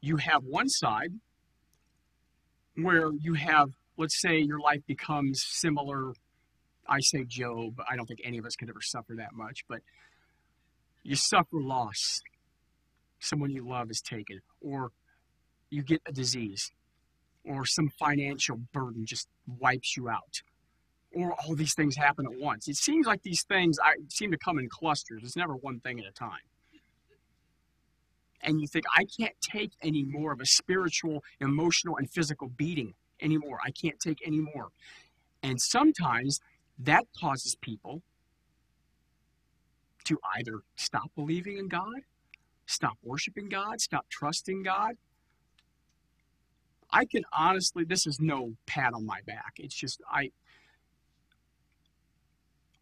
you 0.00 0.16
have 0.16 0.44
one 0.44 0.68
side 0.68 1.12
where 2.76 3.10
you 3.12 3.34
have, 3.34 3.70
let's 3.96 4.20
say, 4.20 4.38
your 4.38 4.60
life 4.60 4.82
becomes 4.86 5.44
similar. 5.44 6.12
I 6.88 7.00
say 7.00 7.24
Job. 7.24 7.80
I 7.90 7.96
don't 7.96 8.06
think 8.06 8.20
any 8.24 8.38
of 8.38 8.46
us 8.46 8.54
could 8.54 8.68
ever 8.70 8.80
suffer 8.80 9.14
that 9.16 9.34
much, 9.34 9.64
but 9.68 9.80
you 11.02 11.16
suffer 11.16 11.60
loss. 11.60 12.20
Someone 13.20 13.50
you 13.50 13.68
love 13.68 13.90
is 13.90 14.00
taken, 14.00 14.40
or 14.60 14.92
you 15.70 15.82
get 15.82 16.00
a 16.06 16.12
disease, 16.12 16.70
or 17.48 17.64
some 17.66 17.88
financial 17.98 18.56
burden 18.72 19.06
just 19.06 19.28
wipes 19.46 19.96
you 19.96 20.08
out, 20.08 20.42
or 21.14 21.34
all 21.34 21.54
these 21.54 21.74
things 21.74 21.96
happen 21.96 22.26
at 22.26 22.38
once. 22.38 22.68
It 22.68 22.76
seems 22.76 23.06
like 23.06 23.22
these 23.22 23.42
things 23.42 23.78
I, 23.82 23.94
seem 24.08 24.30
to 24.30 24.38
come 24.38 24.58
in 24.58 24.68
clusters. 24.68 25.22
It's 25.24 25.36
never 25.36 25.54
one 25.54 25.80
thing 25.80 25.98
at 25.98 26.06
a 26.06 26.12
time 26.12 26.40
and 28.42 28.60
you 28.60 28.66
think, 28.66 28.84
I 28.96 29.04
can't 29.04 29.34
take 29.40 29.72
any 29.82 30.04
more 30.04 30.32
of 30.32 30.40
a 30.40 30.46
spiritual, 30.46 31.24
emotional, 31.40 31.96
and 31.96 32.08
physical 32.10 32.48
beating 32.48 32.94
anymore. 33.20 33.58
I 33.64 33.70
can't 33.70 33.98
take 33.98 34.20
any 34.24 34.40
more. 34.40 34.68
And 35.42 35.60
sometimes 35.60 36.40
that 36.78 37.04
causes 37.18 37.56
people 37.60 38.02
to 40.04 40.18
either 40.38 40.60
stop 40.76 41.10
believing 41.16 41.58
in 41.58 41.68
God, 41.68 42.02
stop 42.66 42.96
worshiping 43.02 43.48
God, 43.48 43.80
stop 43.80 44.06
trusting 44.08 44.62
God. 44.62 44.92
I 46.90 47.04
can 47.04 47.24
honestly, 47.32 47.84
this 47.84 48.06
is 48.06 48.20
no 48.20 48.54
pat 48.66 48.94
on 48.94 49.04
my 49.06 49.20
back. 49.26 49.54
It's 49.58 49.74
just, 49.74 50.00
I. 50.10 50.30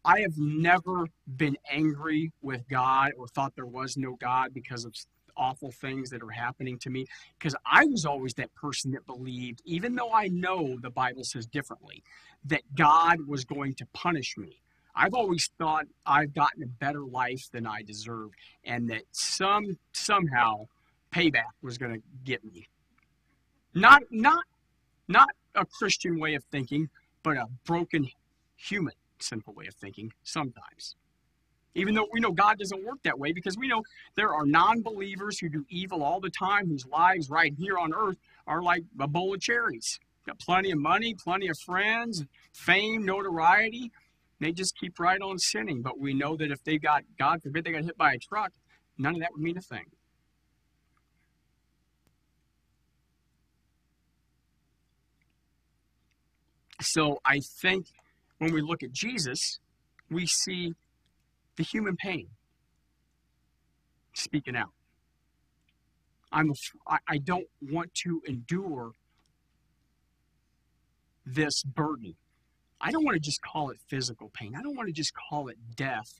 I 0.05 0.21
have 0.21 0.37
never 0.37 1.07
been 1.35 1.57
angry 1.69 2.31
with 2.41 2.65
God 2.69 3.11
or 3.17 3.27
thought 3.27 3.55
there 3.55 3.65
was 3.65 3.97
no 3.97 4.15
God 4.15 4.53
because 4.53 4.85
of 4.85 4.93
awful 5.37 5.71
things 5.71 6.09
that 6.09 6.23
are 6.23 6.31
happening 6.31 6.77
to 6.79 6.89
me 6.89 7.05
because 7.37 7.55
I 7.65 7.85
was 7.85 8.05
always 8.05 8.33
that 8.35 8.53
person 8.55 8.91
that 8.91 9.05
believed, 9.05 9.61
even 9.65 9.95
though 9.95 10.11
I 10.11 10.27
know 10.27 10.77
the 10.81 10.89
Bible 10.89 11.23
says 11.23 11.45
differently, 11.45 12.03
that 12.45 12.61
God 12.75 13.27
was 13.27 13.45
going 13.45 13.75
to 13.75 13.85
punish 13.93 14.35
me. 14.37 14.61
I've 14.95 15.13
always 15.13 15.49
thought 15.59 15.85
I've 16.05 16.33
gotten 16.33 16.63
a 16.63 16.67
better 16.67 17.01
life 17.05 17.49
than 17.51 17.67
I 17.67 17.83
deserve, 17.83 18.31
and 18.63 18.89
that 18.89 19.03
some 19.11 19.77
somehow 19.91 20.67
payback 21.13 21.53
was 21.61 21.77
going 21.77 21.93
to 21.93 22.01
get 22.23 22.43
me. 22.43 22.67
Not 23.77 24.01
not 24.09 24.43
not 25.07 25.29
a 25.53 25.63
Christian 25.63 26.19
way 26.19 26.33
of 26.33 26.43
thinking, 26.45 26.89
but 27.21 27.37
a 27.37 27.45
broken 27.63 28.09
human 28.55 28.95
sinful 29.19 29.53
way 29.53 29.67
of 29.67 29.75
thinking 29.75 30.13
sometimes. 30.23 30.95
Even 31.75 31.93
though 31.93 32.07
we 32.11 32.19
know 32.19 32.31
God 32.31 32.57
doesn't 32.57 32.83
work 32.83 32.97
that 33.03 33.19
way 33.19 33.33
because 33.33 33.55
we 33.55 33.67
know 33.67 33.83
there 34.15 34.33
are 34.33 34.47
non 34.47 34.81
believers 34.81 35.37
who 35.37 35.47
do 35.47 35.63
evil 35.69 36.01
all 36.01 36.19
the 36.19 36.31
time, 36.31 36.67
whose 36.67 36.87
lives 36.87 37.29
right 37.29 37.53
here 37.55 37.77
on 37.77 37.93
earth 37.93 38.17
are 38.47 38.63
like 38.63 38.81
a 38.99 39.07
bowl 39.07 39.35
of 39.35 39.41
cherries. 39.41 39.99
Got 40.25 40.39
plenty 40.39 40.71
of 40.71 40.79
money, 40.79 41.13
plenty 41.13 41.47
of 41.47 41.59
friends, 41.59 42.25
fame, 42.53 43.05
notoriety. 43.05 43.91
They 44.39 44.53
just 44.53 44.75
keep 44.75 44.99
right 44.99 45.21
on 45.21 45.37
sinning. 45.37 45.83
But 45.83 45.99
we 45.99 46.15
know 46.15 46.35
that 46.37 46.49
if 46.49 46.63
they 46.63 46.79
got, 46.79 47.03
God 47.19 47.43
forbid, 47.43 47.63
they 47.63 47.73
got 47.73 47.83
hit 47.83 47.97
by 47.97 48.13
a 48.13 48.17
truck, 48.17 48.53
none 48.97 49.13
of 49.13 49.21
that 49.21 49.33
would 49.33 49.41
mean 49.43 49.59
a 49.59 49.61
thing. 49.61 49.85
So 56.81 57.19
I 57.25 57.39
think 57.61 57.87
when 58.37 58.53
we 58.53 58.61
look 58.61 58.83
at 58.83 58.91
Jesus, 58.91 59.59
we 60.09 60.25
see 60.25 60.73
the 61.55 61.63
human 61.63 61.95
pain 61.95 62.27
speaking 64.13 64.55
out. 64.55 64.69
I'm 66.31 66.51
I 67.07 67.17
don't 67.17 67.47
want 67.61 67.93
to 68.05 68.21
endure 68.27 68.91
this 71.25 71.63
burden. 71.63 72.15
I 72.79 72.91
don't 72.91 73.03
want 73.03 73.15
to 73.15 73.21
just 73.21 73.41
call 73.41 73.69
it 73.69 73.77
physical 73.87 74.29
pain. 74.33 74.53
I 74.57 74.61
don't 74.61 74.75
want 74.75 74.87
to 74.87 74.93
just 74.93 75.13
call 75.29 75.47
it 75.47 75.57
death 75.75 76.19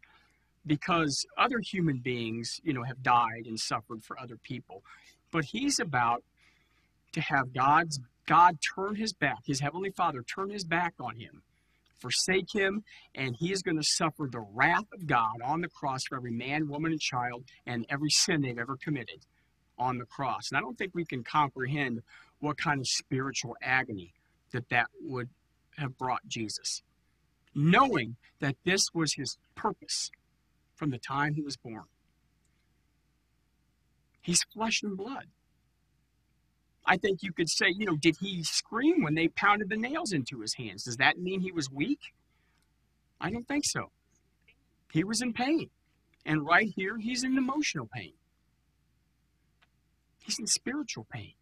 because 0.65 1.25
other 1.37 1.59
human 1.59 1.99
beings, 1.99 2.59
you 2.63 2.73
know, 2.73 2.83
have 2.83 3.03
died 3.03 3.45
and 3.45 3.59
suffered 3.59 4.03
for 4.03 4.19
other 4.19 4.37
people. 4.37 4.81
But 5.31 5.45
he's 5.45 5.79
about 5.79 6.23
to 7.13 7.21
have 7.21 7.53
God's 7.53 7.99
God 8.27 8.59
turn 8.75 8.95
his 8.95 9.13
back, 9.13 9.39
his 9.45 9.61
heavenly 9.61 9.89
Father 9.89 10.21
turn 10.21 10.51
his 10.51 10.63
back 10.63 10.93
on 10.99 11.15
him 11.15 11.41
forsake 11.99 12.53
him, 12.53 12.83
and 13.15 13.35
he 13.35 13.51
is 13.51 13.61
going 13.61 13.77
to 13.77 13.83
suffer 13.83 14.27
the 14.31 14.45
wrath 14.53 14.85
of 14.93 15.07
God 15.07 15.41
on 15.43 15.61
the 15.61 15.67
cross 15.67 16.03
for 16.07 16.15
every 16.17 16.31
man, 16.31 16.67
woman, 16.67 16.91
and 16.91 17.01
child, 17.01 17.43
and 17.65 17.85
every 17.89 18.09
sin 18.09 18.41
they've 18.41 18.57
ever 18.57 18.77
committed 18.77 19.25
on 19.77 19.97
the 19.97 20.05
cross. 20.05 20.49
And 20.49 20.57
I 20.57 20.61
don't 20.61 20.77
think 20.77 20.93
we 20.93 21.05
can 21.05 21.23
comprehend 21.23 22.01
what 22.39 22.57
kind 22.57 22.79
of 22.79 22.87
spiritual 22.87 23.55
agony 23.61 24.13
that 24.51 24.69
that 24.69 24.87
would 25.01 25.29
have 25.77 25.97
brought 25.97 26.27
Jesus. 26.27 26.83
Knowing 27.53 28.15
that 28.39 28.55
this 28.65 28.87
was 28.93 29.13
his 29.13 29.37
purpose 29.55 30.11
from 30.75 30.91
the 30.91 30.99
time 30.99 31.33
he 31.33 31.41
was 31.41 31.57
born. 31.57 31.85
He's 34.21 34.43
flesh 34.53 34.83
and 34.83 34.97
blood. 34.97 35.27
I 36.87 36.95
think 36.97 37.21
you 37.21 37.33
could 37.33 37.49
say, 37.49 37.67
you 37.69 37.85
know, 37.85 37.97
did 37.97 38.17
he 38.21 38.43
scream 38.43 39.03
when 39.03 39.13
they 39.13 39.27
pounded 39.27 39.69
the 39.69 39.75
nails 39.75 40.13
into 40.13 40.39
his 40.39 40.55
hands? 40.55 40.85
Does 40.85 40.97
that 40.97 41.19
mean 41.19 41.41
he 41.41 41.51
was 41.51 41.69
weak? 41.69 41.99
I 43.19 43.29
don't 43.29 43.47
think 43.47 43.65
so. 43.65 43.91
He 44.93 45.03
was 45.03 45.21
in 45.21 45.33
pain. 45.33 45.69
And 46.25 46.45
right 46.45 46.71
here, 46.75 46.97
he's 46.97 47.23
in 47.23 47.37
emotional 47.37 47.89
pain. 47.93 48.13
He's 50.23 50.39
in 50.39 50.47
spiritual 50.47 51.05
pain. 51.11 51.33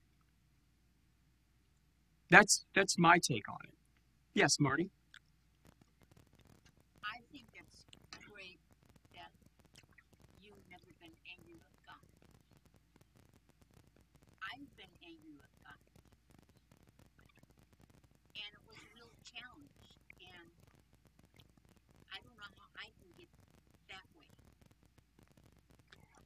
That's 2.29 2.65
that's 2.75 2.97
my 2.97 3.19
take 3.19 3.47
on 3.49 3.59
it. 3.65 3.75
Yes, 4.33 4.59
Marty. 4.59 4.89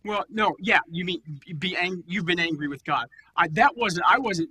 Well, 0.05 0.25
no, 0.29 0.55
yeah, 0.59 0.79
you 0.89 1.05
mean 1.05 1.21
be 1.57 1.75
ang- 1.75 2.03
you've 2.07 2.25
been 2.25 2.39
angry 2.39 2.67
with 2.67 2.83
God. 2.85 3.07
I, 3.35 3.47
that 3.49 3.75
wasn't. 3.75 4.05
I 4.09 4.19
wasn't. 4.19 4.49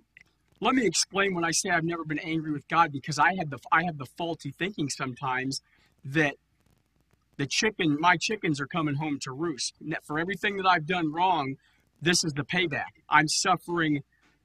Let 0.61 0.75
me 0.75 0.87
explain 0.87 1.35
when 1.35 1.45
I 1.45 1.53
say 1.53 1.71
I've 1.71 1.85
never 1.85 2.05
been 2.05 2.19
angry 2.19 2.53
with 2.53 2.67
God 2.69 2.93
because 2.93 3.19
I 3.19 3.35
had 3.35 3.51
the 3.51 3.59
I 3.73 3.85
have 3.85 3.99
the 3.99 4.07
faulty 4.07 4.51
thinking 4.51 4.89
sometimes 4.91 5.63
that 6.05 6.35
the 7.39 7.47
chicken 7.47 7.97
my 7.99 8.17
chickens 8.17 8.61
are 8.61 8.67
coming 8.67 8.97
home 8.97 9.19
to 9.23 9.33
roost. 9.33 9.75
For 10.03 10.19
everything 10.19 10.57
that 10.59 10.67
I've 10.67 10.87
done 10.87 11.13
wrong, 11.13 11.57
this 12.03 12.25
is 12.25 12.35
the 12.35 12.45
payback. 12.45 13.03
I'm 13.09 13.29
suffering. 13.29 14.03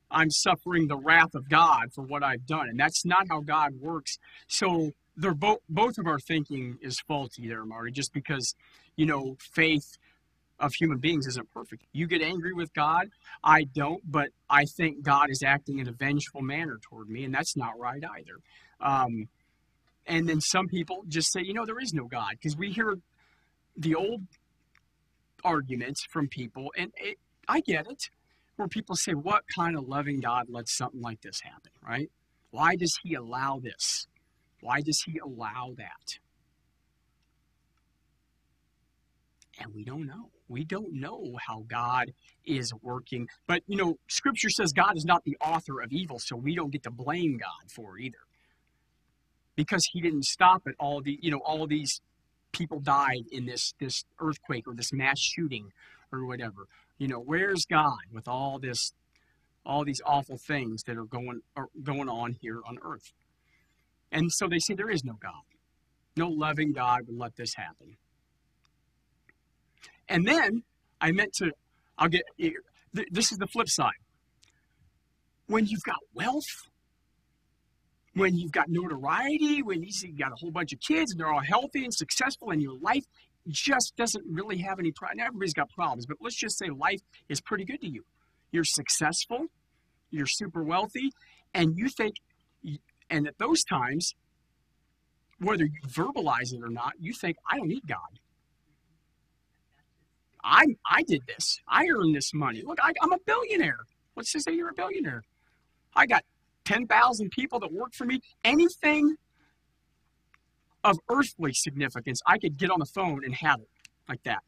I'm 0.10 0.30
suffering 0.30 0.88
the 0.88 0.98
wrath 0.98 1.34
of 1.36 1.50
God 1.50 1.92
for 1.94 2.04
what 2.04 2.24
I've 2.24 2.46
done, 2.46 2.70
and 2.70 2.80
that's 2.80 3.04
not 3.04 3.28
how 3.30 3.42
God 3.42 3.82
works. 3.82 4.20
So 4.48 4.92
they're 5.18 5.34
both 5.34 5.60
both 5.68 5.98
of 5.98 6.08
our 6.08 6.20
thinking 6.20 6.78
is 6.82 7.00
faulty 7.00 7.48
there, 7.48 7.66
Marty. 7.66 7.92
Just 7.92 8.14
because 8.14 8.56
you 8.96 9.06
know 9.06 9.36
faith 9.40 9.98
of 10.64 10.74
human 10.74 10.98
beings 10.98 11.28
isn't 11.28 11.52
perfect. 11.52 11.84
You 11.92 12.08
get 12.08 12.22
angry 12.22 12.54
with 12.54 12.74
God. 12.74 13.10
I 13.44 13.66
don't, 13.66 14.02
but 14.10 14.30
I 14.50 14.66
think 14.66 15.04
God 15.04 15.30
is 15.30 15.44
acting 15.44 15.80
in 15.80 15.88
a 15.88 15.92
vengeful 15.92 16.42
manner 16.42 16.80
toward 16.82 17.10
me, 17.10 17.24
and 17.26 17.34
that's 17.34 17.58
not 17.58 17.78
right 17.78 18.04
either. 18.04 18.38
Um, 18.80 19.28
and 20.06 20.28
then 20.28 20.42
some 20.42 20.68
people 20.68 21.04
just 21.08 21.32
say, 21.32 21.42
you 21.42 21.54
know, 21.54 21.66
there 21.66 21.80
is 21.80 21.94
no 21.94 22.06
God, 22.06 22.32
because 22.32 22.58
we 22.58 22.72
hear 22.72 22.96
the 23.76 23.96
old 23.96 24.22
arguments 25.44 26.06
from 26.10 26.28
people, 26.28 26.72
and 26.78 26.92
it, 26.96 27.18
I 27.48 27.60
get 27.60 27.88
it, 27.88 28.10
where 28.56 28.68
people 28.68 28.96
say, 28.96 29.14
what 29.14 29.44
kind 29.56 29.76
of 29.78 29.88
loving 29.88 30.20
God 30.20 30.46
lets 30.50 30.78
something 30.78 31.02
like 31.02 31.22
this 31.22 31.42
happen, 31.42 31.72
right? 31.86 32.10
Why 32.52 32.76
does 32.76 32.98
he 33.04 33.16
allow 33.16 33.60
this? 33.60 34.08
Why 34.62 34.82
does 34.82 35.02
he 35.06 35.18
allow 35.18 35.74
that? 35.78 36.20
And 39.60 39.74
we 39.74 39.84
don't 39.84 40.08
know. 40.08 40.30
We 40.54 40.64
don't 40.64 40.94
know 40.94 41.36
how 41.48 41.66
God 41.68 42.14
is 42.46 42.72
working. 42.84 43.28
But, 43.48 43.64
you 43.66 43.76
know, 43.76 43.98
Scripture 44.08 44.50
says 44.50 44.72
God 44.72 44.96
is 44.96 45.04
not 45.04 45.24
the 45.24 45.36
author 45.42 45.82
of 45.82 45.92
evil, 45.92 46.20
so 46.20 46.36
we 46.36 46.54
don't 46.54 46.72
get 46.72 46.84
to 46.84 46.92
blame 46.92 47.38
God 47.38 47.72
for 47.72 47.98
either. 47.98 48.20
Because 49.56 49.90
he 49.92 50.00
didn't 50.00 50.26
stop 50.26 50.62
it. 50.68 50.76
all 50.80 51.02
the, 51.02 51.18
you 51.22 51.32
know, 51.32 51.40
all 51.40 51.66
these 51.66 52.02
people 52.52 52.80
died 52.80 53.24
in 53.32 53.48
this 53.48 53.74
this 53.80 54.06
earthquake 54.20 54.68
or 54.68 54.76
this 54.76 54.94
mass 54.94 55.20
shooting 55.20 55.72
or 56.12 56.26
whatever. 56.26 56.68
You 57.00 57.08
know, 57.08 57.20
where's 57.20 57.66
God 57.66 58.06
with 58.12 58.28
all 58.28 58.60
this 58.60 58.94
all 59.66 59.84
these 59.84 60.02
awful 60.06 60.38
things 60.38 60.84
that 60.84 60.98
are 60.98 61.06
going 61.06 61.42
are 61.56 61.70
going 61.84 62.10
on 62.10 62.38
here 62.42 62.62
on 62.68 62.78
earth? 62.84 63.12
And 64.12 64.32
so 64.32 64.48
they 64.48 64.60
say 64.60 64.76
there 64.76 64.90
is 64.90 65.04
no 65.04 65.18
God. 65.20 65.44
No 66.16 66.30
loving 66.30 66.74
God 66.74 67.08
would 67.08 67.18
let 67.18 67.36
this 67.36 67.56
happen. 67.56 67.98
And 70.14 70.28
then 70.28 70.64
I 71.02 71.12
meant 71.12 71.34
to 71.40 71.52
I'll 71.98 72.08
get 72.08 72.24
this 73.12 73.32
is 73.32 73.38
the 73.40 73.48
flip 73.48 73.68
side. 73.68 73.92
When 75.48 75.66
you've 75.66 75.84
got 75.84 75.98
wealth, 76.14 76.70
when 78.14 78.38
you've 78.38 78.52
got 78.52 78.70
notoriety, 78.70 79.64
when 79.64 79.84
you've 79.84 80.18
got 80.18 80.32
a 80.32 80.36
whole 80.36 80.52
bunch 80.52 80.72
of 80.72 80.80
kids 80.80 81.12
and 81.12 81.20
they're 81.20 81.34
all 81.34 81.42
healthy 81.42 81.84
and 81.84 81.94
successful, 81.94 82.52
and 82.52 82.62
your 82.62 82.78
life 82.80 83.04
just 83.50 83.94
doesn't 83.98 84.24
really 84.30 84.60
have 84.60 84.80
any 84.80 84.92
problems. 84.92 85.22
Everybody's 85.26 85.54
got 85.54 85.70
problems, 85.72 86.06
but 86.06 86.18
let's 86.22 86.36
just 86.36 86.58
say 86.58 86.70
life 86.70 87.02
is 87.28 87.42
pretty 87.42 87.66
good 87.66 87.82
to 87.82 87.90
you. 87.90 88.06
You're 88.52 88.64
successful, 88.64 89.48
you're 90.12 90.28
super 90.28 90.64
wealthy, 90.64 91.12
and 91.54 91.76
you 91.76 91.90
think, 91.90 92.16
and 93.10 93.28
at 93.28 93.38
those 93.40 93.64
times, 93.64 94.14
whether 95.40 95.66
you 95.66 95.82
verbalize 95.88 96.54
it 96.54 96.62
or 96.64 96.70
not, 96.70 96.94
you 97.00 97.14
think, 97.14 97.38
I 97.50 97.58
don't 97.58 97.68
need 97.68 97.88
God. 97.88 98.20
I 100.44 100.66
I 100.86 101.04
did 101.04 101.22
this. 101.28 101.60
I 101.68 101.88
earned 101.88 102.16
this 102.16 102.34
money. 102.34 102.64
Look, 102.66 102.80
I, 102.82 102.94
I'm 103.02 103.14
a 103.14 103.20
billionaire. 103.26 103.80
Let's 104.16 104.32
just 104.32 104.46
say 104.46 104.54
you're 104.54 104.70
a 104.70 104.74
billionaire. 104.74 105.24
I 105.96 106.06
got 106.06 106.24
10,000 106.66 107.30
people 107.32 107.60
that 107.60 107.72
work 107.72 107.94
for 107.94 108.06
me. 108.06 108.20
Anything 108.44 109.16
of 110.84 111.00
earthly 111.10 111.54
significance, 111.54 112.22
I 112.26 112.38
could 112.38 112.58
get 112.58 112.70
on 112.70 112.80
the 112.80 112.86
phone 112.86 113.24
and 113.24 113.34
have 113.36 113.60
it 113.62 113.70
like 114.08 114.24
that. 114.24 114.44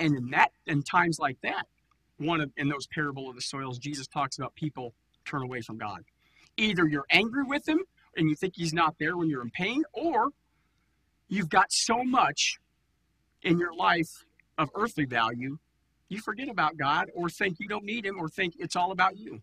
And 0.00 0.16
in 0.16 0.30
that, 0.30 0.50
in 0.66 0.82
times 0.82 1.18
like 1.18 1.38
that, 1.42 1.66
one 2.18 2.40
of 2.40 2.50
in 2.56 2.68
those 2.68 2.86
parable 2.88 3.28
of 3.28 3.36
the 3.36 3.42
soils, 3.42 3.78
Jesus 3.78 4.06
talks 4.06 4.38
about 4.38 4.54
people 4.54 4.94
turn 5.24 5.42
away 5.42 5.60
from 5.60 5.78
God. 5.78 6.02
Either 6.56 6.86
you're 6.86 7.06
angry 7.10 7.44
with 7.44 7.66
him 7.68 7.80
and 8.16 8.28
you 8.28 8.36
think 8.36 8.54
he's 8.56 8.72
not 8.72 8.96
there 8.98 9.16
when 9.16 9.28
you're 9.28 9.42
in 9.42 9.50
pain, 9.50 9.82
or 9.92 10.28
you've 11.28 11.48
got 11.48 11.72
so 11.72 12.04
much 12.04 12.58
in 13.44 13.58
your 13.58 13.74
life 13.74 14.24
of 14.58 14.70
earthly 14.74 15.04
value, 15.04 15.58
you 16.08 16.20
forget 16.20 16.48
about 16.48 16.76
God 16.76 17.10
or 17.14 17.28
think 17.28 17.58
you 17.60 17.68
don't 17.68 17.84
need 17.84 18.04
him 18.04 18.18
or 18.18 18.28
think 18.28 18.54
it's 18.58 18.76
all 18.76 18.90
about 18.90 19.16
you. 19.16 19.42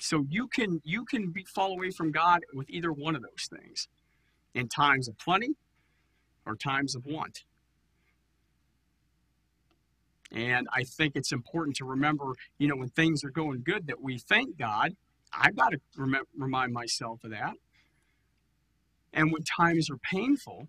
So 0.00 0.24
you 0.28 0.48
can 0.48 0.80
you 0.84 1.04
can 1.04 1.30
be, 1.30 1.44
fall 1.44 1.72
away 1.72 1.90
from 1.90 2.12
God 2.12 2.40
with 2.54 2.70
either 2.70 2.92
one 2.92 3.16
of 3.16 3.22
those 3.22 3.48
things 3.50 3.88
in 4.54 4.68
times 4.68 5.08
of 5.08 5.18
plenty 5.18 5.54
or 6.46 6.56
times 6.56 6.94
of 6.94 7.04
want. 7.04 7.44
And 10.30 10.68
I 10.72 10.84
think 10.84 11.16
it's 11.16 11.32
important 11.32 11.76
to 11.76 11.84
remember, 11.84 12.34
you 12.58 12.68
know, 12.68 12.76
when 12.76 12.88
things 12.90 13.24
are 13.24 13.30
going 13.30 13.62
good, 13.64 13.86
that 13.86 14.02
we 14.02 14.18
thank 14.18 14.58
God. 14.58 14.94
I've 15.32 15.56
got 15.56 15.72
to 15.72 15.80
rem- 15.96 16.24
remind 16.36 16.72
myself 16.72 17.24
of 17.24 17.30
that. 17.30 17.54
And 19.12 19.32
when 19.32 19.42
times 19.42 19.90
are 19.90 19.96
painful, 19.96 20.68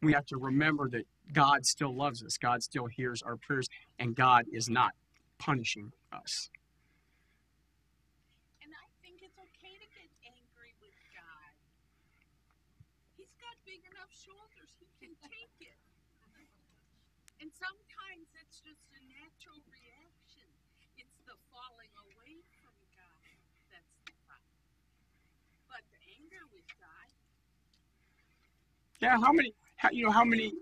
we 0.00 0.12
have 0.12 0.26
to 0.26 0.36
remember 0.36 0.88
that 0.90 1.04
God 1.32 1.64
still 1.66 1.94
loves 1.94 2.22
us, 2.22 2.36
God 2.36 2.62
still 2.62 2.86
hears 2.86 3.22
our 3.22 3.36
prayers, 3.36 3.68
and 3.98 4.14
God 4.14 4.46
is 4.52 4.68
not 4.68 4.92
punishing 5.38 5.92
us. 6.12 6.50
And 8.62 8.72
I 8.72 8.86
think 9.02 9.22
it's 9.22 9.38
okay 9.38 9.74
to 9.78 9.88
get 9.94 10.08
angry 10.26 10.72
with 10.82 10.96
God. 11.14 11.52
He's 13.16 13.32
got 13.38 13.54
big 13.64 13.80
enough 13.86 14.10
shoulders, 14.10 14.70
he 14.80 14.88
can 14.98 15.14
take 15.22 15.56
it. 15.60 15.78
And 17.42 17.50
sometimes 17.50 18.30
it's 18.38 18.62
just 18.62 18.86
a 18.94 19.02
natural 19.10 19.58
reaction. 19.66 20.46
It's 20.94 21.18
the 21.26 21.34
falling 21.50 21.90
away 22.06 22.38
from 22.62 22.70
God 22.94 23.34
that's 23.66 23.90
the 24.06 24.14
problem. 24.22 24.62
But 25.66 25.82
the 25.90 25.98
anger 26.22 26.46
with 26.54 26.70
God. 26.78 27.08
Yeah, 29.02 29.18
how 29.18 29.32
many 29.32 29.50
how, 29.74 29.90
you 29.90 30.06
know 30.06 30.14
how 30.14 30.22
many 30.22 30.54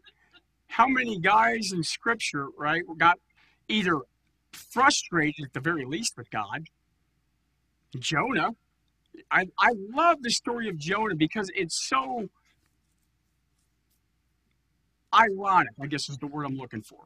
how 0.70 0.86
many 0.86 1.18
guys 1.18 1.72
in 1.72 1.82
scripture 1.82 2.46
right 2.56 2.82
got 2.96 3.18
either 3.68 4.00
frustrated 4.52 5.46
at 5.46 5.52
the 5.52 5.60
very 5.60 5.84
least 5.84 6.16
with 6.16 6.30
god? 6.30 6.64
Jonah. 7.98 8.50
I 9.30 9.46
i 9.58 9.72
love 9.92 10.22
the 10.22 10.30
story 10.30 10.68
of 10.68 10.78
jonah 10.78 11.16
because 11.16 11.50
it's 11.54 11.88
so 11.88 12.28
ironic 15.12 15.72
i 15.82 15.86
guess 15.86 16.08
is 16.08 16.16
the 16.18 16.28
word 16.28 16.44
i'm 16.44 16.56
looking 16.56 16.82
for. 16.82 17.00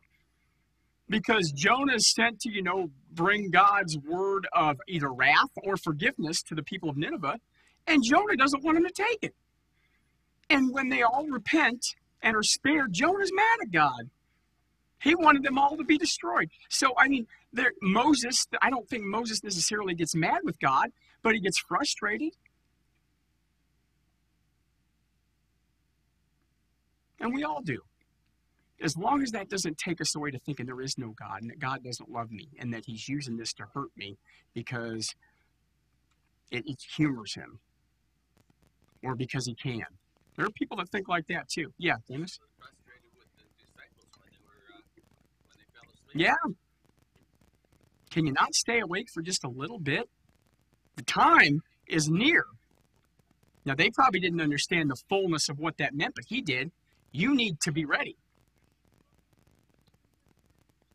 Because 1.09 1.51
jonah 1.51 1.95
is 1.95 2.13
sent 2.13 2.41
to 2.41 2.51
you 2.51 2.63
know 2.63 2.91
bring 3.13 3.51
god's 3.51 3.97
word 3.99 4.47
of 4.53 4.79
either 4.87 5.11
wrath 5.13 5.51
or 5.63 5.79
forgiveness 5.79 6.43
to 6.43 6.55
the 6.55 6.63
people 6.63 6.91
of 6.91 6.99
nineveh 6.99 7.39
and 7.87 8.03
jonah 8.05 8.37
doesn't 8.37 8.63
want 8.63 8.77
him 8.77 8.85
to 8.85 8.93
take 8.93 9.23
it. 9.23 9.35
And 10.51 10.73
when 10.73 10.91
they 10.91 11.03
all 11.03 11.27
repent 11.27 11.87
and 12.25 12.35
are 12.35 12.43
spared, 12.43 12.93
Jonah's 12.93 13.31
mad 13.33 13.59
at 13.63 13.71
God. 13.71 14.11
He 15.01 15.15
wanted 15.15 15.43
them 15.43 15.59
all 15.59 15.77
to 15.77 15.85
be 15.85 15.99
destroyed. 15.99 16.49
So, 16.71 16.95
I 16.97 17.09
mean, 17.09 17.27
there, 17.53 17.73
Moses, 17.83 18.47
I 18.63 18.71
don't 18.71 18.89
think 18.89 19.05
Moses 19.05 19.45
necessarily 19.45 19.95
gets 19.95 20.15
mad 20.15 20.41
with 20.43 20.59
God, 20.59 20.91
but 21.23 21.35
he 21.35 21.41
gets 21.41 21.59
frustrated. 21.59 22.33
And 27.21 27.35
we 27.35 27.45
all 27.45 27.61
do. 27.61 27.81
As 28.83 28.97
long 28.97 29.23
as 29.23 29.31
that 29.33 29.51
doesn't 29.51 29.77
take 29.79 30.01
us 30.01 30.17
away 30.17 30.31
to 30.31 30.39
thinking 30.39 30.67
there 30.67 30.81
is 30.81 30.97
no 30.97 31.15
God 31.19 31.43
and 31.43 31.51
that 31.51 31.59
God 31.59 31.85
doesn't 31.85 32.11
love 32.11 32.31
me 32.31 32.49
and 32.59 32.73
that 32.73 32.85
he's 32.87 33.09
using 33.09 33.37
this 33.37 33.53
to 33.55 33.65
hurt 33.75 33.91
me 33.97 34.17
because 34.55 35.15
it, 36.51 36.65
it 36.67 36.81
humors 36.97 37.35
him 37.35 37.61
or 39.03 39.15
because 39.15 39.47
he 39.47 39.55
can. 39.55 39.85
There 40.37 40.45
are 40.45 40.51
people 40.51 40.77
that 40.79 40.89
think 40.91 41.09
like 41.09 41.27
that 41.29 41.49
too. 41.49 41.73
Yeah, 41.79 41.97
Dennis. 42.09 42.39
Yeah. 46.13 46.35
Can 48.11 48.27
you 48.27 48.33
not 48.33 48.55
stay 48.55 48.81
awake 48.81 49.09
for 49.13 49.23
just 49.23 49.45
a 49.45 49.49
little 49.49 49.79
bit? 49.79 50.09
The 50.97 51.03
time 51.03 51.63
is 51.89 52.09
near. 52.09 52.45
Now, 53.65 53.75
they 53.75 53.91
probably 53.91 54.21
didn't 54.21 54.41
understand 54.41 54.91
the 54.91 54.97
fullness 55.09 55.49
of 55.49 55.59
what 55.59 55.79
that 55.79 55.95
meant, 55.95 56.15
but 56.15 56.25
he 56.29 56.43
did. 56.43 56.71
You 57.13 57.35
need 57.35 57.61
to 57.63 57.73
be 57.73 57.85
ready. 57.85 58.17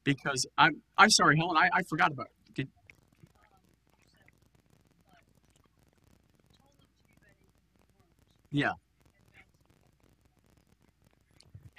Because 0.03 0.45
I'm, 0.57 0.81
I'm 0.97 1.09
sorry, 1.09 1.37
Helen, 1.37 1.57
I, 1.57 1.69
I 1.73 1.83
forgot 1.83 2.11
about 2.11 2.27
it. 2.27 2.53
Did, 2.55 2.67
yeah. 8.51 8.71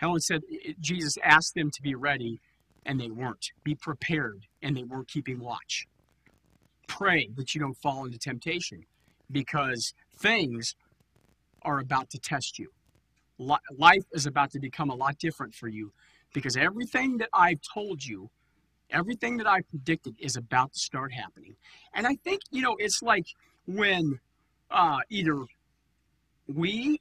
Helen 0.01 0.21
said 0.21 0.41
Jesus 0.81 1.19
asked 1.23 1.55
them 1.55 1.71
to 1.71 1.83
be 1.83 1.95
ready, 1.95 2.41
and 2.87 2.99
they 2.99 3.11
weren't. 3.11 3.51
Be 3.65 3.75
prepared, 3.75 4.47
and 4.63 4.75
they 4.75 4.83
weren't 4.83 5.09
keeping 5.09 5.41
watch. 5.41 5.87
Pray 6.87 7.29
that 7.37 7.55
you 7.55 7.61
don't 7.61 7.77
fall 7.77 8.07
into 8.07 8.19
temptation 8.19 8.87
because 9.31 9.93
things 10.17 10.75
are 11.63 11.81
about 11.81 12.09
to 12.11 12.19
test 12.19 12.59
you. 12.59 12.71
Life 13.39 14.05
is 14.13 14.25
about 14.25 14.51
to 14.53 14.59
become 14.59 14.89
a 14.89 14.95
lot 14.95 15.19
different 15.19 15.55
for 15.55 15.69
you 15.69 15.93
because 16.33 16.57
everything 16.57 17.19
that 17.19 17.29
I've 17.35 17.61
told 17.61 18.03
you, 18.03 18.31
everything 18.89 19.37
that 19.37 19.47
I 19.47 19.61
predicted 19.61 20.15
is 20.19 20.35
about 20.35 20.73
to 20.73 20.79
start 20.79 21.13
happening. 21.13 21.57
And 21.93 22.07
I 22.07 22.15
think, 22.25 22.41
you 22.51 22.63
know, 22.63 22.75
it's 22.79 23.03
like 23.03 23.27
when 23.67 24.19
uh, 24.71 25.01
either 25.11 25.45
we 26.49 27.01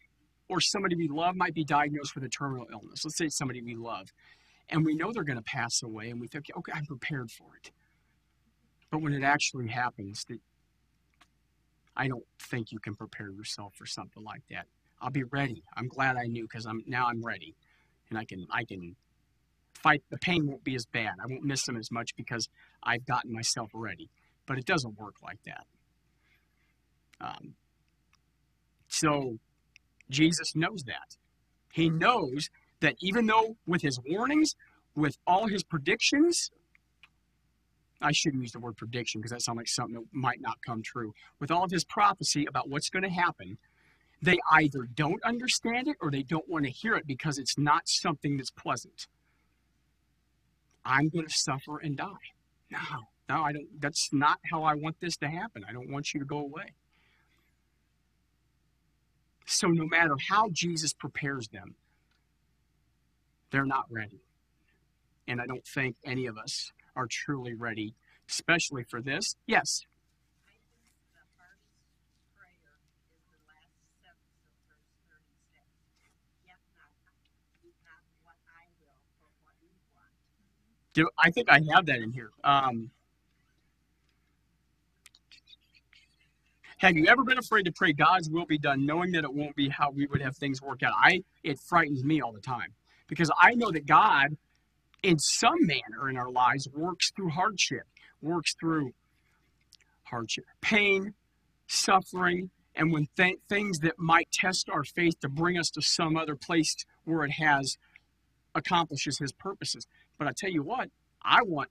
or 0.49 0.59
somebody 0.59 0.95
we 0.95 1.07
love 1.07 1.35
might 1.35 1.53
be 1.53 1.63
diagnosed 1.63 2.15
with 2.15 2.23
a 2.23 2.29
terminal 2.29 2.67
illness. 2.71 3.05
Let's 3.05 3.17
say 3.17 3.29
somebody 3.29 3.61
we 3.61 3.75
love, 3.75 4.11
and 4.67 4.83
we 4.83 4.95
know 4.95 5.11
they're 5.13 5.23
going 5.23 5.37
to 5.37 5.43
pass 5.43 5.81
away, 5.83 6.09
and 6.09 6.19
we 6.19 6.27
think, 6.27 6.47
okay, 6.57 6.71
I'm 6.75 6.85
prepared 6.85 7.31
for 7.31 7.55
it. 7.55 7.71
But 8.91 9.01
when 9.01 9.13
it 9.13 9.23
actually 9.23 9.67
happens, 9.67 10.25
that 10.25 10.39
I 11.95 12.07
don't 12.07 12.25
think 12.39 12.71
you 12.71 12.79
can 12.79 12.95
prepare 12.95 13.29
yourself 13.29 13.73
for 13.75 13.85
something 13.85 14.23
like 14.23 14.41
that. 14.49 14.65
I'll 15.01 15.11
be 15.11 15.23
ready. 15.23 15.63
I'm 15.77 15.87
glad 15.87 16.17
I 16.17 16.25
knew 16.25 16.43
because 16.43 16.65
I'm 16.65 16.83
now 16.87 17.07
I'm 17.07 17.23
ready, 17.23 17.55
and 18.09 18.17
I 18.17 18.25
can 18.25 18.47
I 18.51 18.65
can 18.65 18.95
fight. 19.75 20.03
The 20.09 20.17
pain 20.17 20.47
won't 20.47 20.63
be 20.63 20.75
as 20.75 20.85
bad. 20.85 21.13
I 21.23 21.27
won't 21.27 21.43
miss 21.43 21.65
them 21.65 21.77
as 21.77 21.91
much 21.91 22.15
because 22.15 22.49
I've 22.83 23.05
gotten 23.05 23.31
myself 23.31 23.69
ready. 23.73 24.09
But 24.45 24.57
it 24.57 24.65
doesn't 24.65 24.97
work 24.97 25.15
like 25.23 25.37
that. 25.45 25.67
Um, 27.21 27.53
so 28.87 29.37
Jesus 30.09 30.55
knows 30.55 30.83
that. 30.83 31.17
He 31.71 31.89
knows 31.89 32.49
that 32.79 32.95
even 32.99 33.25
though 33.25 33.57
with 33.67 33.81
his 33.81 33.99
warnings, 34.05 34.55
with 34.95 35.17
all 35.27 35.47
his 35.47 35.63
predictions, 35.63 36.51
I 38.01 38.11
shouldn't 38.11 38.41
use 38.41 38.53
the 38.53 38.59
word 38.59 38.77
prediction 38.77 39.19
because 39.19 39.31
that 39.31 39.41
sounds 39.41 39.57
like 39.57 39.67
something 39.67 39.95
that 39.95 40.05
might 40.11 40.41
not 40.41 40.57
come 40.65 40.81
true. 40.81 41.13
With 41.39 41.51
all 41.51 41.63
of 41.63 41.71
his 41.71 41.83
prophecy 41.83 42.45
about 42.45 42.69
what's 42.69 42.89
going 42.89 43.03
to 43.03 43.09
happen, 43.09 43.57
they 44.21 44.37
either 44.51 44.87
don't 44.95 45.23
understand 45.23 45.87
it 45.87 45.97
or 46.01 46.11
they 46.11 46.23
don't 46.23 46.47
want 46.49 46.65
to 46.65 46.71
hear 46.71 46.95
it 46.95 47.07
because 47.07 47.37
it's 47.37 47.57
not 47.57 47.87
something 47.87 48.37
that's 48.37 48.51
pleasant. 48.51 49.07
I'm 50.85 51.09
going 51.09 51.27
to 51.27 51.33
suffer 51.33 51.79
and 51.79 51.97
die. 51.97 52.05
No, 52.71 52.79
no, 53.27 53.41
I 53.43 53.51
don't. 53.51 53.67
That's 53.79 54.09
not 54.11 54.39
how 54.49 54.63
I 54.63 54.75
want 54.75 54.99
this 54.99 55.17
to 55.17 55.27
happen. 55.27 55.65
I 55.67 55.73
don't 55.73 55.91
want 55.91 56.13
you 56.13 56.19
to 56.19 56.25
go 56.25 56.39
away. 56.39 56.73
So, 59.51 59.67
no 59.67 59.87
matter 59.87 60.15
how 60.29 60.49
Jesus 60.51 60.93
prepares 60.93 61.47
them, 61.47 61.73
they're 63.49 63.65
not 63.65 63.85
ready. 63.89 64.21
And 65.27 65.41
I 65.41 65.47
don't 65.47 65.65
think 65.65 65.95
any 66.05 66.27
of 66.27 66.37
us 66.37 66.71
are 66.95 67.07
truly 67.09 67.55
ready, 67.55 67.95
especially 68.29 68.83
for 68.83 69.01
this. 69.01 69.35
Yes, 69.47 69.81
I 70.45 70.53
think 70.53 70.61
the 71.09 71.25
hardest 71.33 71.81
prayer 72.37 72.77
is 73.09 73.25
the 73.25 73.41
last 73.49 73.73
sentence 73.97 74.45
of 74.69 74.69
verse 74.69 74.93
thirty-six. 75.09 75.65
Yet 76.45 76.61
not, 76.77 76.93
not 77.81 78.05
what 78.21 78.37
I 78.53 78.69
will, 78.77 79.01
but 79.17 79.33
what 79.41 79.57
you 79.65 79.73
want. 79.97 80.13
do 80.93 81.09
I 81.17 81.31
think 81.31 81.49
I 81.49 81.61
have 81.73 81.87
that 81.87 82.01
in 82.01 82.11
here. 82.11 82.29
Um, 82.43 82.91
have 86.79 86.95
you 86.95 87.07
ever 87.07 87.23
been 87.23 87.37
afraid 87.37 87.65
to 87.65 87.71
pray 87.73 87.91
God's 87.93 88.29
will 88.29 88.45
be 88.45 88.57
done, 88.57 88.85
knowing 88.85 89.11
that 89.11 89.25
it 89.25 89.33
won't 89.33 89.55
be 89.55 89.69
how 89.69 89.91
we 89.91 90.07
would 90.07 90.21
have 90.21 90.37
things 90.37 90.61
work 90.61 90.81
out? 90.81 90.93
I 90.97 91.23
it 91.43 91.59
frightens 91.59 92.03
me 92.03 92.21
all 92.21 92.31
the 92.31 92.39
time 92.39 92.73
because 93.07 93.29
I 93.39 93.53
know 93.53 93.69
that 93.71 93.85
God, 93.85 94.37
in 95.03 95.19
some 95.19 95.65
manner 95.65 96.09
in 96.09 96.17
our 96.17 96.31
lives, 96.31 96.69
works 96.73 97.11
through 97.15 97.31
hardship, 97.31 97.83
works 98.21 98.55
through 98.57 98.93
hardship, 100.03 100.45
pain, 100.61 101.13
suffering, 101.67 102.49
and 102.75 102.93
when 102.93 103.07
th- 103.17 103.39
things 103.49 103.79
that 103.79 103.99
might 103.99 104.31
test 104.31 104.69
our 104.69 104.85
faith 104.85 105.19
to 105.19 105.27
bring 105.27 105.57
us 105.57 105.69
to 105.71 105.81
some 105.81 106.15
other 106.15 106.35
place 106.35 106.75
where 107.03 107.25
it 107.25 107.31
has 107.31 107.77
accomplishes 108.55 109.19
His 109.19 109.33
purposes. 109.33 109.85
But 110.17 110.29
I 110.29 110.31
tell 110.35 110.49
you 110.49 110.63
what, 110.63 110.89
I 111.21 111.41
want 111.43 111.69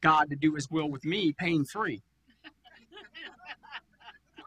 God 0.00 0.30
to 0.30 0.36
do 0.36 0.54
His 0.54 0.70
will 0.70 0.88
with 0.88 1.04
me, 1.04 1.32
pain 1.36 1.64
free. 1.64 2.02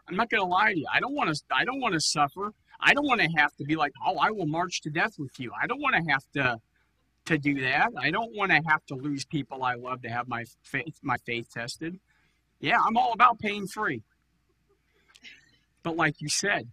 I'm 0.08 0.16
not 0.16 0.30
going 0.30 0.42
to 0.42 0.46
lie 0.46 0.72
to 0.72 0.78
you. 0.78 0.86
I 0.92 1.00
don't 1.00 1.14
want 1.14 1.34
to. 1.34 1.42
I 1.50 1.64
don't 1.64 1.80
want 1.80 1.94
to 1.94 2.00
suffer. 2.00 2.52
I 2.80 2.94
don't 2.94 3.06
want 3.06 3.20
to 3.20 3.28
have 3.36 3.54
to 3.56 3.64
be 3.64 3.76
like, 3.76 3.92
oh, 4.06 4.18
I 4.18 4.30
will 4.30 4.46
march 4.46 4.82
to 4.82 4.90
death 4.90 5.14
with 5.18 5.38
you. 5.38 5.50
I 5.60 5.66
don't 5.66 5.80
want 5.80 5.96
to 5.96 6.12
have 6.12 6.24
to 6.34 6.60
to 7.26 7.38
do 7.38 7.60
that. 7.60 7.90
I 7.98 8.10
don't 8.10 8.34
want 8.34 8.52
to 8.52 8.60
have 8.68 8.84
to 8.86 8.94
lose 8.94 9.24
people 9.24 9.64
I 9.64 9.74
love 9.74 10.02
to 10.02 10.08
have 10.08 10.28
my 10.28 10.44
faith 10.62 10.98
my 11.02 11.16
faith 11.26 11.52
tested. 11.52 11.98
Yeah, 12.60 12.78
I'm 12.84 12.96
all 12.96 13.12
about 13.12 13.38
pain 13.38 13.66
free. 13.66 14.02
But 15.82 15.96
like 15.96 16.16
you 16.20 16.28
said, 16.28 16.68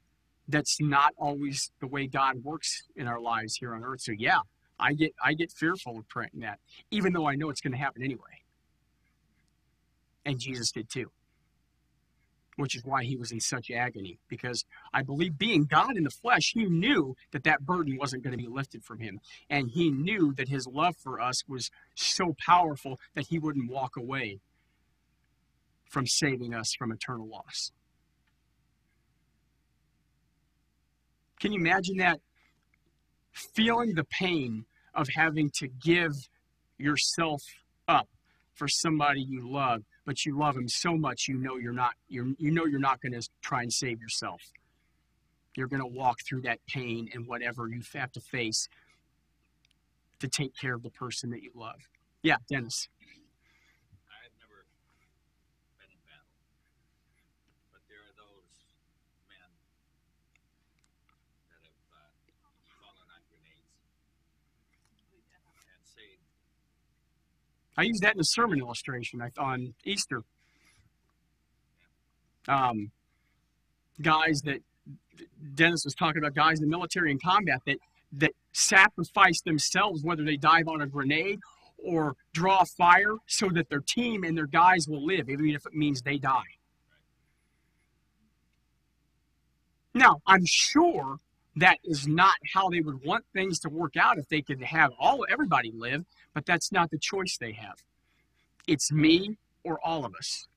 that's 0.47 0.79
not 0.79 1.13
always 1.17 1.71
the 1.79 1.87
way 1.87 2.07
God 2.07 2.43
works 2.43 2.83
in 2.95 3.07
our 3.07 3.19
lives 3.19 3.57
here 3.57 3.73
on 3.73 3.83
earth. 3.83 4.01
So 4.01 4.11
yeah, 4.11 4.39
I 4.79 4.93
get 4.93 5.13
I 5.23 5.33
get 5.33 5.51
fearful 5.51 5.99
of 5.99 6.07
praying 6.07 6.39
that, 6.41 6.59
even 6.91 7.13
though 7.13 7.27
I 7.27 7.35
know 7.35 7.49
it's 7.49 7.61
going 7.61 7.73
to 7.73 7.79
happen 7.79 8.03
anyway. 8.03 8.43
And 10.25 10.39
Jesus 10.39 10.71
did 10.71 10.89
too. 10.89 11.11
Which 12.55 12.75
is 12.75 12.83
why 12.85 13.03
he 13.03 13.15
was 13.15 13.31
in 13.31 13.39
such 13.39 13.71
agony, 13.71 14.19
because 14.27 14.63
I 14.93 15.01
believe 15.01 15.37
being 15.37 15.65
God 15.65 15.97
in 15.97 16.03
the 16.03 16.11
flesh, 16.11 16.51
he 16.53 16.65
knew 16.65 17.15
that 17.31 17.43
that 17.45 17.65
burden 17.65 17.97
wasn't 17.97 18.23
going 18.23 18.37
to 18.37 18.43
be 18.43 18.47
lifted 18.47 18.83
from 18.83 18.99
him. 18.99 19.19
And 19.49 19.71
he 19.71 19.89
knew 19.89 20.33
that 20.35 20.49
his 20.49 20.67
love 20.67 20.95
for 20.97 21.19
us 21.19 21.43
was 21.47 21.71
so 21.95 22.35
powerful 22.45 22.99
that 23.15 23.27
he 23.29 23.39
wouldn't 23.39 23.71
walk 23.71 23.97
away 23.97 24.39
from 25.89 26.05
saving 26.05 26.53
us 26.53 26.73
from 26.77 26.91
eternal 26.91 27.27
loss. 27.27 27.71
Can 31.39 31.51
you 31.51 31.59
imagine 31.59 31.97
that? 31.97 32.19
Feeling 33.31 33.95
the 33.95 34.03
pain 34.05 34.65
of 34.93 35.07
having 35.15 35.49
to 35.55 35.67
give 35.67 36.13
yourself 36.77 37.41
up 37.87 38.07
for 38.53 38.67
somebody 38.67 39.21
you 39.21 39.49
love, 39.49 39.83
but 40.05 40.25
you 40.25 40.37
love 40.37 40.55
him 40.55 40.67
so 40.67 40.97
much 40.97 41.27
you 41.27 41.35
know 41.37 41.55
you're 41.57 41.73
not 41.73 41.93
you're, 42.09 42.27
you 42.37 42.51
know 42.51 42.65
you're 42.65 42.79
not 42.79 43.01
going 43.01 43.13
to 43.13 43.27
try 43.41 43.61
and 43.61 43.71
save 43.71 44.01
yourself. 44.01 44.41
You're 45.55 45.67
going 45.67 45.81
to 45.81 45.87
walk 45.87 46.19
through 46.27 46.41
that 46.41 46.59
pain 46.67 47.09
and 47.13 47.27
whatever 47.27 47.67
you 47.67 47.81
have 47.93 48.11
to 48.13 48.19
face 48.21 48.67
to 50.19 50.27
take 50.27 50.55
care 50.55 50.73
of 50.73 50.83
the 50.83 50.89
person 50.89 51.29
that 51.31 51.43
you 51.43 51.51
love. 51.55 51.87
Yeah, 52.23 52.37
Dennis. 52.49 52.87
I've 54.09 54.33
never 54.39 54.65
been 55.77 55.91
in 55.91 55.99
battle, 56.07 56.31
but 57.69 57.83
there 57.91 57.99
are 58.01 58.15
those 58.15 58.65
men 59.27 59.51
that 61.51 61.61
have 61.61 61.75
uh, 61.91 62.07
fallen 62.81 63.07
on 63.13 63.21
grenades 63.29 63.77
and 65.69 65.83
saved 65.83 66.23
I 67.77 67.83
used 67.83 68.03
that 68.03 68.13
in 68.13 68.19
a 68.19 68.25
sermon 68.25 68.59
illustration 68.59 69.21
on 69.37 69.73
Easter. 69.83 70.21
Um, 72.47 72.91
guys 74.01 74.41
that 74.41 74.59
Dennis 75.55 75.85
was 75.85 75.95
talking 75.95 76.19
about, 76.19 76.33
guys 76.35 76.59
in 76.59 76.69
the 76.69 76.69
military 76.69 77.11
and 77.11 77.21
combat 77.21 77.61
that 77.65 77.77
that 78.13 78.31
sacrifice 78.51 79.41
themselves, 79.41 80.03
whether 80.03 80.23
they 80.23 80.37
dive 80.37 80.67
on 80.67 80.81
a 80.81 80.87
grenade 80.87 81.39
or 81.77 82.15
draw 82.31 82.63
fire, 82.77 83.15
so 83.27 83.49
that 83.49 83.69
their 83.69 83.81
team 83.81 84.23
and 84.23 84.37
their 84.37 84.45
guys 84.45 84.87
will 84.87 85.03
live, 85.03 85.29
even 85.29 85.49
if 85.49 85.65
it 85.65 85.73
means 85.73 86.01
they 86.01 86.17
die. 86.17 86.41
Now, 89.95 90.21
I'm 90.25 90.45
sure 90.45 91.17
that 91.55 91.77
is 91.83 92.07
not 92.07 92.35
how 92.53 92.69
they 92.69 92.81
would 92.81 93.03
want 93.03 93.25
things 93.33 93.59
to 93.59 93.69
work 93.69 93.95
out 93.95 94.17
if 94.17 94.27
they 94.29 94.41
could 94.41 94.61
have 94.63 94.91
all 94.99 95.25
everybody 95.29 95.71
live 95.73 96.03
but 96.33 96.45
that's 96.45 96.71
not 96.71 96.89
the 96.89 96.97
choice 96.97 97.37
they 97.37 97.53
have. 97.53 97.75
It's 98.67 98.91
me 98.91 99.37
or 99.63 99.79
all 99.83 100.05
of 100.05 100.13
us. 100.15 100.47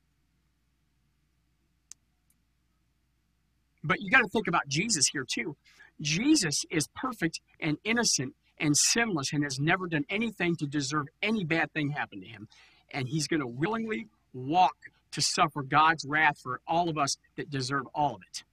But 3.83 4.01
you 4.01 4.09
got 4.09 4.21
to 4.21 4.27
think 4.27 4.47
about 4.47 4.67
Jesus 4.67 5.07
here 5.11 5.25
too. 5.29 5.55
Jesus 6.01 6.65
is 6.69 6.87
perfect 6.95 7.39
and 7.59 7.77
innocent 7.83 8.33
and 8.59 8.75
sinless 8.75 9.31
and 9.33 9.43
has 9.43 9.59
never 9.59 9.87
done 9.87 10.03
anything 10.09 10.55
to 10.57 10.65
deserve 10.65 11.07
any 11.21 11.43
bad 11.43 11.71
thing 11.73 11.91
happen 11.91 12.21
to 12.21 12.27
him. 12.27 12.47
And 12.91 13.07
he's 13.07 13.27
going 13.27 13.39
to 13.39 13.47
willingly 13.47 14.07
walk 14.33 14.75
to 15.11 15.21
suffer 15.21 15.61
God's 15.61 16.05
wrath 16.07 16.39
for 16.41 16.59
all 16.67 16.89
of 16.89 16.97
us 16.97 17.17
that 17.37 17.49
deserve 17.49 17.85
all 17.93 18.15
of 18.15 18.21
it. 18.29 18.43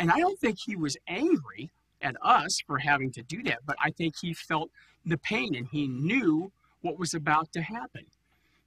And 0.00 0.10
I 0.10 0.18
don't 0.18 0.38
think 0.40 0.58
he 0.58 0.76
was 0.76 0.96
angry 1.06 1.70
at 2.00 2.16
us 2.22 2.62
for 2.66 2.78
having 2.78 3.12
to 3.12 3.22
do 3.22 3.42
that, 3.42 3.58
but 3.66 3.76
I 3.78 3.90
think 3.90 4.14
he 4.20 4.32
felt 4.32 4.70
the 5.04 5.18
pain 5.18 5.54
and 5.54 5.68
he 5.70 5.86
knew 5.86 6.50
what 6.80 6.98
was 6.98 7.12
about 7.12 7.52
to 7.52 7.60
happen. 7.60 8.06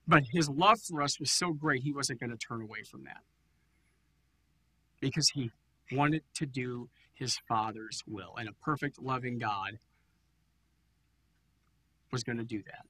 But 0.08 0.26
his 0.32 0.48
love 0.48 0.80
for 0.82 1.02
us 1.02 1.20
was 1.20 1.32
so 1.32 1.52
great, 1.52 1.82
he 1.82 1.92
wasn't 1.92 2.20
going 2.20 2.30
to 2.30 2.38
turn 2.38 2.62
away 2.62 2.84
from 2.84 3.06
that 3.06 3.24
because 5.00 5.28
he 5.34 5.50
wanted 5.92 6.22
to 6.36 6.46
do 6.46 6.88
his 7.16 7.40
Father's 7.48 8.04
will. 8.08 8.36
And 8.38 8.48
a 8.48 8.54
perfect, 8.64 9.02
loving 9.02 9.40
God 9.40 9.80
was 12.12 12.24
going 12.24 12.38
to 12.38 12.44
do 12.44 12.62
that. 12.68 12.86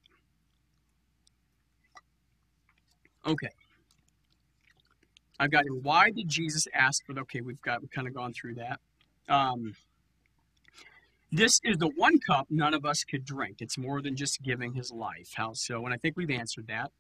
Okay. 3.26 3.48
I've 5.44 5.52
got. 5.52 5.66
Why 5.82 6.10
did 6.10 6.30
Jesus 6.30 6.68
ask 6.74 7.06
for? 7.06 7.20
Okay, 7.20 7.42
we've 7.42 7.62
got 7.62 7.82
we've 7.82 7.92
kind 7.92 8.08
of 8.08 8.14
gone 8.14 8.34
through 8.34 8.56
that. 8.56 8.80
Um, 9.28 9.76
this 11.32 11.60
is 11.64 11.78
the 11.78 11.90
one 11.98 12.20
cup 12.20 12.48
none 12.50 12.74
of 12.74 12.86
us 12.86 13.04
could 13.04 13.26
drink. 13.26 13.58
It's 13.60 13.78
more 13.78 14.02
than 14.02 14.16
just 14.16 14.42
giving 14.42 14.74
his 14.74 14.92
life. 14.92 15.32
How 15.36 15.54
so? 15.54 15.84
And 15.84 15.94
I 15.94 15.98
think 15.98 16.16
we've 16.16 16.32
answered 16.32 16.68
that. 16.68 16.92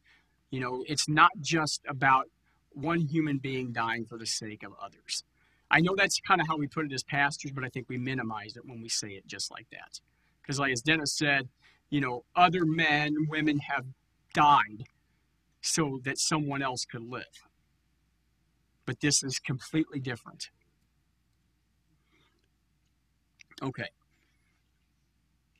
You 0.49 0.59
know, 0.59 0.83
it's 0.87 1.07
not 1.07 1.31
just 1.39 1.81
about 1.87 2.25
one 2.73 2.99
human 2.99 3.37
being 3.37 3.71
dying 3.71 4.05
for 4.05 4.17
the 4.17 4.25
sake 4.25 4.63
of 4.63 4.73
others. 4.81 5.23
I 5.71 5.79
know 5.79 5.95
that's 5.95 6.19
kind 6.19 6.41
of 6.41 6.47
how 6.47 6.57
we 6.57 6.67
put 6.67 6.85
it 6.85 6.93
as 6.93 7.03
pastors, 7.03 7.51
but 7.51 7.63
I 7.63 7.69
think 7.69 7.87
we 7.87 7.97
minimize 7.97 8.57
it 8.57 8.65
when 8.65 8.81
we 8.81 8.89
say 8.89 9.09
it 9.09 9.25
just 9.25 9.51
like 9.51 9.67
that. 9.71 10.01
Because, 10.41 10.59
like 10.59 10.73
as 10.73 10.81
Dennis 10.81 11.13
said, 11.13 11.47
you 11.89 12.01
know, 12.01 12.25
other 12.35 12.65
men, 12.65 13.15
women 13.29 13.59
have 13.59 13.85
died 14.33 14.83
so 15.61 16.01
that 16.03 16.17
someone 16.17 16.61
else 16.61 16.85
could 16.85 17.09
live. 17.09 17.47
But 18.85 18.99
this 18.99 19.23
is 19.23 19.39
completely 19.39 19.99
different. 19.99 20.49
Okay. 23.61 23.87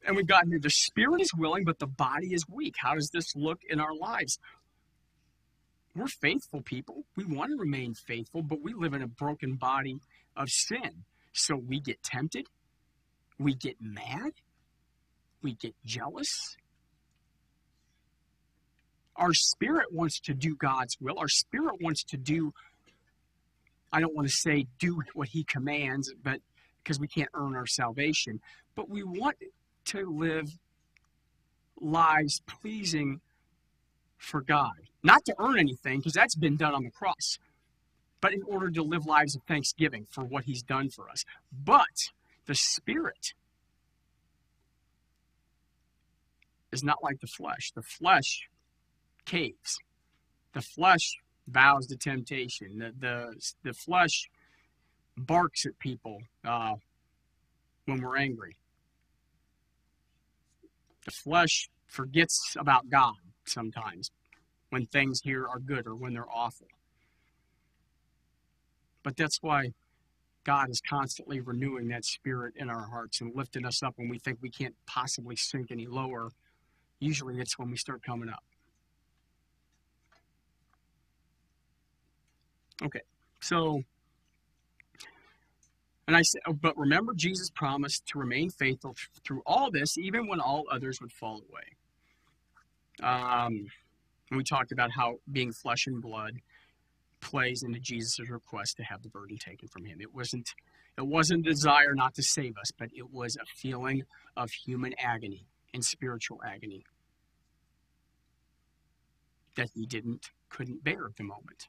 And 0.05 0.15
we've 0.15 0.27
got 0.27 0.47
here 0.47 0.59
the 0.59 0.69
spirit 0.69 1.21
is 1.21 1.33
willing, 1.33 1.63
but 1.63 1.79
the 1.79 1.87
body 1.87 2.33
is 2.33 2.43
weak. 2.49 2.75
How 2.77 2.95
does 2.95 3.09
this 3.09 3.35
look 3.35 3.59
in 3.69 3.79
our 3.79 3.95
lives? 3.95 4.37
We're 5.95 6.07
faithful 6.07 6.61
people. 6.61 7.05
We 7.15 7.23
want 7.23 7.51
to 7.51 7.57
remain 7.57 7.93
faithful, 7.93 8.41
but 8.41 8.61
we 8.61 8.73
live 8.73 8.93
in 8.93 9.01
a 9.01 9.07
broken 9.07 9.55
body 9.55 9.99
of 10.35 10.49
sin. 10.49 11.05
So 11.33 11.55
we 11.55 11.79
get 11.79 12.03
tempted, 12.03 12.47
we 13.39 13.55
get 13.55 13.77
mad, 13.81 14.33
we 15.41 15.53
get 15.53 15.75
jealous. 15.85 16.57
Our 19.15 19.33
spirit 19.33 19.91
wants 19.91 20.19
to 20.21 20.33
do 20.33 20.55
God's 20.55 20.97
will, 20.99 21.19
our 21.19 21.27
spirit 21.27 21.81
wants 21.81 22.03
to 22.05 22.17
do 22.17 22.53
I 23.93 23.99
don't 23.99 24.15
want 24.15 24.27
to 24.27 24.33
say 24.33 24.65
do 24.79 25.01
what 25.13 25.29
he 25.29 25.43
commands, 25.43 26.11
but 26.21 26.39
because 26.83 26.99
we 26.99 27.07
can't 27.07 27.29
earn 27.35 27.55
our 27.55 27.67
salvation, 27.67 28.41
but 28.75 28.89
we 28.89 29.03
want 29.03 29.37
to 29.85 30.09
live 30.09 30.49
lives 31.79 32.41
pleasing 32.47 33.21
for 34.17 34.41
God. 34.41 34.73
Not 35.03 35.23
to 35.25 35.35
earn 35.37 35.59
anything, 35.59 35.99
because 35.99 36.13
that's 36.13 36.35
been 36.35 36.57
done 36.57 36.73
on 36.73 36.83
the 36.83 36.89
cross, 36.89 37.37
but 38.19 38.33
in 38.33 38.41
order 38.43 38.71
to 38.71 38.81
live 38.81 39.05
lives 39.05 39.35
of 39.35 39.43
thanksgiving 39.43 40.07
for 40.09 40.23
what 40.23 40.45
he's 40.45 40.63
done 40.63 40.89
for 40.89 41.09
us. 41.09 41.23
But 41.51 42.09
the 42.47 42.55
Spirit 42.55 43.33
is 46.71 46.83
not 46.83 47.03
like 47.03 47.19
the 47.19 47.27
flesh. 47.27 47.71
The 47.75 47.83
flesh 47.83 48.47
caves. 49.25 49.77
The 50.53 50.61
flesh 50.61 51.17
bows 51.47 51.87
to 51.87 51.97
temptation. 51.97 52.79
The 52.79 52.93
the, 52.99 53.41
the 53.63 53.73
flesh 53.73 54.29
barks 55.17 55.65
at 55.65 55.77
people 55.79 56.19
uh, 56.45 56.75
when 57.85 58.01
we're 58.01 58.17
angry. 58.17 58.55
The 61.05 61.11
flesh 61.11 61.69
forgets 61.87 62.55
about 62.57 62.89
God 62.89 63.15
sometimes 63.45 64.09
when 64.69 64.85
things 64.87 65.21
here 65.23 65.45
are 65.47 65.59
good 65.59 65.85
or 65.85 65.95
when 65.95 66.13
they're 66.13 66.29
awful. 66.33 66.67
But 69.03 69.17
that's 69.17 69.39
why 69.41 69.73
God 70.45 70.69
is 70.69 70.81
constantly 70.81 71.39
renewing 71.39 71.89
that 71.89 72.05
spirit 72.05 72.53
in 72.57 72.69
our 72.69 72.87
hearts 72.87 73.21
and 73.21 73.35
lifting 73.35 73.65
us 73.65 73.83
up 73.83 73.93
when 73.97 74.09
we 74.09 74.17
think 74.17 74.39
we 74.41 74.49
can't 74.49 74.75
possibly 74.87 75.35
sink 75.35 75.71
any 75.71 75.87
lower. 75.87 76.29
Usually 76.99 77.39
it's 77.39 77.59
when 77.59 77.69
we 77.69 77.77
start 77.77 78.01
coming 78.01 78.29
up. 78.29 78.43
Okay, 82.83 83.01
so, 83.39 83.83
and 86.07 86.17
I 86.17 86.21
said, 86.21 86.41
oh, 86.47 86.53
but 86.53 86.77
remember, 86.77 87.13
Jesus 87.13 87.49
promised 87.49 88.05
to 88.07 88.19
remain 88.19 88.49
faithful 88.49 88.95
through 89.25 89.41
all 89.45 89.71
this, 89.71 89.97
even 89.97 90.27
when 90.27 90.39
all 90.39 90.65
others 90.69 90.99
would 90.99 91.11
fall 91.11 91.41
away. 91.49 93.09
Um, 93.09 93.67
we 94.31 94.43
talked 94.43 94.71
about 94.71 94.91
how 94.91 95.15
being 95.31 95.51
flesh 95.51 95.87
and 95.87 96.01
blood 96.01 96.41
plays 97.21 97.63
into 97.63 97.79
Jesus' 97.79 98.29
request 98.29 98.77
to 98.77 98.83
have 98.83 99.01
the 99.01 99.09
burden 99.09 99.37
taken 99.37 99.67
from 99.67 99.85
him. 99.85 99.99
It 100.01 100.13
wasn't 100.13 100.53
it 100.97 101.07
wasn't 101.07 101.47
a 101.47 101.49
desire 101.49 101.95
not 101.95 102.13
to 102.15 102.23
save 102.23 102.57
us, 102.57 102.71
but 102.77 102.89
it 102.95 103.11
was 103.11 103.35
a 103.35 103.45
feeling 103.45 104.03
of 104.37 104.51
human 104.51 104.93
agony 104.99 105.47
and 105.73 105.83
spiritual 105.83 106.39
agony 106.45 106.85
that 109.55 109.69
he 109.73 109.85
didn't 109.85 110.29
couldn't 110.49 110.83
bear 110.83 111.05
at 111.05 111.15
the 111.15 111.23
moment. 111.23 111.67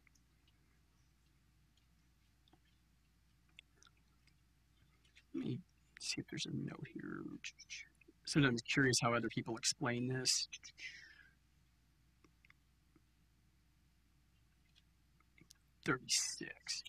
Let 5.35 5.45
me 5.45 5.59
see 6.01 6.21
if 6.21 6.27
there's 6.29 6.47
a 6.47 6.55
note 6.55 6.87
here. 6.93 7.23
Sometimes 8.25 8.63
curious 8.63 8.99
how 9.03 9.13
other 9.15 9.29
people 9.29 9.57
explain 9.57 10.09
this. 10.09 10.49
Thirty-six. 15.85 16.83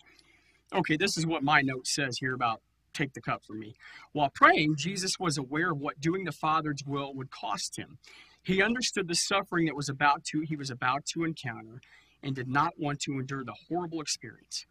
Okay, 0.73 0.95
this 0.95 1.17
is 1.17 1.25
what 1.25 1.43
my 1.43 1.61
note 1.61 1.87
says 1.87 2.17
here 2.19 2.33
about 2.33 2.61
take 2.93 3.13
the 3.13 3.21
cup 3.21 3.43
from 3.43 3.59
me. 3.59 3.75
While 4.13 4.31
praying, 4.33 4.77
Jesus 4.77 5.19
was 5.19 5.37
aware 5.37 5.71
of 5.71 5.79
what 5.79 5.99
doing 5.99 6.23
the 6.23 6.31
Father's 6.31 6.81
will 6.85 7.13
would 7.13 7.29
cost 7.29 7.77
him. 7.77 7.97
He 8.41 8.61
understood 8.61 9.07
the 9.07 9.15
suffering 9.15 9.65
that 9.65 9.75
was 9.75 9.89
about 9.89 10.23
to 10.25 10.41
he 10.47 10.55
was 10.55 10.69
about 10.69 11.05
to 11.07 11.25
encounter 11.25 11.81
and 12.23 12.33
did 12.33 12.47
not 12.47 12.73
want 12.79 13.01
to 13.01 13.13
endure 13.13 13.43
the 13.43 13.55
horrible 13.67 13.99
experience. 13.99 14.65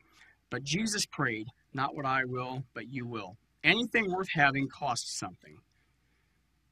But 0.51 0.65
Jesus 0.65 1.05
prayed, 1.05 1.49
not 1.75 1.95
what 1.95 2.07
I 2.07 2.25
will, 2.25 2.65
but 2.75 2.89
you 2.89 3.07
will. 3.07 3.37
Anything 3.65 4.13
worth 4.13 4.29
having 4.33 4.69
costs 4.69 5.19
something. 5.19 5.57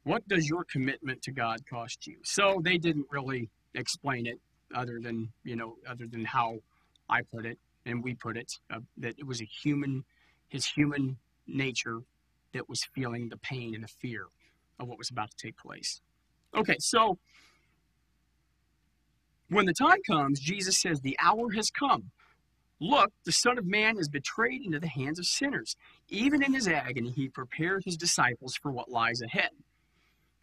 What 0.05 0.29
does 0.29 0.49
your 0.49 0.65
commitment 0.65 1.23
to 1.23 1.33
God 1.33 1.61
cost 1.69 2.07
you? 2.07 2.19
So 2.23 2.61
they 2.63 2.77
didn't 2.77 3.07
really 3.11 3.49
explain 3.75 4.27
it 4.27 4.39
other 4.75 5.01
than, 5.03 5.33
you 5.43 5.57
know, 5.57 5.77
other 5.89 6.07
than 6.07 6.25
how 6.27 6.59
I 7.09 7.23
put 7.23 7.47
it 7.47 7.59
and 7.87 8.05
we 8.05 8.15
put 8.15 8.37
it, 8.37 8.53
uh, 8.71 8.81
that 8.99 9.15
it 9.19 9.27
was 9.27 9.41
a 9.41 9.47
human, 9.47 10.05
his 10.49 10.67
human 10.67 11.17
nature 11.47 12.01
that 12.53 12.69
was 12.69 12.85
feeling 12.95 13.29
the 13.31 13.39
pain 13.39 13.75
and 13.75 13.83
the 13.83 13.89
fear 13.89 14.27
of 14.79 14.89
what 14.89 14.99
was 14.99 15.11
about 15.11 15.31
to 15.31 15.37
take 15.47 15.57
place. 15.57 16.01
Okay, 16.55 16.77
so 16.79 17.19
when 19.49 19.67
the 19.67 19.73
time 19.73 19.99
comes, 20.07 20.41
Jesus 20.41 20.81
says, 20.81 21.01
The 21.01 21.17
hour 21.23 21.53
has 21.53 21.71
come. 21.71 22.11
Look, 22.83 23.13
the 23.25 23.33
Son 23.33 23.59
of 23.59 23.65
Man 23.67 23.97
is 23.97 24.09
betrayed 24.09 24.65
into 24.65 24.81
the 24.81 24.89
hands 24.89 25.19
of 25.21 25.27
sinners. 25.27 25.77
Even 26.09 26.43
in 26.43 26.53
his 26.53 26.67
agony, 26.67 27.11
he 27.11 27.29
prepared 27.29 27.85
his 27.85 27.97
disciples 27.97 28.57
for 28.57 28.73
what 28.73 28.91
lies 28.91 29.23
ahead. 29.23 29.51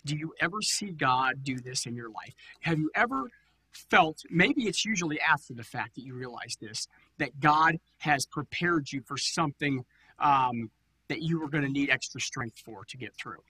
Do 0.06 0.16
you 0.16 0.34
ever 0.40 0.62
see 0.62 0.92
God 0.92 1.44
do 1.44 1.60
this 1.60 1.86
in 1.86 1.96
your 1.96 2.10
life? 2.10 2.34
Have 2.62 2.80
you 2.80 2.92
ever 2.96 3.30
felt, 3.72 4.24
maybe 4.30 4.64
it's 4.68 4.86
usually 4.86 5.20
after 5.22 5.54
the 5.54 5.64
fact 5.64 5.96
that 5.96 6.04
you 6.04 6.14
realize 6.16 6.56
this, 6.62 6.88
that 7.18 7.40
God 7.42 7.78
has 8.00 8.26
prepared 8.26 8.92
you 8.92 9.02
for 9.02 9.18
something 9.18 9.84
um, 10.20 10.72
that 11.10 11.22
you 11.22 11.40
were 11.42 11.50
going 11.50 11.66
to 11.66 11.70
need 11.70 11.90
extra 11.90 12.22
strength 12.22 12.60
for 12.64 12.86
to 12.86 12.98
get 12.98 13.14
through? 13.22 13.44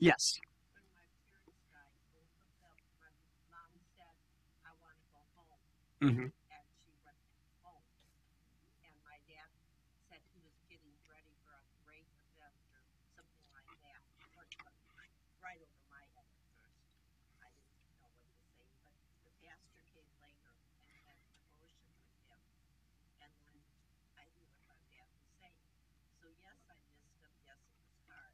Yes. 0.00 0.38
when 0.74 0.84
my 0.94 1.06
parents 1.28 1.58
died, 1.68 1.98
both 2.14 2.38
of 2.38 2.54
them, 2.62 2.74
my 3.02 3.10
mom 3.52 3.70
said, 3.98 4.14
I 4.64 4.70
want 4.80 4.96
to 4.96 5.06
go 5.12 5.20
home. 5.36 5.58
Mm-hmm. 6.02 6.28
And 6.30 6.64
she 6.86 6.94
went 7.02 7.18
home. 7.66 7.82
And 8.86 8.94
my 9.02 9.18
dad 9.26 9.50
said 10.06 10.22
he 10.30 10.38
was 10.46 10.54
getting 10.70 10.94
ready 11.10 11.34
for 11.42 11.50
a 11.50 11.64
great 11.82 12.06
event 12.14 12.54
or 12.72 12.86
something 13.18 13.42
like 13.50 13.66
that. 13.90 13.98
Of 14.22 14.30
course, 14.38 14.50
it 14.54 14.62
went 14.94 15.10
right 15.42 15.58
over 15.58 15.82
my 15.90 16.04
head 16.14 16.30
at 16.30 16.38
first. 16.62 16.78
I 17.42 17.50
didn't 17.50 17.74
know 17.82 17.90
what 17.98 18.14
he 18.14 18.30
was 18.30 18.38
saying, 18.54 18.70
but 18.78 18.94
the 19.26 19.32
pastor 19.42 19.82
came 19.90 20.06
later 20.22 20.54
and 20.54 21.02
had 21.02 21.18
devotion 21.26 21.90
with 21.98 22.14
him. 22.30 22.40
And 23.18 23.34
then 23.42 23.58
I 24.14 24.26
knew 24.38 24.46
what 24.46 24.62
my 24.70 24.78
dad 24.94 25.10
was 25.10 25.26
saying. 25.42 25.66
So 26.22 26.30
yes, 26.38 26.58
I 26.70 26.78
missed 26.86 27.18
him. 27.18 27.34
Yes, 27.42 27.58
it 27.66 27.82
was 27.82 27.98
hard. 28.06 28.30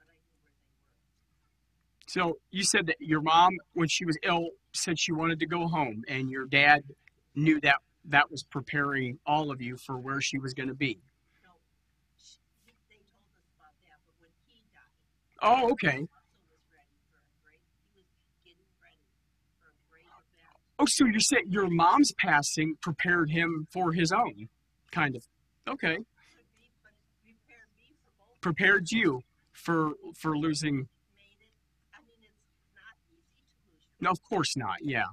But 0.00 0.08
I 0.08 0.16
knew 0.24 0.40
where 0.40 0.56
they 0.56 0.72
were. 0.72 0.96
So 2.08 2.38
you 2.50 2.64
said 2.64 2.86
that 2.86 2.96
your 3.00 3.20
mom, 3.20 3.52
when 3.74 3.88
she 3.88 4.04
was 4.04 4.16
ill, 4.22 4.48
said 4.72 4.98
she 4.98 5.12
wanted 5.12 5.38
to 5.40 5.46
go 5.46 5.68
home, 5.68 6.04
and 6.08 6.30
your 6.30 6.46
dad 6.46 6.82
knew 7.34 7.60
that 7.60 7.76
that 8.06 8.30
was 8.30 8.42
preparing 8.42 9.18
all 9.26 9.50
of 9.50 9.60
you 9.60 9.76
for 9.76 9.98
where 9.98 10.20
she 10.20 10.38
was 10.38 10.54
going 10.54 10.68
to 10.68 10.74
be. 10.74 10.98
No, 11.44 11.50
sh 12.16 12.36
he, 12.64 12.72
they 12.88 12.96
told 13.12 13.28
us 13.36 13.44
about 13.58 13.74
that, 13.84 14.00
but 14.06 14.14
when 14.20 14.30
he 14.46 14.62
died, 14.72 14.88
Oh, 15.42 15.70
okay. 15.72 15.98
also 15.98 16.08
was 16.48 16.64
ready 16.72 16.96
for 17.04 17.20
a 17.20 17.28
great, 17.44 17.60
he 17.92 18.00
was 18.00 18.08
getting 18.42 18.72
ready 18.82 18.96
for 19.60 19.68
a 19.68 19.76
great 19.92 20.08
event. 20.08 20.56
Oh, 20.78 20.86
so 20.88 21.04
you're 21.04 21.20
saying 21.20 21.44
your 21.50 21.68
mom's 21.68 22.12
passing 22.18 22.76
prepared 22.80 23.30
him 23.30 23.66
for 23.70 23.92
his 23.92 24.10
own, 24.12 24.48
kind 24.92 25.14
of. 25.14 25.24
Okay, 25.68 25.96
Could 25.96 26.48
be, 26.56 26.72
but 26.82 26.96
it 26.96 27.36
prepared 27.44 27.68
me 27.76 27.92
for 28.00 28.10
both. 28.16 28.40
prepared 28.40 28.86
you 28.90 29.20
for 29.52 29.92
for 30.16 30.38
losing. 30.38 30.88
Made 31.12 31.36
it, 31.44 31.52
I 31.92 32.00
mean, 32.08 32.16
it's 32.24 32.40
not 32.72 32.96
easy 33.12 33.36
to 33.44 33.52
lose 33.68 33.84
your 33.84 33.87
No, 34.00 34.10
of 34.10 34.22
course 34.22 34.56
not. 34.56 34.76
Yeah. 34.82 35.04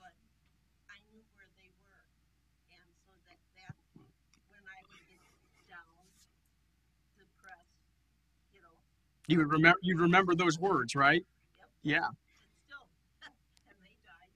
but 0.00 0.12
I 0.88 0.98
knew 1.12 1.22
where 1.36 1.48
they 1.60 1.68
were. 1.84 2.02
And 2.72 2.88
so 3.04 3.12
that, 3.28 3.38
that, 3.60 3.74
when 4.48 4.64
I 4.64 4.78
would 4.88 5.04
get 5.08 5.20
down, 5.68 5.92
depressed, 7.18 7.76
you 8.54 8.60
know, 8.60 8.72
You 9.28 9.38
would 9.38 9.50
remember. 9.52 9.78
You 9.82 9.98
remember 9.98 10.34
those 10.34 10.58
words, 10.58 10.94
right? 10.94 11.24
Yep. 11.84 12.00
Yeah. 12.00 12.08
still, 12.66 12.86
and 13.68 13.76
they 13.84 13.94
died 14.06 14.32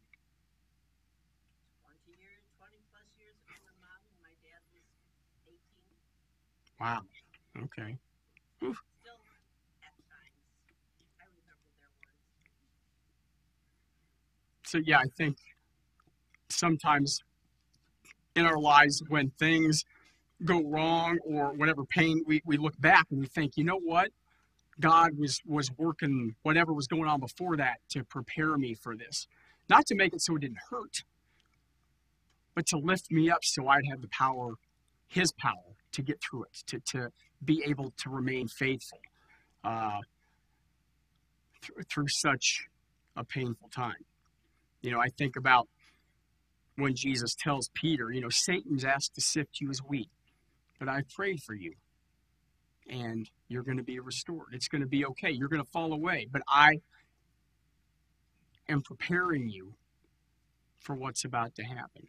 twenty 1.80 2.12
years, 2.20 2.42
twenty 2.60 2.80
plus 2.92 3.08
years 3.16 3.36
ago, 3.48 3.56
my 3.64 3.74
mom 3.80 4.00
and 4.04 4.18
my 4.20 4.34
dad 4.44 4.60
was 4.72 4.84
eighteen. 5.48 5.88
Wow. 6.80 7.02
Okay. 7.64 7.96
Still, 8.60 9.20
at 9.84 9.94
times, 10.04 10.44
I 11.20 11.24
remember 11.24 11.68
their 11.80 11.92
words. 11.96 12.24
So 14.66 14.78
yeah, 14.84 14.98
I 14.98 15.08
think 15.16 15.36
sometimes 16.48 17.22
in 18.34 18.44
our 18.44 18.58
lives 18.58 19.02
when 19.08 19.30
things 19.30 19.84
go 20.44 20.62
wrong 20.62 21.18
or 21.24 21.52
whatever 21.54 21.84
pain, 21.84 22.22
we, 22.26 22.42
we 22.44 22.56
look 22.56 22.78
back 22.80 23.06
and 23.10 23.20
we 23.20 23.26
think, 23.26 23.56
you 23.56 23.64
know 23.64 23.78
what? 23.78 24.10
God 24.78 25.12
was 25.18 25.40
was 25.46 25.70
working 25.78 26.34
whatever 26.42 26.72
was 26.72 26.86
going 26.86 27.08
on 27.08 27.18
before 27.18 27.56
that 27.56 27.78
to 27.90 28.04
prepare 28.04 28.58
me 28.58 28.74
for 28.74 28.94
this. 28.94 29.26
Not 29.70 29.86
to 29.86 29.94
make 29.94 30.12
it 30.12 30.20
so 30.20 30.36
it 30.36 30.40
didn't 30.40 30.58
hurt, 30.70 31.02
but 32.54 32.66
to 32.66 32.78
lift 32.78 33.10
me 33.10 33.30
up 33.30 33.42
so 33.42 33.68
I'd 33.68 33.86
have 33.88 34.02
the 34.02 34.08
power, 34.08 34.54
his 35.08 35.32
power, 35.32 35.76
to 35.92 36.02
get 36.02 36.20
through 36.20 36.44
it, 36.44 36.62
to, 36.66 36.80
to 36.92 37.10
be 37.42 37.64
able 37.66 37.92
to 37.96 38.10
remain 38.10 38.48
faithful 38.48 39.00
uh, 39.64 40.00
through, 41.62 41.82
through 41.90 42.08
such 42.08 42.66
a 43.16 43.24
painful 43.24 43.70
time. 43.74 44.04
You 44.86 44.92
know, 44.92 45.00
I 45.00 45.08
think 45.08 45.34
about 45.34 45.66
when 46.76 46.94
Jesus 46.94 47.34
tells 47.34 47.70
Peter, 47.74 48.12
you 48.12 48.20
know, 48.20 48.28
Satan's 48.28 48.84
asked 48.84 49.16
to 49.16 49.20
sift 49.20 49.60
you 49.60 49.68
as 49.68 49.80
wheat, 49.80 50.10
but 50.78 50.88
I 50.88 51.02
prayed 51.12 51.42
for 51.42 51.54
you. 51.54 51.72
And 52.88 53.28
you're 53.48 53.64
going 53.64 53.78
to 53.78 53.82
be 53.82 53.98
restored. 53.98 54.50
It's 54.52 54.68
going 54.68 54.82
to 54.82 54.86
be 54.86 55.04
okay. 55.04 55.32
You're 55.32 55.48
going 55.48 55.64
to 55.64 55.68
fall 55.72 55.92
away, 55.92 56.28
but 56.30 56.42
I 56.48 56.78
am 58.68 58.80
preparing 58.80 59.48
you 59.48 59.74
for 60.78 60.94
what's 60.94 61.24
about 61.24 61.56
to 61.56 61.64
happen. 61.64 62.06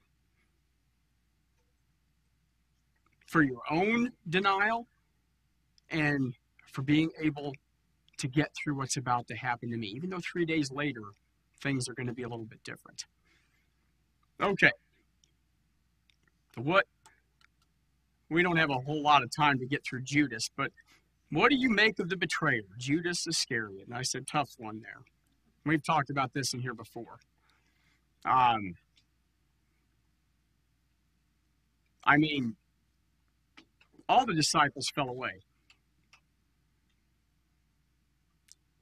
For 3.26 3.42
your 3.42 3.62
own 3.72 4.12
denial 4.30 4.86
and 5.90 6.36
for 6.72 6.84
being 6.84 7.10
able 7.20 7.56
to 8.20 8.28
get 8.28 8.52
through 8.54 8.78
what's 8.78 8.98
about 8.98 9.28
to 9.30 9.36
happen 9.36 9.72
to 9.72 9.78
me, 9.78 9.88
even 9.96 10.12
though 10.12 10.22
three 10.32 10.46
days 10.46 10.70
later 10.72 11.02
things 11.62 11.88
are 11.88 11.94
going 11.94 12.08
to 12.08 12.14
be 12.14 12.24
a 12.24 12.30
little 12.30 12.46
bit 12.46 12.64
different. 12.64 13.06
Okay. 14.42 14.72
The 16.56 16.62
what? 16.62 16.86
We 18.30 18.44
don't 18.44 18.58
have 18.58 18.70
a 18.70 18.80
whole 18.80 19.02
lot 19.02 19.24
of 19.24 19.30
time 19.36 19.58
to 19.60 19.66
get 19.66 19.86
through 19.86 20.02
Judas, 20.02 20.50
but 20.56 20.72
what 21.32 21.50
do 21.50 21.58
you 21.58 21.70
make 21.70 22.00
of 22.00 22.10
the 22.10 22.18
betrayer, 22.18 22.62
Judas 22.78 23.26
Iscariot? 23.28 23.88
And 23.88 23.96
I 23.96 24.02
said, 24.02 24.28
tough 24.28 24.52
one 24.58 24.82
there. 24.82 25.02
We've 25.66 25.84
talked 25.84 26.10
about 26.10 26.34
this 26.34 26.54
in 26.54 26.62
here 26.62 26.74
before. 26.74 27.20
Um, 28.26 28.76
I 32.04 32.18
mean, 32.18 32.56
all 34.08 34.26
the 34.26 34.34
disciples 34.34 34.90
fell 34.94 35.10
away. 35.10 35.42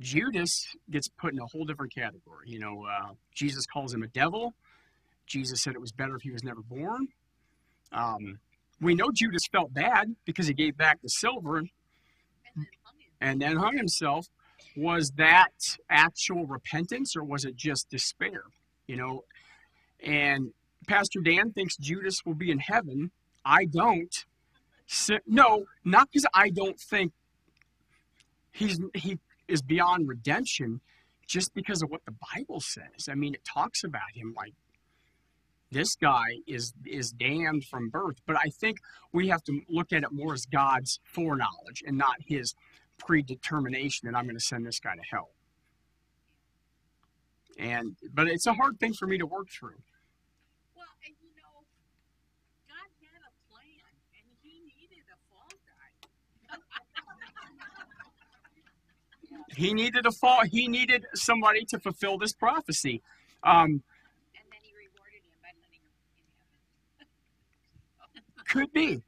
Judas 0.05 0.67
gets 0.91 1.07
put 1.09 1.33
in 1.33 1.39
a 1.39 1.47
whole 1.47 1.65
different 1.65 1.93
category. 1.93 2.47
You 2.47 2.59
know, 2.59 2.85
uh, 2.85 3.13
Jesus 3.33 3.65
calls 3.65 3.93
him 3.93 4.03
a 4.03 4.07
devil. 4.07 4.53
Jesus 5.25 5.63
said 5.63 5.73
it 5.73 5.81
was 5.81 5.91
better 5.91 6.15
if 6.15 6.21
he 6.21 6.31
was 6.31 6.43
never 6.43 6.61
born. 6.61 7.07
Um, 7.91 8.39
we 8.79 8.93
know 8.93 9.09
Judas 9.11 9.41
felt 9.51 9.73
bad 9.73 10.15
because 10.25 10.47
he 10.47 10.53
gave 10.53 10.77
back 10.77 11.01
the 11.01 11.09
silver 11.09 11.57
And 11.57 11.69
then 12.55 12.67
hung 12.83 12.95
and 13.21 13.41
then 13.41 13.57
hung 13.57 13.77
himself. 13.77 14.27
Was 14.77 15.11
that 15.17 15.53
actual 15.89 16.45
repentance 16.45 17.15
or 17.15 17.23
was 17.23 17.43
it 17.43 17.55
just 17.55 17.89
despair? 17.89 18.43
You 18.87 18.97
know, 18.97 19.23
and 20.03 20.51
Pastor 20.87 21.21
Dan 21.21 21.51
thinks 21.51 21.77
Judas 21.77 22.21
will 22.25 22.35
be 22.35 22.51
in 22.51 22.59
heaven. 22.59 23.11
I 23.43 23.65
don't. 23.65 24.13
So, 24.85 25.17
no, 25.25 25.65
not 25.83 26.09
because 26.11 26.27
I 26.33 26.49
don't 26.49 26.79
think 26.79 27.13
he's 28.51 28.79
he 28.93 29.19
is 29.47 29.61
beyond 29.61 30.07
redemption, 30.07 30.81
just 31.27 31.53
because 31.53 31.81
of 31.81 31.89
what 31.89 32.01
the 32.05 32.13
Bible 32.35 32.61
says. 32.61 33.09
I 33.09 33.15
mean, 33.15 33.33
it 33.33 33.43
talks 33.45 33.83
about 33.83 34.11
him 34.13 34.33
like 34.35 34.53
this 35.71 35.95
guy 35.95 36.37
is 36.47 36.73
is 36.85 37.11
damned 37.11 37.65
from 37.65 37.89
birth. 37.89 38.17
But 38.25 38.37
I 38.37 38.49
think 38.49 38.77
we 39.11 39.27
have 39.29 39.43
to 39.43 39.61
look 39.67 39.91
at 39.91 40.03
it 40.03 40.11
more 40.11 40.33
as 40.33 40.45
God's 40.45 40.99
foreknowledge 41.03 41.83
and 41.85 41.97
not 41.97 42.15
his 42.25 42.55
predetermination 42.97 44.09
that 44.09 44.17
I'm 44.17 44.25
going 44.25 44.37
to 44.37 44.43
send 44.43 44.65
this 44.65 44.79
guy 44.79 44.95
to 44.95 45.01
hell. 45.11 45.31
And 47.57 47.95
but 48.13 48.27
it's 48.27 48.45
a 48.45 48.53
hard 48.53 48.79
thing 48.79 48.93
for 48.93 49.07
me 49.07 49.17
to 49.17 49.25
work 49.25 49.49
through. 49.49 49.81
Well, 50.75 50.85
and 51.05 51.15
you 51.21 51.29
know, 51.39 51.63
God 52.67 52.89
had 52.99 53.21
a 53.23 53.31
plan, 53.51 53.91
and 54.15 54.27
He 54.43 54.59
needed 54.59 55.07
a 55.07 55.17
fall 55.31 55.47
guy. 55.63 55.89
He 59.55 59.73
needed 59.73 60.05
a 60.05 60.11
fall. 60.11 60.41
He 60.45 60.67
needed 60.67 61.05
somebody 61.13 61.65
to 61.65 61.79
fulfill 61.79 62.17
this 62.17 62.33
prophecy. 62.33 63.01
Um, 63.43 63.83
And 64.35 64.45
then 64.51 64.59
He 64.61 64.71
rewarded 64.73 65.21
him 65.23 65.37
by 65.41 65.49
letting 65.61 65.81
him 68.33 68.43
could 68.47 68.73
be. 68.73 69.01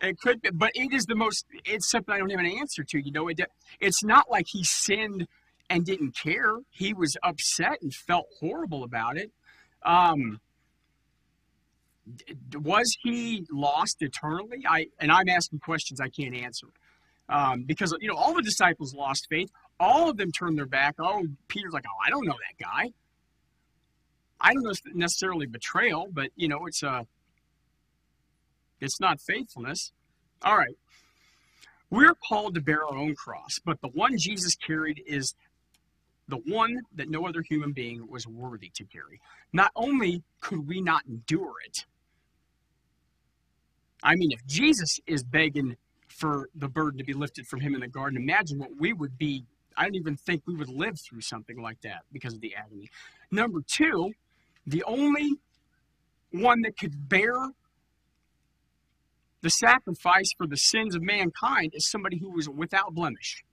It 0.00 0.20
could 0.20 0.40
be, 0.42 0.50
but 0.50 0.70
it 0.74 0.92
is 0.92 1.06
the 1.06 1.16
most. 1.16 1.46
It's 1.64 1.90
something 1.90 2.14
I 2.14 2.18
don't 2.18 2.30
have 2.30 2.40
an 2.40 2.46
answer 2.46 2.84
to. 2.84 2.98
You 2.98 3.10
know, 3.10 3.28
it. 3.28 3.40
It's 3.80 4.04
not 4.04 4.30
like 4.30 4.46
he 4.48 4.62
sinned 4.62 5.26
and 5.68 5.84
didn't 5.84 6.16
care. 6.16 6.58
He 6.70 6.94
was 6.94 7.16
upset 7.22 7.82
and 7.82 7.92
felt 7.92 8.26
horrible 8.40 8.84
about 8.84 9.16
it. 9.16 9.32
Um, 9.84 10.40
was 12.54 12.96
he 13.02 13.46
lost 13.50 13.96
eternally? 14.00 14.64
I 14.68 14.86
and 15.00 15.10
I'm 15.10 15.28
asking 15.28 15.60
questions 15.60 16.00
I 16.00 16.08
can't 16.08 16.34
answer 16.34 16.68
um, 17.28 17.64
because 17.64 17.94
you 18.00 18.08
know 18.08 18.16
all 18.16 18.34
the 18.34 18.42
disciples 18.42 18.94
lost 18.94 19.26
faith. 19.28 19.50
All 19.80 20.10
of 20.10 20.16
them 20.16 20.32
turned 20.32 20.58
their 20.58 20.66
back. 20.66 20.96
Oh, 20.98 21.26
Peter's 21.46 21.72
like, 21.72 21.84
oh, 21.86 21.98
I 22.04 22.10
don't 22.10 22.26
know 22.26 22.34
that 22.34 22.64
guy. 22.64 22.92
I 24.40 24.52
don't 24.52 24.62
know 24.62 24.72
necessarily 24.94 25.46
betrayal, 25.46 26.08
but 26.12 26.30
you 26.36 26.48
know, 26.48 26.66
it's 26.66 26.82
a 26.82 27.06
it's 28.80 29.00
not 29.00 29.20
faithfulness. 29.20 29.92
All 30.42 30.56
right. 30.56 30.76
We're 31.90 32.14
called 32.28 32.54
to 32.54 32.60
bear 32.60 32.84
our 32.84 32.96
own 32.96 33.14
cross, 33.14 33.58
but 33.64 33.80
the 33.80 33.88
one 33.88 34.18
Jesus 34.18 34.54
carried 34.54 35.02
is 35.06 35.34
the 36.28 36.36
one 36.36 36.80
that 36.94 37.08
no 37.08 37.26
other 37.26 37.42
human 37.42 37.72
being 37.72 38.06
was 38.08 38.26
worthy 38.26 38.70
to 38.74 38.84
carry. 38.84 39.20
Not 39.52 39.72
only 39.74 40.22
could 40.40 40.68
we 40.68 40.82
not 40.82 41.06
endure 41.06 41.54
it, 41.64 41.86
I 44.02 44.14
mean, 44.14 44.30
if 44.30 44.46
Jesus 44.46 45.00
is 45.06 45.24
begging 45.24 45.76
for 46.08 46.48
the 46.54 46.68
burden 46.68 46.98
to 46.98 47.04
be 47.04 47.14
lifted 47.14 47.46
from 47.46 47.60
him 47.60 47.74
in 47.74 47.80
the 47.80 47.88
garden, 47.88 48.20
imagine 48.20 48.58
what 48.58 48.70
we 48.78 48.92
would 48.92 49.18
be. 49.18 49.44
I 49.78 49.84
don't 49.84 49.94
even 49.94 50.16
think 50.16 50.42
we 50.44 50.56
would 50.56 50.68
live 50.68 50.98
through 51.00 51.20
something 51.20 51.62
like 51.62 51.80
that 51.82 52.02
because 52.12 52.34
of 52.34 52.40
the 52.40 52.54
agony. 52.56 52.90
Number 53.30 53.60
two, 53.66 54.12
the 54.66 54.82
only 54.82 55.34
one 56.32 56.62
that 56.62 56.76
could 56.76 57.08
bear 57.08 57.50
the 59.40 59.50
sacrifice 59.50 60.32
for 60.36 60.48
the 60.48 60.56
sins 60.56 60.96
of 60.96 61.02
mankind 61.02 61.72
is 61.74 61.88
somebody 61.88 62.18
who 62.18 62.30
was 62.30 62.48
without 62.48 62.92
blemish, 62.92 63.44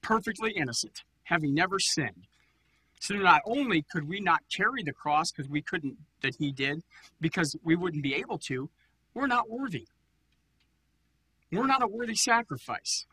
perfectly 0.00 0.52
innocent, 0.52 1.02
having 1.24 1.54
never 1.54 1.80
sinned. 1.80 2.28
So 3.00 3.16
not 3.16 3.42
only 3.44 3.82
could 3.90 4.08
we 4.08 4.20
not 4.20 4.42
carry 4.54 4.84
the 4.84 4.92
cross 4.92 5.32
because 5.32 5.50
we 5.50 5.60
couldn't, 5.60 5.96
that 6.22 6.36
he 6.36 6.52
did, 6.52 6.84
because 7.20 7.56
we 7.64 7.74
wouldn't 7.74 8.04
be 8.04 8.14
able 8.14 8.38
to, 8.46 8.70
we're 9.12 9.26
not 9.26 9.50
worthy. 9.50 9.88
We're 11.50 11.66
not 11.66 11.82
a 11.82 11.88
worthy 11.88 12.14
sacrifice. 12.14 13.06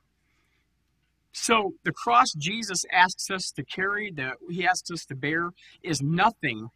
So 1.32 1.74
the 1.84 1.92
cross 1.92 2.34
Jesus 2.34 2.86
asks 2.92 3.30
us 3.30 3.52
to 3.52 3.64
carry, 3.64 4.12
that 4.16 4.38
he 4.50 4.66
asks 4.66 4.92
us 4.92 5.06
to 5.06 5.16
bear, 5.16 5.52
is 5.84 6.02
nothing 6.02 6.70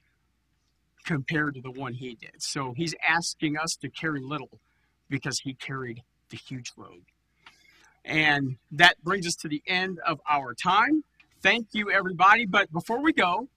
compared 1.06 1.56
to 1.56 1.62
the 1.62 1.72
one 1.72 1.94
he 1.94 2.16
did. 2.16 2.36
So 2.42 2.74
he's 2.76 2.96
asking 3.08 3.58
us 3.58 3.76
to 3.82 3.90
carry 3.90 4.22
little 4.22 4.60
because 5.10 5.40
he 5.40 5.54
carried 5.54 6.02
the 6.30 6.38
huge 6.38 6.72
load. 6.78 7.04
And 8.06 8.58
that 8.72 9.02
brings 9.04 9.28
us 9.28 9.36
to 9.38 9.48
the 9.48 9.62
end 9.68 10.00
of 10.06 10.20
our 10.30 10.54
time. 10.54 11.04
Thank 11.42 11.68
you, 11.74 11.92
everybody. 11.92 12.46
But 12.46 12.72
before 12.72 13.02
we 13.02 13.14
go, 13.14 13.48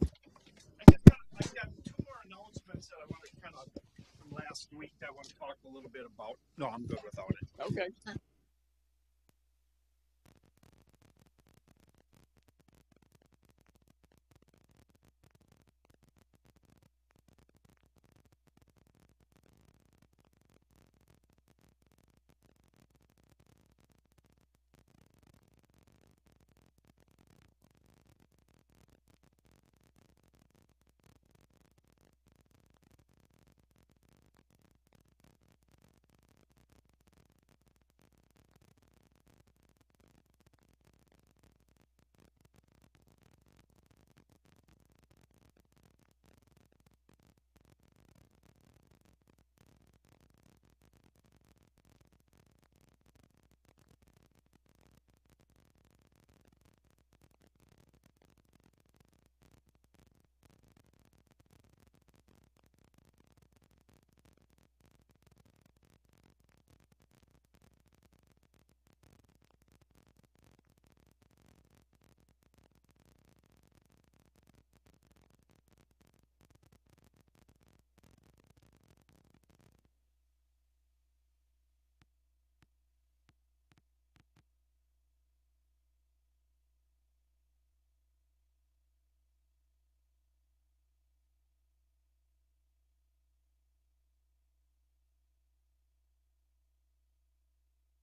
I 0.00 0.84
just 0.90 1.04
got, 1.04 1.18
I've 1.36 1.54
got 1.54 1.68
two 1.84 2.04
more 2.04 2.20
announcements 2.26 2.88
that 2.88 2.96
I 2.96 3.06
want 3.08 3.24
to 3.24 3.40
kind 3.40 3.54
of 3.56 3.68
from 4.18 4.30
last 4.52 4.68
week 4.76 4.92
I 5.00 5.10
want 5.16 5.26
to 5.28 5.34
talk 5.36 5.56
a 5.64 5.72
little 5.74 5.88
bit 5.88 6.02
about. 6.04 6.36
No, 6.58 6.66
I'm 6.66 6.84
good 6.84 6.98
without 7.02 7.30
it. 7.30 7.48
Okay. 7.72 7.88